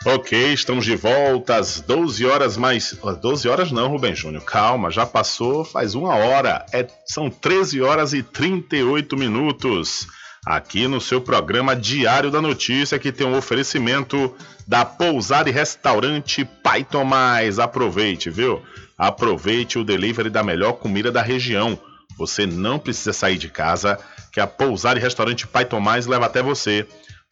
Ok, 0.08 0.52
estamos 0.52 0.84
de 0.84 0.94
volta 0.94 1.56
às 1.56 1.80
12 1.80 2.24
horas 2.24 2.56
mais. 2.56 2.96
ó, 3.02 3.12
12 3.12 3.48
horas 3.48 3.72
não, 3.72 3.88
Rubem 3.88 4.14
Júnior. 4.14 4.44
Calma, 4.44 4.88
já 4.88 5.04
passou 5.04 5.64
faz 5.64 5.96
uma 5.96 6.14
hora. 6.14 6.64
É, 6.72 6.86
são 7.04 7.28
13 7.28 7.82
horas 7.82 8.12
e 8.12 8.22
38 8.22 9.16
minutos. 9.16 10.06
Aqui 10.46 10.86
no 10.86 11.00
seu 11.00 11.20
programa 11.20 11.74
Diário 11.74 12.30
da 12.30 12.40
Notícia, 12.40 13.00
que 13.00 13.10
tem 13.10 13.26
um 13.26 13.36
oferecimento 13.36 14.32
da 14.64 14.84
pousada 14.84 15.48
e 15.48 15.52
restaurante 15.52 16.44
Pai 16.62 16.84
Tomás. 16.84 17.58
Aproveite, 17.58 18.30
viu? 18.30 18.62
Aproveite 18.96 19.76
o 19.76 19.82
delivery 19.82 20.30
da 20.30 20.44
melhor 20.44 20.74
comida 20.74 21.10
da 21.10 21.20
região. 21.20 21.76
Você 22.16 22.46
não 22.46 22.78
precisa 22.78 23.12
sair 23.12 23.38
de 23.38 23.48
casa, 23.48 23.98
que 24.30 24.38
a 24.38 24.46
pousada 24.46 25.00
e 25.00 25.02
restaurante 25.02 25.48
Pai 25.48 25.64
Tomás 25.64 26.06
leva 26.06 26.26
até 26.26 26.44
você. 26.44 26.86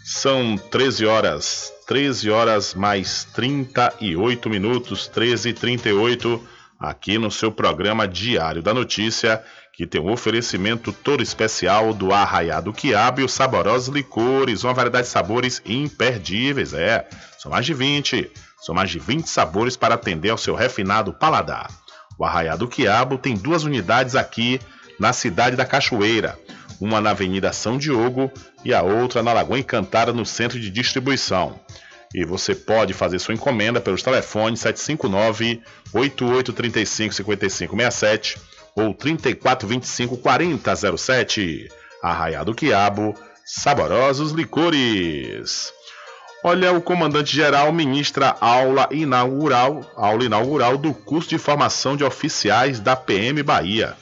São 0.04 0.58
13 0.58 1.06
horas, 1.06 1.72
13 1.86 2.32
horas 2.32 2.74
mais 2.74 3.26
38 3.36 4.50
minutos, 4.50 5.08
13 5.08 5.50
e 5.50 5.54
38 5.54 6.53
aqui 6.84 7.18
no 7.18 7.32
seu 7.32 7.50
programa 7.50 8.06
Diário 8.06 8.62
da 8.62 8.74
Notícia, 8.74 9.42
que 9.72 9.88
tem 9.88 10.02
um 10.02 10.12
oferecimento 10.12 10.92
todo 10.92 11.24
especial 11.24 11.94
do 11.94 12.12
Arraiado 12.12 12.74
Quiabo 12.74 13.22
e 13.22 13.24
os 13.24 13.32
saborosos 13.32 13.88
licores, 13.88 14.66
uma 14.66 14.74
variedade 14.74 15.08
de 15.08 15.14
sabores 15.14 15.62
imperdíveis, 15.66 16.74
é. 16.74 17.08
São 17.40 17.50
mais 17.50 17.66
de 17.66 17.74
20, 17.74 18.30
são 18.62 18.76
mais 18.76 18.90
de 18.90 19.00
20 19.00 19.30
sabores 19.30 19.78
para 19.78 19.96
atender 19.96 20.30
ao 20.30 20.38
seu 20.38 20.56
refinado 20.56 21.14
paladar. 21.14 21.72
O 22.20 22.26
Arraiado 22.26 22.68
Quiabo 22.68 23.18
tem 23.18 23.34
duas 23.34 23.64
unidades 23.64 24.14
aqui 24.14 24.60
na 25.00 25.14
cidade 25.14 25.56
da 25.56 25.66
Cachoeira, 25.66 26.38
uma 26.82 27.00
na 27.00 27.12
Avenida 27.12 27.54
São 27.54 27.78
Diogo 27.78 28.30
e 28.66 28.74
a 28.74 28.82
outra 28.82 29.24
na 29.24 29.32
Lagoa 29.32 29.58
Encantada, 29.58 30.12
no 30.12 30.26
centro 30.26 30.60
de 30.60 30.70
distribuição. 30.70 31.58
E 32.14 32.24
você 32.24 32.54
pode 32.54 32.94
fazer 32.94 33.18
sua 33.20 33.34
encomenda 33.34 33.82
pelos 33.82 34.04
telefones 34.04 34.60
759 34.60 35.62
8835 35.94 37.14
5567 37.14 38.38
ou 38.76 38.94
3425 38.94 40.18
4007. 40.18 41.70
Arraiado 42.02 42.52
do 42.52 42.56
Quiabo, 42.56 43.16
saborosos 43.46 44.32
licores. 44.32 45.72
Olha, 46.44 46.74
o 46.74 46.82
comandante-geral 46.82 47.72
ministra 47.72 48.36
aula 48.42 48.90
inaugural, 48.92 49.80
aula 49.96 50.26
inaugural 50.26 50.78
do 50.78 50.94
curso 50.94 51.30
de 51.30 51.38
formação 51.38 51.96
de 51.96 52.04
oficiais 52.04 52.82
da 52.82 52.98
PM 52.98 53.42
Bahia. 53.42 53.96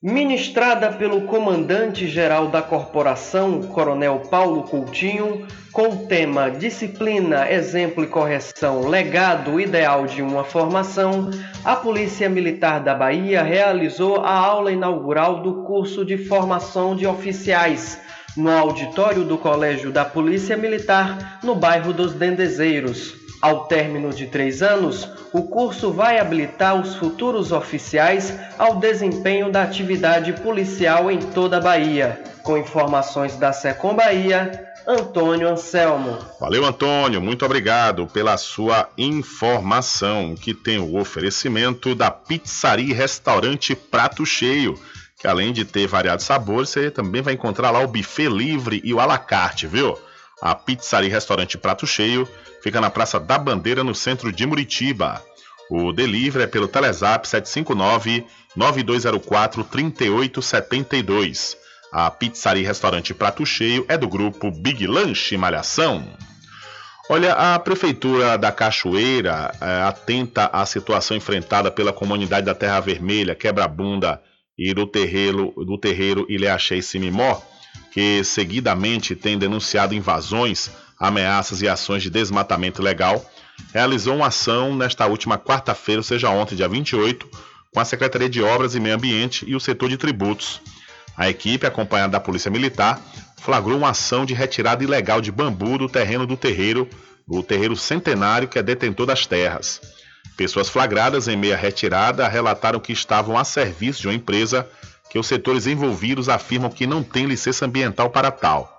Ministrada 0.00 0.92
pelo 0.92 1.22
comandante-geral 1.22 2.46
da 2.46 2.62
corporação, 2.62 3.62
Coronel 3.62 4.20
Paulo 4.30 4.62
Coutinho, 4.62 5.44
com 5.72 5.88
o 5.88 6.06
tema 6.06 6.48
Disciplina, 6.52 7.50
Exemplo 7.50 8.04
e 8.04 8.06
Correção 8.06 8.86
Legado 8.88 9.60
Ideal 9.60 10.06
de 10.06 10.22
uma 10.22 10.44
Formação, 10.44 11.30
a 11.64 11.74
Polícia 11.74 12.28
Militar 12.28 12.78
da 12.78 12.94
Bahia 12.94 13.42
realizou 13.42 14.20
a 14.20 14.30
aula 14.30 14.70
inaugural 14.70 15.42
do 15.42 15.64
curso 15.64 16.04
de 16.04 16.16
formação 16.16 16.94
de 16.94 17.04
oficiais 17.04 18.00
no 18.36 18.50
auditório 18.50 19.24
do 19.24 19.36
Colégio 19.36 19.90
da 19.90 20.04
Polícia 20.04 20.56
Militar, 20.56 21.40
no 21.42 21.56
bairro 21.56 21.92
dos 21.92 22.14
Dendezeiros. 22.14 23.17
Ao 23.40 23.66
término 23.66 24.12
de 24.12 24.26
três 24.26 24.62
anos, 24.62 25.08
o 25.32 25.42
curso 25.44 25.92
vai 25.92 26.18
habilitar 26.18 26.80
os 26.80 26.96
futuros 26.96 27.52
oficiais 27.52 28.36
ao 28.58 28.76
desempenho 28.76 29.52
da 29.52 29.62
atividade 29.62 30.32
policial 30.32 31.10
em 31.10 31.18
toda 31.18 31.58
a 31.58 31.60
Bahia. 31.60 32.20
Com 32.42 32.58
informações 32.58 33.36
da 33.36 33.52
Secom 33.52 33.94
Bahia, 33.94 34.68
Antônio 34.88 35.46
Anselmo. 35.46 36.18
Valeu, 36.40 36.64
Antônio. 36.64 37.20
Muito 37.20 37.44
obrigado 37.44 38.06
pela 38.06 38.36
sua 38.36 38.88
informação, 38.96 40.34
que 40.34 40.52
tem 40.52 40.78
o 40.78 40.98
oferecimento 40.98 41.94
da 41.94 42.10
Pizzaria 42.10 42.90
e 42.90 42.96
Restaurante 42.96 43.76
Prato 43.76 44.26
Cheio, 44.26 44.80
que 45.20 45.28
além 45.28 45.52
de 45.52 45.64
ter 45.64 45.86
variados 45.86 46.24
sabores, 46.24 46.70
você 46.70 46.90
também 46.90 47.22
vai 47.22 47.34
encontrar 47.34 47.70
lá 47.70 47.80
o 47.80 47.86
buffet 47.86 48.28
livre 48.28 48.80
e 48.82 48.92
o 48.94 48.98
à 48.98 49.04
la 49.04 49.18
carte, 49.18 49.66
viu? 49.66 49.96
A 50.40 50.54
Pizzaria 50.54 51.10
Restaurante 51.10 51.58
Prato 51.58 51.86
Cheio 51.86 52.28
fica 52.62 52.80
na 52.80 52.90
Praça 52.90 53.18
da 53.18 53.38
Bandeira, 53.38 53.82
no 53.82 53.94
centro 53.94 54.32
de 54.32 54.46
Muritiba. 54.46 55.22
O 55.70 55.92
delivery 55.92 56.44
é 56.44 56.46
pelo 56.46 56.68
Telezap 56.68 57.28
759 57.28 58.24
9204 58.56 59.64
3872. 59.64 61.56
A 61.92 62.10
Pizzaria 62.10 62.66
Restaurante 62.66 63.12
Prato 63.14 63.44
Cheio 63.44 63.84
é 63.88 63.96
do 63.96 64.08
grupo 64.08 64.50
Big 64.50 64.86
Lanche 64.86 65.36
Malhação. 65.36 66.06
Olha, 67.10 67.32
a 67.32 67.58
Prefeitura 67.58 68.36
da 68.36 68.52
Cachoeira 68.52 69.50
é, 69.60 69.82
atenta 69.82 70.50
à 70.52 70.66
situação 70.66 71.16
enfrentada 71.16 71.70
pela 71.70 71.92
comunidade 71.92 72.44
da 72.44 72.54
Terra 72.54 72.80
Vermelha, 72.80 73.34
Quebra-Bunda 73.34 74.22
e 74.58 74.74
do 74.74 74.86
terreiro, 74.86 75.54
do 75.56 75.78
terreiro 75.78 76.26
e 76.28 76.82
Simimó, 76.82 77.40
que 77.90 78.22
seguidamente 78.24 79.14
tem 79.14 79.38
denunciado 79.38 79.94
invasões, 79.94 80.70
ameaças 80.98 81.62
e 81.62 81.68
ações 81.68 82.02
de 82.02 82.10
desmatamento 82.10 82.80
ilegal, 82.80 83.24
realizou 83.72 84.16
uma 84.16 84.28
ação 84.28 84.74
nesta 84.74 85.06
última 85.06 85.38
quarta-feira, 85.38 86.00
ou 86.00 86.04
seja, 86.04 86.30
ontem, 86.30 86.56
dia 86.56 86.68
28, 86.68 87.28
com 87.72 87.80
a 87.80 87.84
Secretaria 87.84 88.28
de 88.28 88.42
Obras 88.42 88.74
e 88.74 88.80
Meio 88.80 88.94
Ambiente 88.94 89.44
e 89.48 89.54
o 89.54 89.60
setor 89.60 89.88
de 89.88 89.96
tributos. 89.96 90.60
A 91.16 91.28
equipe, 91.28 91.66
acompanhada 91.66 92.12
da 92.12 92.20
Polícia 92.20 92.50
Militar, 92.50 93.00
flagrou 93.40 93.78
uma 93.78 93.90
ação 93.90 94.24
de 94.24 94.34
retirada 94.34 94.84
ilegal 94.84 95.20
de 95.20 95.32
bambu 95.32 95.78
do 95.78 95.88
terreno 95.88 96.26
do 96.26 96.36
terreiro, 96.36 96.88
o 97.26 97.42
terreiro 97.42 97.76
centenário 97.76 98.48
que 98.48 98.58
é 98.58 98.62
detentor 98.62 99.06
das 99.06 99.26
terras. 99.26 99.80
Pessoas 100.36 100.68
flagradas 100.68 101.26
em 101.26 101.36
meia 101.36 101.56
retirada 101.56 102.28
relataram 102.28 102.78
que 102.78 102.92
estavam 102.92 103.36
a 103.36 103.44
serviço 103.44 104.02
de 104.02 104.08
uma 104.08 104.14
empresa 104.14 104.68
que 105.08 105.18
os 105.18 105.26
setores 105.26 105.66
envolvidos 105.66 106.28
afirmam 106.28 106.70
que 106.70 106.86
não 106.86 107.02
tem 107.02 107.26
licença 107.26 107.64
ambiental 107.64 108.10
para 108.10 108.30
tal. 108.30 108.76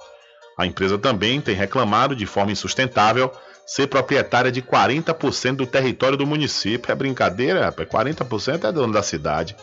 A 0.57 0.65
empresa 0.65 0.97
também 0.97 1.39
tem 1.39 1.55
reclamado 1.55 2.15
de 2.15 2.25
forma 2.25 2.51
insustentável 2.51 3.31
ser 3.65 3.87
proprietária 3.87 4.51
de 4.51 4.61
40% 4.61 5.55
do 5.55 5.65
território 5.65 6.17
do 6.17 6.25
município. 6.25 6.91
É 6.91 6.95
brincadeira, 6.95 7.65
rapaz. 7.65 7.87
40% 7.87 8.67
é 8.67 8.71
dono 8.71 8.91
da 8.91 9.03
cidade. 9.03 9.55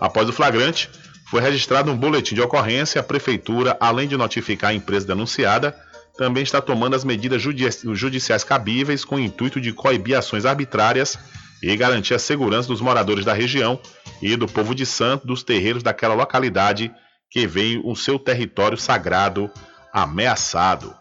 Após 0.00 0.28
o 0.28 0.32
flagrante, 0.32 0.88
foi 1.28 1.40
registrado 1.40 1.90
um 1.90 1.96
boletim 1.96 2.34
de 2.34 2.40
ocorrência. 2.40 3.00
A 3.00 3.04
prefeitura, 3.04 3.76
além 3.80 4.08
de 4.08 4.16
notificar 4.16 4.70
a 4.70 4.74
empresa 4.74 5.06
denunciada, 5.06 5.76
também 6.16 6.42
está 6.42 6.60
tomando 6.60 6.96
as 6.96 7.04
medidas 7.04 7.42
judiciais 7.42 8.42
cabíveis 8.42 9.04
com 9.04 9.16
o 9.16 9.20
intuito 9.20 9.60
de 9.60 9.72
coibir 9.72 10.16
ações 10.16 10.44
arbitrárias 10.44 11.18
e 11.62 11.76
garantir 11.76 12.14
a 12.14 12.18
segurança 12.18 12.68
dos 12.68 12.80
moradores 12.80 13.24
da 13.24 13.32
região 13.32 13.78
e 14.20 14.36
do 14.36 14.46
povo 14.46 14.74
de 14.74 14.84
Santo, 14.84 15.26
dos 15.26 15.42
terreiros 15.42 15.82
daquela 15.82 16.14
localidade 16.14 16.92
que 17.30 17.46
veio 17.46 17.86
o 17.86 17.94
seu 17.94 18.18
território 18.18 18.76
sagrado 18.76 19.50
ameaçado. 19.92 20.94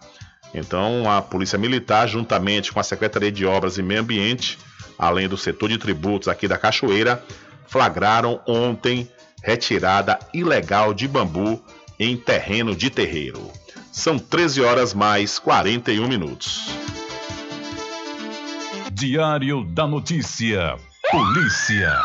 Então, 0.54 1.10
a 1.10 1.22
Polícia 1.22 1.58
Militar, 1.58 2.08
juntamente 2.08 2.72
com 2.72 2.80
a 2.80 2.84
Secretaria 2.84 3.32
de 3.32 3.46
Obras 3.46 3.78
e 3.78 3.84
Meio 3.84 4.02
Ambiente, 4.02 4.58
além 4.98 5.28
do 5.28 5.38
setor 5.38 5.70
de 5.70 5.78
tributos 5.78 6.28
aqui 6.28 6.48
da 6.48 6.58
Cachoeira, 6.58 7.24
flagraram 7.68 8.42
ontem 8.48 9.10
retirada 9.44 10.18
ilegal 10.34 10.94
de 10.94 11.08
bambu 11.08 11.64
em 12.00 12.18
terreno 12.18 12.76
de 12.76 12.90
terreiro. 12.90 13.52
São 13.92 14.18
13 14.18 14.62
horas 14.62 14.94
mais 14.94 15.40
41 15.40 16.08
minutos. 16.08 16.68
Diário 18.92 19.64
da 19.64 19.86
Notícia. 19.88 20.76
Polícia. 21.12 22.02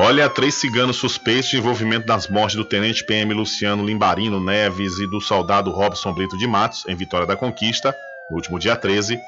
Olha, 0.00 0.28
três 0.28 0.54
ciganos 0.54 0.96
suspeitos 0.96 1.50
de 1.50 1.56
envolvimento 1.56 2.06
nas 2.06 2.28
mortes 2.28 2.56
do 2.56 2.64
tenente 2.64 3.04
PM 3.04 3.34
Luciano 3.34 3.84
Limbarino 3.84 4.38
Neves 4.38 4.98
e 4.98 5.06
do 5.08 5.20
soldado 5.20 5.72
Robson 5.72 6.12
Brito 6.12 6.38
de 6.38 6.46
Matos, 6.46 6.84
em 6.86 6.94
Vitória 6.94 7.26
da 7.26 7.36
Conquista, 7.36 7.94
no 8.30 8.36
último 8.36 8.60
dia 8.60 8.76
13, 8.76 9.18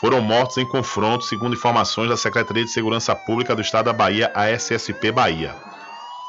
foram 0.00 0.20
mortos 0.20 0.56
em 0.56 0.64
confronto, 0.64 1.24
segundo 1.24 1.56
informações 1.56 2.08
da 2.08 2.16
Secretaria 2.16 2.64
de 2.64 2.70
Segurança 2.70 3.14
Pública 3.14 3.56
do 3.56 3.60
Estado 3.60 3.86
da 3.86 3.92
Bahia, 3.92 4.30
a 4.34 4.48
SSP 4.48 5.10
Bahia. 5.10 5.54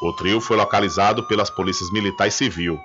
O 0.01 0.11
trio 0.11 0.41
foi 0.41 0.57
localizado 0.57 1.23
pelas 1.23 1.51
polícias 1.51 1.91
militar 1.91 2.27
e 2.27 2.31
civil. 2.31 2.81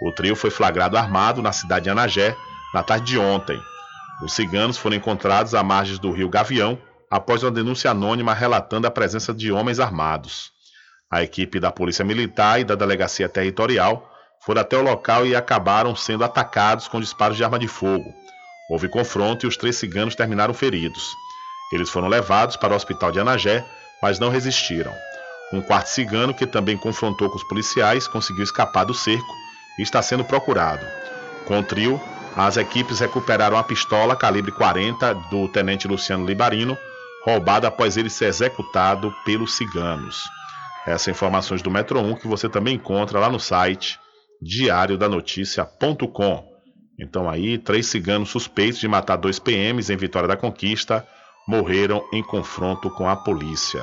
O 0.00 0.10
trio 0.10 0.34
foi 0.34 0.50
flagrado 0.50 0.96
armado 0.96 1.42
na 1.42 1.52
cidade 1.52 1.84
de 1.84 1.90
Anagé 1.90 2.34
na 2.72 2.82
tarde 2.82 3.06
de 3.06 3.18
ontem. 3.18 3.60
Os 4.22 4.32
ciganos 4.32 4.78
foram 4.78 4.96
encontrados 4.96 5.54
à 5.54 5.62
margem 5.62 5.96
do 5.98 6.10
rio 6.10 6.28
Gavião, 6.28 6.78
após 7.10 7.42
uma 7.42 7.50
denúncia 7.50 7.90
anônima 7.90 8.34
relatando 8.34 8.86
a 8.86 8.90
presença 8.90 9.32
de 9.32 9.52
homens 9.52 9.78
armados. 9.78 10.50
A 11.10 11.22
equipe 11.22 11.60
da 11.60 11.70
Polícia 11.70 12.04
Militar 12.04 12.60
e 12.60 12.64
da 12.64 12.74
Delegacia 12.74 13.28
Territorial 13.28 14.10
foram 14.40 14.60
até 14.60 14.76
o 14.76 14.82
local 14.82 15.26
e 15.26 15.36
acabaram 15.36 15.94
sendo 15.94 16.24
atacados 16.24 16.88
com 16.88 17.00
disparos 17.00 17.36
de 17.36 17.44
arma 17.44 17.58
de 17.58 17.68
fogo. 17.68 18.12
Houve 18.70 18.88
confronto 18.88 19.46
e 19.46 19.48
os 19.48 19.56
três 19.56 19.76
ciganos 19.76 20.16
terminaram 20.16 20.52
feridos. 20.52 21.14
Eles 21.72 21.90
foram 21.90 22.08
levados 22.08 22.56
para 22.56 22.72
o 22.72 22.76
hospital 22.76 23.12
de 23.12 23.20
Anagé, 23.20 23.64
mas 24.02 24.18
não 24.18 24.30
resistiram. 24.30 24.92
Um 25.52 25.60
quarto 25.60 25.88
cigano, 25.88 26.34
que 26.34 26.46
também 26.46 26.76
confrontou 26.76 27.30
com 27.30 27.36
os 27.36 27.44
policiais, 27.44 28.08
conseguiu 28.08 28.42
escapar 28.42 28.84
do 28.84 28.94
cerco 28.94 29.32
e 29.78 29.82
está 29.82 30.02
sendo 30.02 30.24
procurado. 30.24 30.84
Com 31.46 31.60
o 31.60 31.62
trio, 31.62 32.00
as 32.36 32.58
equipes 32.58 33.00
recuperaram 33.00 33.56
a 33.56 33.64
pistola 33.64 34.14
calibre 34.14 34.52
40 34.52 35.14
do 35.30 35.48
tenente 35.48 35.88
Luciano 35.88 36.26
Libarino, 36.26 36.76
roubada 37.24 37.68
após 37.68 37.96
ele 37.96 38.10
ser 38.10 38.26
executado 38.26 39.10
pelos 39.24 39.56
ciganos. 39.56 40.22
Essas 40.86 41.08
informações 41.08 41.62
do 41.62 41.70
Metro 41.70 41.98
1 41.98 42.16
que 42.16 42.28
você 42.28 42.46
também 42.46 42.74
encontra 42.74 43.18
lá 43.18 43.30
no 43.30 43.40
site 43.40 43.98
diariodanoticia.com. 44.42 46.44
Então 47.00 47.28
aí, 47.28 47.56
três 47.56 47.86
ciganos 47.86 48.28
suspeitos 48.28 48.80
de 48.80 48.86
matar 48.86 49.16
dois 49.16 49.38
PMs 49.38 49.90
em 49.90 49.96
Vitória 49.96 50.28
da 50.28 50.36
Conquista 50.36 51.08
morreram 51.48 52.06
em 52.12 52.22
confronto 52.22 52.90
com 52.90 53.08
a 53.08 53.16
polícia. 53.16 53.82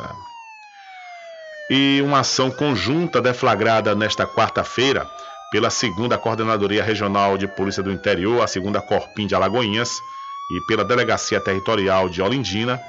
E 1.72 2.02
uma 2.04 2.20
ação 2.20 2.52
conjunta 2.52 3.20
deflagrada 3.20 3.96
nesta 3.96 4.28
quarta-feira 4.28 5.10
pela 5.54 5.70
segunda 5.70 6.18
Coordenadoria 6.18 6.84
Regional 6.84 7.38
de 7.38 7.48
Polícia 7.48 7.84
do 7.84 7.92
Interior, 7.92 8.42
a 8.42 8.48
segunda 8.48 8.82
Corpim 8.82 9.28
de 9.28 9.36
Alagoinhas, 9.36 10.02
e 10.50 10.60
pela 10.62 10.84
Delegacia 10.84 11.40
Territorial 11.40 12.10
de 12.10 12.24
Olindina, 12.24 12.82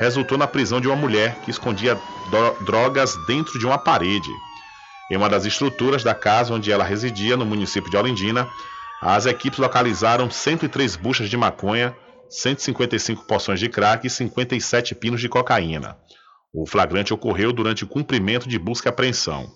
resultou 0.00 0.36
na 0.36 0.48
prisão 0.48 0.80
de 0.80 0.88
uma 0.88 0.96
mulher 0.96 1.36
que 1.44 1.50
escondia 1.52 1.96
drogas 2.66 3.14
dentro 3.28 3.56
de 3.56 3.64
uma 3.64 3.78
parede. 3.78 4.30
Em 5.08 5.16
uma 5.16 5.28
das 5.28 5.44
estruturas 5.44 6.02
da 6.02 6.12
casa 6.12 6.52
onde 6.52 6.72
ela 6.72 6.82
residia, 6.82 7.36
no 7.36 7.46
município 7.46 7.88
de 7.88 7.96
Olindina, 7.96 8.48
as 9.00 9.24
equipes 9.24 9.60
localizaram 9.60 10.28
103 10.28 10.96
buchas 10.96 11.30
de 11.30 11.36
maconha, 11.36 11.96
155 12.28 13.28
porções 13.28 13.60
de 13.60 13.68
crack 13.68 14.08
e 14.08 14.10
57 14.10 14.92
pinos 14.96 15.20
de 15.20 15.28
cocaína. 15.28 15.96
O 16.52 16.66
flagrante 16.66 17.14
ocorreu 17.14 17.52
durante 17.52 17.84
o 17.84 17.86
cumprimento 17.86 18.48
de 18.48 18.58
busca 18.58 18.88
e 18.88 18.90
apreensão. 18.90 19.48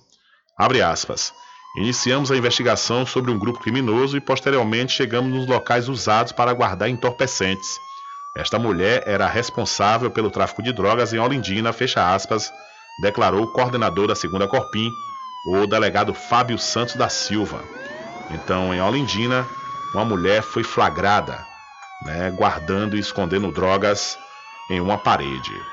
Abre 0.56 0.80
aspas. 0.80 1.32
Iniciamos 1.74 2.30
a 2.30 2.36
investigação 2.36 3.06
sobre 3.06 3.30
um 3.30 3.38
grupo 3.38 3.58
criminoso 3.58 4.16
e 4.16 4.20
posteriormente 4.20 4.92
chegamos 4.92 5.32
nos 5.32 5.46
locais 5.46 5.88
usados 5.88 6.30
para 6.30 6.52
guardar 6.52 6.90
entorpecentes. 6.90 7.80
Esta 8.36 8.58
mulher 8.58 9.02
era 9.06 9.26
responsável 9.26 10.10
pelo 10.10 10.30
tráfico 10.30 10.62
de 10.62 10.72
drogas 10.72 11.14
em 11.14 11.18
Olindina, 11.18 11.72
fecha 11.72 12.14
aspas, 12.14 12.52
declarou 13.00 13.44
o 13.44 13.52
coordenador 13.52 14.06
da 14.06 14.14
segunda 14.14 14.46
Corpim, 14.46 14.90
o 15.46 15.66
delegado 15.66 16.12
Fábio 16.12 16.58
Santos 16.58 16.94
da 16.94 17.08
Silva. 17.08 17.62
Então, 18.30 18.72
em 18.74 18.80
Olindina, 18.80 19.46
uma 19.94 20.04
mulher 20.04 20.42
foi 20.42 20.62
flagrada, 20.62 21.42
né, 22.04 22.30
guardando 22.30 22.96
e 22.96 23.00
escondendo 23.00 23.50
drogas 23.50 24.18
em 24.70 24.78
uma 24.78 24.98
parede. 24.98 25.71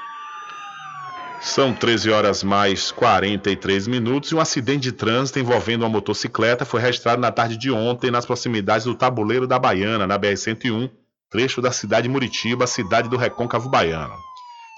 São 1.41 1.73
13 1.73 2.11
horas 2.11 2.43
mais 2.43 2.91
43 2.91 3.87
minutos 3.87 4.31
e 4.31 4.35
um 4.35 4.41
acidente 4.41 4.81
de 4.81 4.91
trânsito 4.91 5.39
envolvendo 5.39 5.83
uma 5.83 5.89
motocicleta 5.89 6.65
foi 6.65 6.81
registrado 6.81 7.21
na 7.21 7.31
tarde 7.31 7.55
de 7.55 7.71
ontem 7.71 8.11
nas 8.11 8.25
proximidades 8.25 8.85
do 8.85 8.93
Tabuleiro 8.93 9.47
da 9.47 9.57
Baiana, 9.57 10.05
na 10.05 10.19
BR-101, 10.19 10.91
trecho 11.29 11.61
da 11.61 11.71
cidade 11.71 12.03
de 12.03 12.09
Muritiba, 12.09 12.67
cidade 12.67 13.07
do 13.07 13.15
Recôncavo 13.15 13.69
Baiano. 13.69 14.15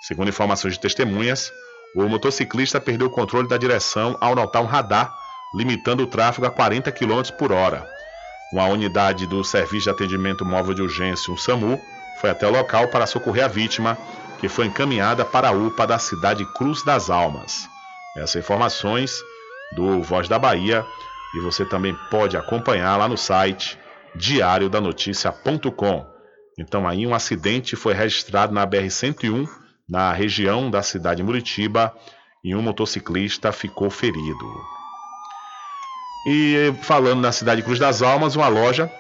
Segundo 0.08 0.30
informações 0.30 0.76
de 0.76 0.80
testemunhas, 0.80 1.52
o 1.96 2.04
motociclista 2.04 2.80
perdeu 2.80 3.08
o 3.08 3.12
controle 3.12 3.50
da 3.50 3.58
direção 3.58 4.16
ao 4.22 4.36
notar 4.36 4.62
um 4.62 4.68
radar 4.68 5.12
limitando 5.54 6.04
o 6.04 6.08
tráfego 6.08 6.46
a 6.46 6.52
40 6.52 6.92
km 6.92 7.22
por 7.38 7.52
hora. 7.52 7.86
Uma 8.54 8.66
unidade 8.66 9.26
do 9.26 9.44
Serviço 9.44 9.86
de 9.86 9.90
Atendimento 9.90 10.46
Móvel 10.46 10.74
de 10.74 10.82
Urgência, 10.82 11.34
o 11.34 11.38
SAMU, 11.38 11.80
foi 12.20 12.30
até 12.30 12.48
o 12.48 12.52
local 12.52 12.88
para 12.90 13.08
socorrer 13.08 13.46
a 13.46 13.48
vítima, 13.48 13.98
que 14.42 14.50
foi 14.50 14.66
encaminhada 14.66 15.24
para 15.24 15.50
a 15.50 15.52
UPA 15.52 15.86
da 15.86 16.00
cidade 16.00 16.44
Cruz 16.54 16.84
das 16.84 17.12
Almas. 17.12 17.70
Essas 18.18 18.44
informações 18.44 19.22
do 19.76 20.02
Voz 20.02 20.28
da 20.28 20.40
Bahia 20.40 20.84
e 21.36 21.40
você 21.42 21.64
também 21.64 21.96
pode 22.10 22.36
acompanhar 22.36 22.98
lá 22.98 23.08
no 23.08 23.16
site 23.16 23.78
diariodanoticia.com. 24.16 26.06
Então 26.58 26.88
aí 26.88 27.06
um 27.06 27.14
acidente 27.14 27.76
foi 27.76 27.94
registrado 27.94 28.52
na 28.52 28.66
BR-101, 28.66 29.48
na 29.88 30.12
região 30.12 30.72
da 30.72 30.82
cidade 30.82 31.18
de 31.18 31.24
Muritiba, 31.24 31.96
e 32.44 32.56
um 32.56 32.64
motociclista 32.64 33.52
ficou 33.52 33.92
ferido. 33.92 34.46
E 36.26 36.74
falando 36.82 37.22
na 37.22 37.32
cidade 37.32 37.62
de 37.62 37.66
Cruz 37.66 37.78
das 37.78 38.02
Almas, 38.02 38.36
uma 38.36 38.48
loja 38.48 38.92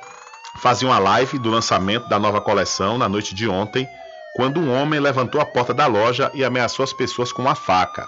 fazia 0.62 0.88
uma 0.88 1.00
live 1.00 1.40
do 1.40 1.50
lançamento 1.50 2.08
da 2.08 2.20
nova 2.20 2.40
coleção 2.40 2.98
na 2.98 3.10
noite 3.10 3.34
de 3.34 3.48
ontem, 3.48 3.88
quando 4.34 4.60
um 4.60 4.72
homem 4.72 5.00
levantou 5.00 5.42
a 5.42 5.46
porta 5.46 5.74
da 5.74 5.88
loja 5.88 6.32
e 6.34 6.44
ameaçou 6.44 6.84
as 6.84 6.94
pessoas 6.94 7.32
com 7.32 7.42
uma 7.42 7.56
faca. 7.56 8.08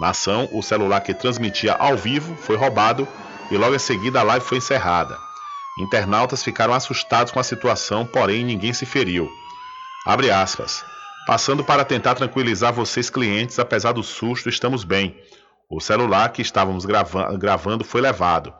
Na 0.00 0.10
ação, 0.10 0.48
o 0.52 0.62
celular 0.62 1.00
que 1.00 1.14
transmitia 1.14 1.74
ao 1.74 1.96
vivo 1.96 2.34
foi 2.36 2.56
roubado 2.56 3.06
e 3.50 3.56
logo 3.56 3.74
em 3.74 3.78
seguida 3.78 4.20
a 4.20 4.22
live 4.22 4.44
foi 4.44 4.58
encerrada. 4.58 5.18
Internautas 5.78 6.42
ficaram 6.42 6.74
assustados 6.74 7.32
com 7.32 7.40
a 7.40 7.44
situação, 7.44 8.06
porém 8.06 8.44
ninguém 8.44 8.72
se 8.72 8.84
feriu. 8.84 9.30
Abre 10.06 10.30
aspas. 10.30 10.84
Passando 11.26 11.62
para 11.62 11.84
tentar 11.84 12.14
tranquilizar 12.14 12.72
vocês 12.72 13.08
clientes, 13.08 13.58
apesar 13.58 13.92
do 13.92 14.02
susto, 14.02 14.48
estamos 14.48 14.82
bem. 14.82 15.16
O 15.70 15.80
celular 15.80 16.30
que 16.30 16.42
estávamos 16.42 16.84
grava 16.84 17.36
gravando 17.36 17.84
foi 17.84 18.00
levado. 18.00 18.52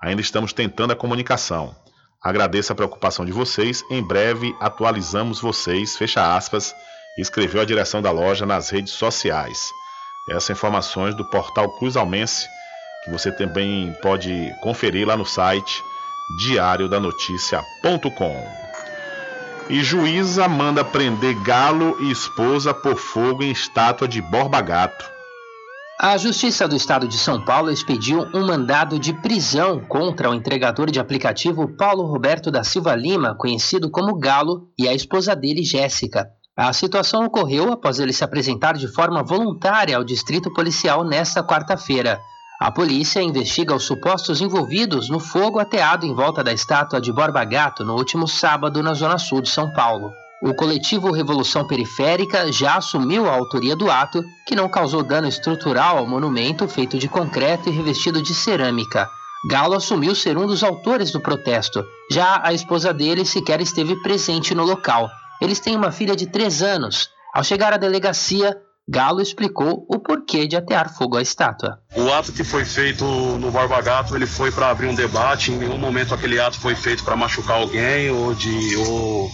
Ainda 0.00 0.20
estamos 0.20 0.52
tentando 0.52 0.92
a 0.92 0.96
comunicação. 0.96 1.74
Agradeço 2.22 2.72
a 2.72 2.76
preocupação 2.76 3.24
de 3.24 3.32
vocês. 3.32 3.82
Em 3.90 4.02
breve 4.02 4.54
atualizamos 4.60 5.40
vocês. 5.40 5.96
Fecha 5.96 6.36
aspas. 6.36 6.74
Escreveu 7.18 7.62
a 7.62 7.64
direção 7.64 8.02
da 8.02 8.10
loja 8.10 8.44
nas 8.44 8.68
redes 8.68 8.92
sociais. 8.92 9.70
Essas 10.28 10.50
informações 10.50 11.14
do 11.14 11.24
portal 11.24 11.70
Cruz 11.78 11.96
Almense, 11.96 12.46
que 13.04 13.10
você 13.10 13.32
também 13.32 13.92
pode 14.02 14.54
conferir 14.62 15.06
lá 15.06 15.16
no 15.16 15.24
site 15.24 15.82
diariodanoticia.com. 16.38 18.46
E 19.70 19.82
juíza 19.82 20.46
manda 20.46 20.84
prender 20.84 21.34
galo 21.42 21.96
e 22.00 22.10
esposa 22.10 22.74
por 22.74 22.96
fogo 22.96 23.42
em 23.42 23.50
estátua 23.50 24.06
de 24.06 24.20
Borba 24.20 24.60
Gato. 24.60 25.19
A 26.02 26.16
Justiça 26.16 26.66
do 26.66 26.74
Estado 26.74 27.06
de 27.06 27.18
São 27.18 27.44
Paulo 27.44 27.70
expediu 27.70 28.26
um 28.32 28.46
mandado 28.46 28.98
de 28.98 29.12
prisão 29.12 29.80
contra 29.80 30.30
o 30.30 30.34
entregador 30.34 30.90
de 30.90 30.98
aplicativo 30.98 31.76
Paulo 31.76 32.06
Roberto 32.06 32.50
da 32.50 32.64
Silva 32.64 32.94
Lima, 32.94 33.34
conhecido 33.34 33.90
como 33.90 34.18
Galo, 34.18 34.70
e 34.78 34.88
a 34.88 34.94
esposa 34.94 35.36
dele, 35.36 35.62
Jéssica. 35.62 36.26
A 36.56 36.72
situação 36.72 37.26
ocorreu 37.26 37.70
após 37.70 37.98
ele 37.98 38.14
se 38.14 38.24
apresentar 38.24 38.78
de 38.78 38.88
forma 38.88 39.22
voluntária 39.22 39.94
ao 39.94 40.02
distrito 40.02 40.50
policial 40.54 41.04
nesta 41.04 41.44
quarta-feira. 41.44 42.18
A 42.58 42.70
polícia 42.70 43.20
investiga 43.20 43.74
os 43.74 43.84
supostos 43.84 44.40
envolvidos 44.40 45.10
no 45.10 45.20
fogo 45.20 45.58
ateado 45.58 46.06
em 46.06 46.14
volta 46.14 46.42
da 46.42 46.50
estátua 46.50 46.98
de 46.98 47.12
Borba 47.12 47.44
Gato 47.44 47.84
no 47.84 47.94
último 47.94 48.26
sábado 48.26 48.82
na 48.82 48.94
zona 48.94 49.18
sul 49.18 49.42
de 49.42 49.50
São 49.50 49.70
Paulo. 49.74 50.10
O 50.42 50.54
coletivo 50.54 51.10
Revolução 51.10 51.66
Periférica 51.66 52.50
já 52.50 52.76
assumiu 52.76 53.28
a 53.28 53.32
autoria 53.32 53.76
do 53.76 53.90
ato, 53.90 54.24
que 54.46 54.56
não 54.56 54.70
causou 54.70 55.02
dano 55.02 55.28
estrutural 55.28 55.98
ao 55.98 56.06
monumento 56.06 56.66
feito 56.66 56.98
de 56.98 57.08
concreto 57.08 57.68
e 57.68 57.72
revestido 57.72 58.22
de 58.22 58.34
cerâmica. 58.34 59.06
Galo 59.50 59.74
assumiu 59.74 60.14
ser 60.14 60.38
um 60.38 60.46
dos 60.46 60.62
autores 60.62 61.10
do 61.10 61.20
protesto. 61.20 61.84
Já 62.10 62.40
a 62.42 62.54
esposa 62.54 62.92
dele 62.92 63.26
sequer 63.26 63.60
esteve 63.60 64.00
presente 64.02 64.54
no 64.54 64.64
local. 64.64 65.10
Eles 65.42 65.60
têm 65.60 65.76
uma 65.76 65.92
filha 65.92 66.16
de 66.16 66.26
três 66.26 66.62
anos. 66.62 67.10
Ao 67.34 67.44
chegar 67.44 67.74
à 67.74 67.76
delegacia, 67.76 68.56
Galo 68.88 69.20
explicou 69.20 69.86
o 69.88 69.98
porquê 69.98 70.46
de 70.46 70.56
atear 70.56 70.92
fogo 70.92 71.18
à 71.18 71.22
estátua. 71.22 71.78
O 71.94 72.10
ato 72.12 72.32
que 72.32 72.42
foi 72.42 72.64
feito 72.64 73.04
no 73.04 73.50
Barba 73.50 73.80
Gato, 73.82 74.16
ele 74.16 74.26
foi 74.26 74.50
para 74.50 74.70
abrir 74.70 74.88
um 74.88 74.94
debate. 74.94 75.52
Em 75.52 75.58
nenhum 75.58 75.78
momento 75.78 76.14
aquele 76.14 76.40
ato 76.40 76.58
foi 76.58 76.74
feito 76.74 77.04
para 77.04 77.14
machucar 77.14 77.56
alguém 77.56 78.10
ou 78.10 78.34
de 78.34 78.76
ou 78.78 79.30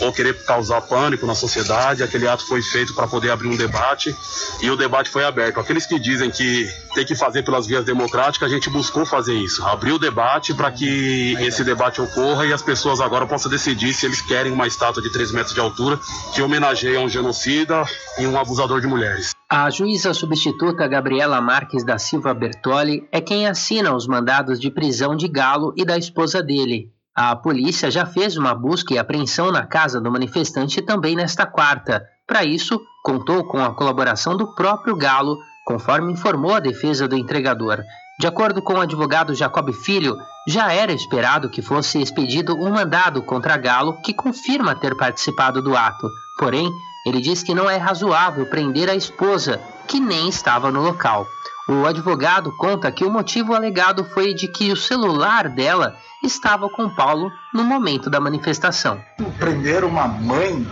ou 0.00 0.12
querer 0.12 0.44
causar 0.44 0.80
pânico 0.82 1.26
na 1.26 1.34
sociedade. 1.34 2.02
Aquele 2.02 2.28
ato 2.28 2.46
foi 2.46 2.62
feito 2.62 2.94
para 2.94 3.06
poder 3.06 3.30
abrir 3.30 3.48
um 3.48 3.56
debate 3.56 4.14
e 4.60 4.70
o 4.70 4.76
debate 4.76 5.10
foi 5.10 5.24
aberto. 5.24 5.60
Aqueles 5.60 5.86
que 5.86 5.98
dizem 5.98 6.30
que 6.30 6.68
tem 6.94 7.04
que 7.04 7.14
fazer 7.14 7.42
pelas 7.42 7.66
vias 7.66 7.84
democráticas, 7.84 8.50
a 8.50 8.52
gente 8.52 8.70
buscou 8.70 9.04
fazer 9.04 9.34
isso, 9.34 9.64
abrir 9.64 9.92
o 9.92 9.98
debate 9.98 10.54
para 10.54 10.70
que 10.70 11.34
esse 11.40 11.64
debate 11.64 12.00
ocorra 12.00 12.46
e 12.46 12.52
as 12.52 12.62
pessoas 12.62 13.00
agora 13.00 13.26
possam 13.26 13.50
decidir 13.50 13.92
se 13.94 14.06
eles 14.06 14.20
querem 14.20 14.52
uma 14.52 14.66
estátua 14.66 15.02
de 15.02 15.10
3 15.10 15.32
metros 15.32 15.54
de 15.54 15.60
altura 15.60 15.98
que 16.34 16.42
homenageia 16.42 17.00
um 17.00 17.08
genocida 17.08 17.84
e 18.18 18.26
um 18.26 18.38
abusador 18.38 18.80
de 18.80 18.86
mulheres. 18.86 19.30
A 19.48 19.70
juíza 19.70 20.12
substituta 20.12 20.88
Gabriela 20.88 21.40
Marques 21.40 21.84
da 21.84 21.98
Silva 21.98 22.34
Bertoli 22.34 23.06
é 23.12 23.20
quem 23.20 23.46
assina 23.46 23.94
os 23.94 24.06
mandados 24.06 24.58
de 24.58 24.70
prisão 24.70 25.14
de 25.14 25.28
Galo 25.28 25.72
e 25.76 25.84
da 25.84 25.96
esposa 25.96 26.42
dele. 26.42 26.90
A 27.16 27.34
polícia 27.34 27.90
já 27.90 28.04
fez 28.04 28.36
uma 28.36 28.54
busca 28.54 28.92
e 28.92 28.98
apreensão 28.98 29.50
na 29.50 29.64
casa 29.64 29.98
do 29.98 30.12
manifestante 30.12 30.82
também 30.82 31.16
nesta 31.16 31.46
quarta. 31.46 32.04
Para 32.26 32.44
isso, 32.44 32.78
contou 33.02 33.42
com 33.44 33.64
a 33.64 33.74
colaboração 33.74 34.36
do 34.36 34.54
próprio 34.54 34.94
Galo, 34.94 35.38
conforme 35.64 36.12
informou 36.12 36.54
a 36.54 36.60
defesa 36.60 37.08
do 37.08 37.16
entregador. 37.16 37.82
De 38.20 38.26
acordo 38.26 38.60
com 38.60 38.74
o 38.74 38.80
advogado 38.82 39.34
Jacob 39.34 39.72
Filho, 39.72 40.14
já 40.46 40.70
era 40.74 40.92
esperado 40.92 41.48
que 41.48 41.62
fosse 41.62 42.02
expedido 42.02 42.54
um 42.54 42.70
mandado 42.70 43.22
contra 43.22 43.56
Galo 43.56 43.94
que 44.02 44.12
confirma 44.12 44.74
ter 44.74 44.94
participado 44.94 45.62
do 45.62 45.74
ato. 45.74 46.06
Porém, 46.38 46.70
ele 47.06 47.22
diz 47.22 47.42
que 47.42 47.54
não 47.54 47.70
é 47.70 47.78
razoável 47.78 48.44
prender 48.44 48.90
a 48.90 48.94
esposa, 48.94 49.58
que 49.88 49.98
nem 49.98 50.28
estava 50.28 50.70
no 50.70 50.82
local. 50.82 51.26
O 51.68 51.84
advogado 51.84 52.52
conta 52.56 52.92
que 52.92 53.04
o 53.04 53.10
motivo 53.10 53.52
alegado 53.52 54.04
foi 54.04 54.32
de 54.32 54.46
que 54.46 54.70
o 54.70 54.76
celular 54.76 55.48
dela 55.48 55.96
estava 56.22 56.68
com 56.68 56.88
Paulo 56.88 57.30
no 57.52 57.64
momento 57.64 58.08
da 58.08 58.20
manifestação. 58.20 59.02
Prender 59.38 59.84
uma 59.84 60.06
mãe 60.06 60.64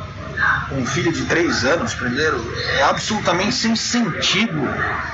um 0.72 0.84
filho 0.86 1.12
de 1.12 1.24
três 1.26 1.64
anos, 1.64 1.94
primeiro, 1.94 2.40
é 2.78 2.82
absolutamente 2.82 3.54
sem 3.54 3.76
sentido 3.76 4.60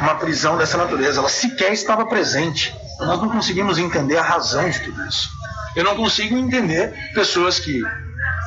uma 0.01 0.15
prisão 0.15 0.57
dessa 0.57 0.77
natureza. 0.77 1.20
Ela 1.20 1.28
sequer 1.28 1.73
estava 1.73 2.07
presente. 2.07 2.74
Nós 3.01 3.20
não 3.20 3.28
conseguimos 3.28 3.78
entender 3.78 4.16
a 4.16 4.23
razão 4.23 4.69
de 4.69 4.81
tudo 4.81 5.07
isso. 5.07 5.31
Eu 5.74 5.85
não 5.85 5.97
consigo 5.97 6.36
entender 6.36 6.93
pessoas 7.15 7.59
que 7.59 7.82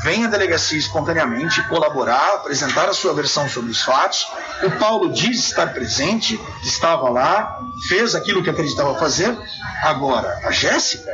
vem 0.01 0.25
à 0.25 0.27
delegacia 0.27 0.77
espontaneamente 0.77 1.61
colaborar, 1.67 2.35
apresentar 2.35 2.89
a 2.89 2.93
sua 2.93 3.13
versão 3.13 3.47
sobre 3.47 3.71
os 3.71 3.81
fatos. 3.81 4.27
O 4.63 4.71
Paulo 4.71 5.11
diz 5.11 5.37
estar 5.39 5.73
presente, 5.73 6.39
estava 6.63 7.09
lá, 7.09 7.59
fez 7.87 8.15
aquilo 8.15 8.43
que 8.43 8.49
acreditava 8.49 8.95
fazer. 8.95 9.37
Agora, 9.83 10.39
a 10.45 10.51
Jéssica, 10.51 11.11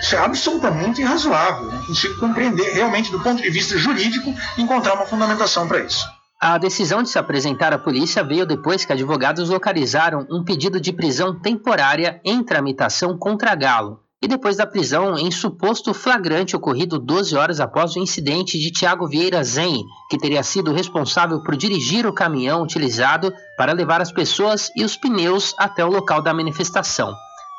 isso 0.00 0.14
é 0.14 0.18
absolutamente 0.18 1.00
irrazoável. 1.00 1.70
Não 1.70 1.86
consigo 1.86 2.18
compreender 2.18 2.72
realmente, 2.72 3.10
do 3.10 3.20
ponto 3.20 3.42
de 3.42 3.50
vista 3.50 3.78
jurídico, 3.78 4.34
encontrar 4.58 4.94
uma 4.94 5.06
fundamentação 5.06 5.66
para 5.66 5.80
isso. 5.80 6.06
A 6.40 6.56
decisão 6.56 7.02
de 7.02 7.10
se 7.10 7.18
apresentar 7.18 7.72
à 7.72 7.78
polícia 7.78 8.24
veio 8.24 8.46
depois 8.46 8.84
que 8.84 8.92
advogados 8.92 9.50
localizaram 9.50 10.26
um 10.30 10.42
pedido 10.42 10.80
de 10.80 10.92
prisão 10.92 11.38
temporária 11.38 12.20
em 12.24 12.42
tramitação 12.42 13.18
contra 13.18 13.54
Galo 13.54 14.00
e 14.22 14.28
depois 14.28 14.56
da 14.56 14.66
prisão 14.66 15.16
em 15.16 15.30
suposto 15.30 15.94
flagrante 15.94 16.54
ocorrido 16.54 16.98
12 16.98 17.34
horas 17.36 17.58
após 17.58 17.96
o 17.96 17.98
incidente 17.98 18.58
de 18.58 18.70
Tiago 18.70 19.08
Vieira 19.08 19.42
Zen, 19.42 19.82
que 20.10 20.18
teria 20.18 20.42
sido 20.42 20.72
responsável 20.72 21.42
por 21.42 21.56
dirigir 21.56 22.06
o 22.06 22.12
caminhão 22.12 22.62
utilizado 22.62 23.32
para 23.56 23.72
levar 23.72 24.02
as 24.02 24.12
pessoas 24.12 24.70
e 24.76 24.84
os 24.84 24.94
pneus 24.94 25.54
até 25.56 25.82
o 25.84 25.90
local 25.90 26.20
da 26.22 26.34
manifestação. 26.34 27.14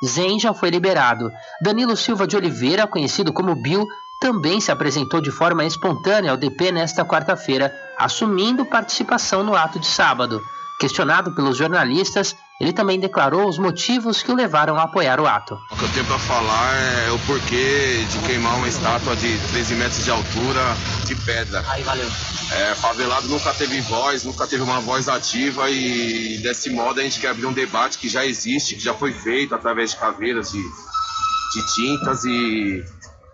Zen 0.06 0.40
já 0.40 0.54
foi 0.54 0.70
liberado. 0.70 1.32
Danilo 1.62 1.98
Silva 1.98 2.28
de 2.28 2.36
Oliveira, 2.36 2.86
conhecido 2.86 3.34
como 3.34 3.56
Bill, 3.56 3.88
também 4.20 4.62
se 4.62 4.72
apresentou 4.72 5.20
de 5.20 5.32
forma 5.32 5.66
espontânea 5.66 6.30
ao 6.30 6.38
DP 6.38 6.72
nesta 6.72 7.04
quarta-feira, 7.04 7.74
assumindo 7.98 8.66
participação 8.66 9.44
no 9.44 9.56
ato 9.56 9.80
de 9.80 9.88
sábado. 9.88 10.40
Questionado 10.82 11.32
pelos 11.36 11.58
jornalistas, 11.58 12.36
ele 12.60 12.74
também 12.74 13.00
declarou 13.00 13.48
os 13.48 13.60
motivos 13.60 14.24
que 14.24 14.32
o 14.32 14.36
levaram 14.36 14.80
a 14.80 14.84
apoiar 14.86 15.20
o 15.20 15.28
ato. 15.28 15.54
O 15.70 15.76
que 15.76 15.84
eu 15.84 15.90
tenho 15.90 16.06
para 16.08 16.18
falar 16.18 16.74
é 17.06 17.12
o 17.12 17.20
porquê 17.20 18.04
de 18.10 18.18
queimar 18.26 18.56
uma 18.56 18.68
estátua 18.68 19.16
de 19.16 19.38
13 19.52 19.76
metros 19.76 20.04
de 20.04 20.10
altura 20.10 20.76
de 21.06 21.14
pedra. 21.18 21.64
Aí, 21.68 21.84
valeu. 21.84 22.10
É, 22.52 22.74
favelado 22.74 23.28
nunca 23.28 23.54
teve 23.54 23.80
voz, 23.82 24.24
nunca 24.24 24.48
teve 24.48 24.64
uma 24.64 24.80
voz 24.80 25.08
ativa 25.08 25.70
e 25.70 26.40
desse 26.40 26.72
modo 26.72 27.00
a 27.00 27.04
gente 27.04 27.20
quer 27.20 27.28
abrir 27.28 27.46
um 27.46 27.54
debate 27.54 28.00
que 28.00 28.10
já 28.10 28.26
existe, 28.26 28.74
que 28.74 28.82
já 28.82 28.96
foi 28.96 29.14
feito 29.14 29.54
através 29.54 29.92
de 29.92 29.98
caveiras, 29.98 30.52
de, 30.52 30.64
de 30.64 31.76
tintas 31.76 32.26
e 32.26 32.84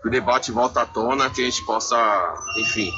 o 0.03 0.09
debate 0.09 0.51
volta 0.51 0.81
à 0.81 0.85
tona, 0.85 1.29
que 1.29 1.41
a 1.41 1.45
gente 1.45 1.63
possa, 1.65 1.95
enfim, 2.59 2.91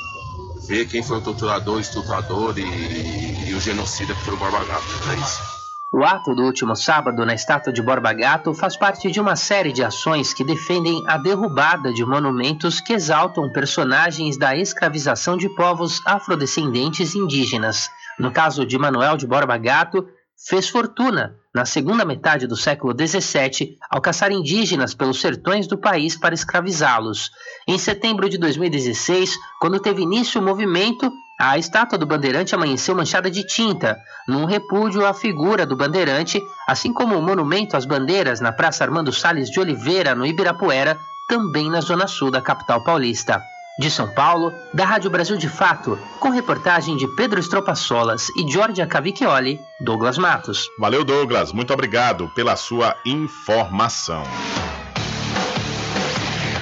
ver 0.69 0.85
quem 0.85 1.01
foi 1.01 1.17
o 1.17 1.21
torturador, 1.21 1.81
estuprador 1.81 2.53
e, 2.59 3.49
e 3.49 3.53
o 3.55 3.59
genocida 3.59 4.13
que 4.13 4.21
foi 4.21 4.35
o 4.35 4.37
Borba 4.37 4.63
Gato. 4.63 4.85
É 5.11 5.15
isso. 5.15 5.59
O 5.91 6.03
ato 6.03 6.35
do 6.35 6.43
último 6.43 6.75
sábado 6.75 7.25
na 7.25 7.33
estátua 7.33 7.73
de 7.73 7.81
Borba 7.81 8.13
Gato 8.13 8.53
faz 8.53 8.77
parte 8.77 9.09
de 9.09 9.19
uma 9.19 9.35
série 9.35 9.73
de 9.73 9.83
ações 9.83 10.31
que 10.31 10.43
defendem 10.43 11.03
a 11.07 11.17
derrubada 11.17 11.91
de 11.91 12.05
monumentos 12.05 12.79
que 12.79 12.93
exaltam 12.93 13.51
personagens 13.51 14.37
da 14.37 14.55
escravização 14.55 15.35
de 15.35 15.49
povos 15.49 15.99
afrodescendentes 16.05 17.15
indígenas. 17.15 17.89
No 18.19 18.31
caso 18.31 18.63
de 18.63 18.77
Manuel 18.77 19.17
de 19.17 19.25
Borba 19.25 19.57
Gato, 19.57 20.07
fez 20.47 20.69
fortuna 20.69 21.35
na 21.53 21.65
segunda 21.65 22.05
metade 22.05 22.47
do 22.47 22.55
século 22.55 22.93
XVII 22.93 23.77
ao 23.89 23.99
caçar 23.99 24.31
indígenas 24.31 24.93
pelos 24.93 25.19
sertões 25.19 25.67
do 25.67 25.77
país 25.77 26.17
para 26.17 26.33
escravizá-los. 26.33 27.31
Em 27.67 27.77
setembro 27.77 28.29
de 28.29 28.37
2016, 28.37 29.35
quando 29.59 29.79
teve 29.79 30.03
início 30.03 30.39
o 30.39 30.43
movimento, 30.43 31.11
a 31.39 31.57
estátua 31.57 31.97
do 31.97 32.05
bandeirante 32.05 32.55
amanheceu 32.55 32.95
manchada 32.95 33.29
de 33.29 33.45
tinta, 33.45 33.97
num 34.27 34.45
repúdio 34.45 35.05
à 35.05 35.13
figura 35.13 35.65
do 35.65 35.75
bandeirante, 35.75 36.41
assim 36.67 36.93
como 36.93 37.17
o 37.17 37.21
monumento 37.21 37.75
às 37.75 37.85
bandeiras 37.85 38.39
na 38.39 38.51
Praça 38.51 38.83
Armando 38.83 39.11
Salles 39.11 39.49
de 39.49 39.59
Oliveira, 39.59 40.15
no 40.15 40.25
Ibirapuera, 40.25 40.97
também 41.27 41.69
na 41.69 41.81
zona 41.81 42.07
sul 42.07 42.31
da 42.31 42.41
capital 42.41 42.83
paulista. 42.83 43.41
De 43.79 43.89
São 43.89 44.09
Paulo, 44.09 44.53
da 44.73 44.83
Rádio 44.83 45.09
Brasil 45.09 45.37
de 45.37 45.47
Fato, 45.47 45.97
com 46.19 46.29
reportagem 46.29 46.97
de 46.97 47.07
Pedro 47.15 47.39
Estropaçolas 47.39 48.27
e 48.35 48.51
Giorgia 48.51 48.85
Cavicchioli, 48.85 49.57
Douglas 49.79 50.17
Matos. 50.17 50.69
Valeu, 50.77 51.05
Douglas. 51.05 51.53
Muito 51.53 51.73
obrigado 51.73 52.29
pela 52.35 52.57
sua 52.57 52.97
informação. 53.05 54.23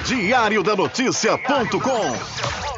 Diário 0.04 0.62
da 0.62 0.76
Notícia.com 0.76 2.77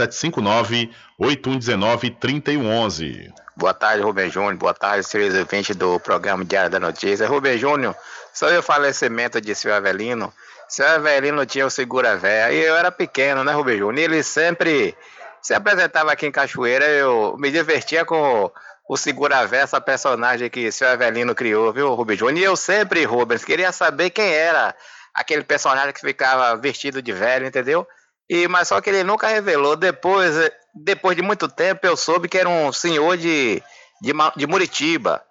759-8119-3111. 1.22 3.32
Boa 3.56 3.74
tarde, 3.74 4.04
Rubem 4.04 4.30
Júnior. 4.30 4.58
Boa 4.58 4.74
tarde, 4.74 5.08
senhores 5.08 5.36
ouvintes 5.36 5.74
do 5.76 6.00
programa 6.02 6.44
Diário 6.44 6.70
da 6.70 6.80
Notícia. 6.80 7.28
Rubem 7.28 7.58
Júnior, 7.58 7.96
sobre 8.36 8.58
o 8.58 8.62
falecimento 8.62 9.40
de 9.40 9.56
seu 9.56 9.74
Avelino, 9.74 10.32
seu 10.68 10.86
Avelino 10.86 11.46
tinha 11.46 11.66
o 11.66 11.70
segura 11.70 12.18
véia 12.18 12.52
e 12.52 12.64
eu 12.64 12.76
era 12.76 12.92
pequeno, 12.92 13.44
né, 13.44 13.54
Rubem 13.54 13.78
Júnior? 13.78 14.04
Ele 14.04 14.22
sempre 14.22 14.96
se 15.42 15.54
apresentava 15.54 16.12
aqui 16.12 16.28
em 16.28 16.32
Cachoeira, 16.32 16.86
eu 16.86 17.36
me 17.40 17.50
divertia 17.50 18.04
com 18.04 18.52
o 18.88 18.98
segura 18.98 19.48
véia, 19.48 19.64
essa 19.64 19.80
personagem 19.80 20.50
que 20.50 20.72
seu 20.72 20.88
Avelino 20.90 21.34
criou, 21.34 21.72
viu, 21.72 21.94
Rubem 21.94 22.18
Júnior? 22.18 22.38
E 22.38 22.44
eu 22.44 22.56
sempre, 22.56 23.06
Rubens, 23.06 23.46
queria 23.46 23.72
saber 23.72 24.10
quem 24.10 24.32
era 24.32 24.76
aquele 25.14 25.44
personagem 25.44 25.94
que 25.94 26.02
ficava 26.02 26.58
vestido 26.58 27.02
de 27.02 27.14
velho, 27.14 27.48
entendeu? 27.48 27.88
E, 28.30 28.48
mas 28.48 28.68
só 28.68 28.82
que 28.82 28.90
ele 28.90 29.04
nunca 29.04 29.28
revelou. 29.28 29.76
Depois, 29.76 30.36
depois 30.74 31.16
de 31.16 31.22
muito 31.22 31.48
tempo, 31.48 31.88
eu 31.88 31.96
soube 31.96 32.28
que 32.28 32.38
era 32.38 32.50
um 32.50 32.72
senhor 32.74 33.16
de, 33.18 33.64
de, 34.02 34.14
de 34.36 34.48
Muritiba. 34.48 35.24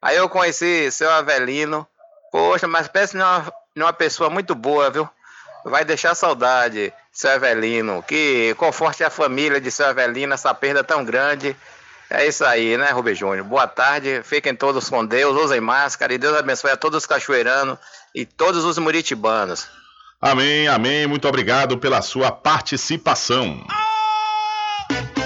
Aí 0.00 0.16
eu 0.16 0.28
conheci 0.28 0.90
seu 0.90 1.10
Avelino. 1.10 1.86
Poxa, 2.36 2.68
mas 2.68 2.86
pensa 2.86 3.16
numa, 3.16 3.52
numa 3.74 3.92
pessoa 3.94 4.28
muito 4.28 4.54
boa, 4.54 4.90
viu? 4.90 5.08
Vai 5.64 5.86
deixar 5.86 6.14
saudade, 6.14 6.92
seu 7.10 7.30
Avelino. 7.30 8.04
Que 8.06 8.54
conforte 8.58 9.02
a 9.02 9.08
família 9.08 9.58
de 9.58 9.70
seu 9.70 9.86
Avelino, 9.86 10.34
essa 10.34 10.52
perda 10.52 10.84
tão 10.84 11.02
grande. 11.02 11.56
É 12.10 12.26
isso 12.26 12.44
aí, 12.44 12.76
né, 12.76 12.90
Rubem 12.90 13.14
Júnior? 13.14 13.42
Boa 13.42 13.66
tarde, 13.66 14.20
fiquem 14.22 14.54
todos 14.54 14.90
com 14.90 15.02
Deus, 15.02 15.34
usem 15.34 15.62
máscara 15.62 16.12
e 16.12 16.18
Deus 16.18 16.36
abençoe 16.36 16.72
a 16.72 16.76
todos 16.76 16.98
os 16.98 17.06
cachoeiranos 17.06 17.78
e 18.14 18.26
todos 18.26 18.66
os 18.66 18.76
muritibanos. 18.76 19.66
Amém, 20.20 20.68
amém. 20.68 21.06
Muito 21.06 21.26
obrigado 21.26 21.78
pela 21.78 22.02
sua 22.02 22.30
participação. 22.30 23.66
Ficou 24.90 25.25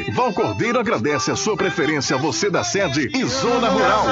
Val 0.09 0.33
Cordeiro 0.33 0.79
agradece 0.79 1.31
a 1.31 1.35
sua 1.35 1.55
preferência, 1.55 2.17
você 2.17 2.49
da 2.49 2.63
sede 2.63 3.09
e 3.13 3.23
Zona 3.25 3.69
Rural. 3.69 4.05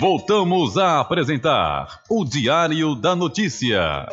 Voltamos 0.00 0.78
a 0.78 1.00
apresentar 1.00 2.00
o 2.08 2.24
Diário 2.24 2.94
da 2.94 3.14
Notícia. 3.16 4.06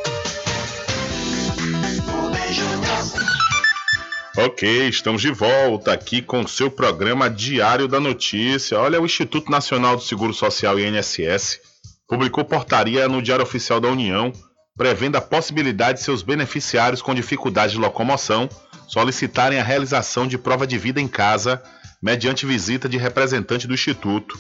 Ok, 4.35 4.87
estamos 4.87 5.21
de 5.21 5.31
volta 5.31 5.93
aqui 5.93 6.21
com 6.21 6.41
o 6.41 6.47
seu 6.47 6.69
programa 6.69 7.29
Diário 7.29 7.87
da 7.87 7.99
Notícia. 7.99 8.79
Olha, 8.79 9.01
o 9.01 9.05
Instituto 9.05 9.49
Nacional 9.49 9.95
do 9.95 10.03
Seguro 10.03 10.33
Social, 10.33 10.79
INSS, 10.79 11.59
publicou 12.07 12.45
portaria 12.45 13.07
no 13.07 13.21
Diário 13.21 13.43
Oficial 13.43 13.79
da 13.79 13.87
União, 13.87 14.31
prevendo 14.77 15.15
a 15.15 15.21
possibilidade 15.21 15.97
de 15.99 16.05
seus 16.05 16.21
beneficiários 16.21 17.01
com 17.01 17.15
dificuldade 17.15 17.73
de 17.73 17.79
locomoção 17.79 18.47
solicitarem 18.87 19.59
a 19.59 19.63
realização 19.63 20.27
de 20.27 20.37
prova 20.37 20.65
de 20.65 20.77
vida 20.77 21.01
em 21.01 21.07
casa, 21.07 21.61
mediante 22.01 22.45
visita 22.45 22.87
de 22.87 22.97
representante 22.97 23.67
do 23.67 23.73
Instituto. 23.73 24.39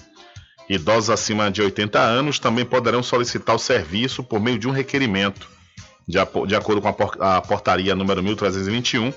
Idosos 0.69 1.09
acima 1.09 1.49
de 1.49 1.61
80 1.61 1.99
anos 1.99 2.39
também 2.39 2.63
poderão 2.65 3.01
solicitar 3.01 3.55
o 3.55 3.59
serviço 3.59 4.23
por 4.23 4.39
meio 4.39 4.59
de 4.59 4.67
um 4.67 4.71
requerimento. 4.71 5.49
De, 6.07 6.17
de 6.47 6.55
acordo 6.55 6.81
com 6.81 6.87
a, 6.87 6.93
por- 6.93 7.17
a 7.21 7.41
portaria 7.41 7.95
número 7.95 8.21
1321, 8.23 9.11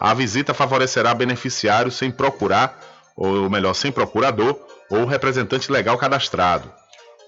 a 0.00 0.12
visita 0.12 0.52
favorecerá 0.52 1.14
beneficiários 1.14 1.94
sem 1.96 2.10
procurar, 2.10 2.78
ou 3.16 3.48
melhor, 3.48 3.74
sem 3.74 3.90
procurador 3.92 4.58
ou 4.90 5.06
representante 5.06 5.70
legal 5.72 5.96
cadastrado. 5.96 6.70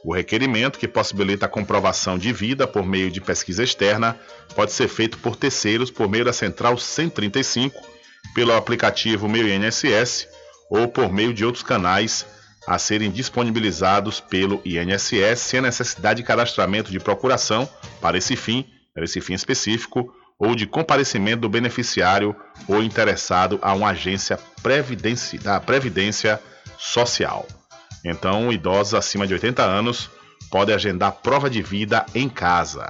O 0.06 0.14
requerimento, 0.14 0.78
que 0.78 0.86
possibilita 0.86 1.46
a 1.46 1.48
comprovação 1.48 2.16
de 2.16 2.32
vida 2.32 2.64
por 2.64 2.86
meio 2.86 3.10
de 3.10 3.20
pesquisa 3.20 3.64
externa, 3.64 4.16
pode 4.54 4.70
ser 4.70 4.86
feito 4.86 5.18
por 5.18 5.34
terceiros 5.34 5.90
por 5.90 6.08
meio 6.08 6.24
da 6.24 6.32
Central 6.32 6.78
135, 6.78 7.76
pelo 8.32 8.52
aplicativo 8.52 9.28
Meu 9.28 9.48
INSS 9.48 10.28
ou 10.70 10.86
por 10.86 11.12
meio 11.12 11.34
de 11.34 11.44
outros 11.44 11.64
canais 11.64 12.24
a 12.68 12.78
serem 12.78 13.10
disponibilizados 13.10 14.20
pelo 14.20 14.62
INSS 14.64 15.40
sem 15.40 15.58
a 15.58 15.62
necessidade 15.62 16.22
de 16.22 16.26
cadastramento 16.26 16.92
de 16.92 17.00
procuração 17.00 17.68
para 18.00 18.16
esse 18.16 18.36
fim, 18.36 18.64
para 18.94 19.02
esse 19.02 19.20
fim 19.20 19.34
específico, 19.34 20.14
ou 20.38 20.54
de 20.54 20.68
comparecimento 20.68 21.40
do 21.40 21.48
beneficiário 21.48 22.36
ou 22.68 22.80
interessado 22.80 23.58
a 23.60 23.74
uma 23.74 23.88
agência 23.88 24.38
da 25.42 25.60
Previdência 25.60 26.40
Social. 26.78 27.44
Então, 28.08 28.52
idosos 28.52 28.94
acima 28.94 29.26
de 29.26 29.34
80 29.34 29.64
anos 29.64 30.08
podem 30.48 30.72
agendar 30.72 31.10
prova 31.10 31.50
de 31.50 31.60
vida 31.60 32.06
em 32.14 32.28
casa. 32.28 32.88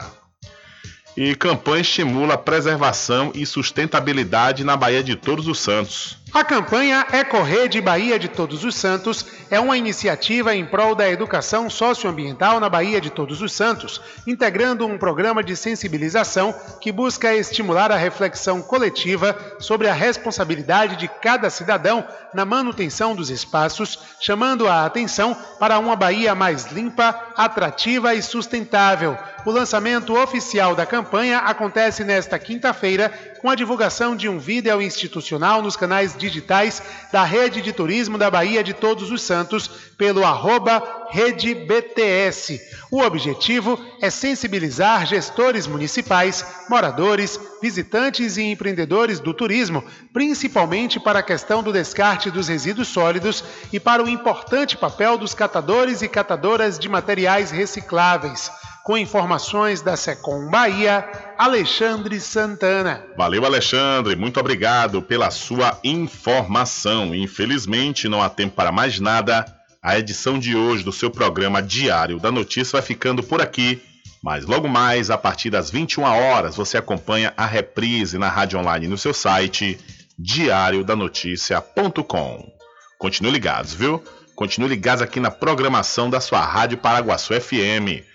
E 1.16 1.34
campanha 1.34 1.80
estimula 1.80 2.36
preservação 2.36 3.32
e 3.34 3.47
sustentabilidade 3.47 4.62
na 4.62 4.76
Baía 4.76 5.02
de 5.02 5.16
Todos 5.16 5.48
os 5.48 5.59
Santos. 5.59 6.18
A 6.36 6.44
campanha 6.44 7.06
Ecorrede 7.14 7.80
Bahia 7.80 8.18
de 8.18 8.28
Todos 8.28 8.62
os 8.62 8.74
Santos 8.74 9.24
é 9.50 9.58
uma 9.58 9.78
iniciativa 9.78 10.54
em 10.54 10.66
prol 10.66 10.94
da 10.94 11.08
educação 11.08 11.70
socioambiental 11.70 12.60
na 12.60 12.68
Bahia 12.68 13.00
de 13.00 13.08
Todos 13.08 13.40
os 13.40 13.52
Santos, 13.52 14.02
integrando 14.26 14.86
um 14.86 14.98
programa 14.98 15.42
de 15.42 15.56
sensibilização 15.56 16.54
que 16.78 16.92
busca 16.92 17.34
estimular 17.34 17.90
a 17.90 17.96
reflexão 17.96 18.60
coletiva 18.60 19.34
sobre 19.58 19.88
a 19.88 19.94
responsabilidade 19.94 20.96
de 20.96 21.08
cada 21.08 21.48
cidadão 21.48 22.06
na 22.34 22.44
manutenção 22.44 23.16
dos 23.16 23.30
espaços, 23.30 23.98
chamando 24.20 24.68
a 24.68 24.84
atenção 24.84 25.34
para 25.58 25.78
uma 25.78 25.96
Bahia 25.96 26.34
mais 26.34 26.66
limpa, 26.66 27.18
atrativa 27.34 28.14
e 28.14 28.20
sustentável. 28.20 29.16
O 29.46 29.50
lançamento 29.50 30.14
oficial 30.14 30.74
da 30.74 30.84
campanha 30.84 31.38
acontece 31.38 32.04
nesta 32.04 32.38
quinta-feira 32.38 33.10
com 33.40 33.48
a 33.48 33.54
divulgação 33.54 34.16
de 34.16 34.28
um 34.28 34.38
vídeo 34.38 34.82
institucional 34.82 35.62
nos 35.62 35.76
canais 35.76 36.16
digitais 36.28 36.82
da 37.12 37.24
Rede 37.24 37.62
de 37.62 37.73
Turismo 37.73 38.19
da 38.19 38.31
Bahia 38.31 38.62
de 38.62 38.74
Todos 38.74 39.11
os 39.11 39.23
Santos 39.23 39.69
pelo 39.97 40.24
arroba 40.24 41.07
Rede 41.11 41.55
BTS. 41.55 42.61
O 42.90 43.01
objetivo 43.01 43.78
é 44.03 44.11
sensibilizar 44.11 45.07
gestores 45.07 45.66
municipais, 45.66 46.44
moradores, 46.69 47.39
visitantes 47.62 48.36
e 48.36 48.43
empreendedores 48.43 49.20
do 49.20 49.32
turismo, 49.32 49.85
principalmente 50.12 50.98
para 51.01 51.20
a 51.20 51.23
questão 51.23 51.62
do 51.62 51.73
descarte 51.73 52.31
dos 52.31 52.48
resíduos 52.48 52.89
sólidos 52.89 53.44
e 53.73 53.78
para 53.78 54.03
o 54.03 54.09
importante 54.09 54.77
papel 54.77 55.16
dos 55.16 55.35
catadores 55.35 56.03
e 56.03 56.09
catadoras 56.09 56.78
de 56.78 56.89
materiais 56.89 57.51
recicláveis. 57.51 58.51
Com 58.86 58.96
informações 58.96 59.82
da 59.82 59.94
Secom 59.96 60.48
Bahia, 60.48 61.04
Alexandre 61.36 62.20
Santana. 62.20 63.04
Valeu, 63.18 63.44
Alexandre. 63.44 64.14
Muito 64.14 64.38
obrigado 64.38 65.02
pela 65.02 65.28
sua 65.32 65.76
informação. 65.82 67.12
Infelizmente, 67.12 68.08
não 68.08 68.22
há 68.22 68.28
tempo 68.28 68.54
para 68.54 68.70
mais 68.70 69.00
nada. 69.00 69.44
A 69.82 69.98
edição 69.98 70.38
de 70.38 70.54
hoje 70.54 70.84
do 70.84 70.92
seu 70.92 71.10
programa 71.10 71.60
Diário 71.60 72.20
da 72.20 72.30
Notícia 72.30 72.78
vai 72.78 72.82
ficando 72.82 73.24
por 73.24 73.42
aqui. 73.42 73.82
Mas 74.22 74.46
logo 74.46 74.68
mais, 74.68 75.10
a 75.10 75.18
partir 75.18 75.50
das 75.50 75.68
21 75.68 76.04
horas, 76.04 76.54
você 76.54 76.78
acompanha 76.78 77.34
a 77.36 77.44
reprise 77.44 78.18
na 78.18 78.28
rádio 78.28 78.60
online 78.60 78.86
no 78.86 78.96
seu 78.96 79.12
site 79.12 79.80
diariodanoticia.com. 80.16 82.52
Continue 83.00 83.32
ligados, 83.32 83.74
viu? 83.74 84.00
Continue 84.36 84.68
ligados 84.68 85.02
aqui 85.02 85.18
na 85.18 85.32
programação 85.32 86.08
da 86.08 86.20
sua 86.20 86.40
Rádio 86.40 86.78
Paraguaçu 86.78 87.34
FM. 87.34 88.14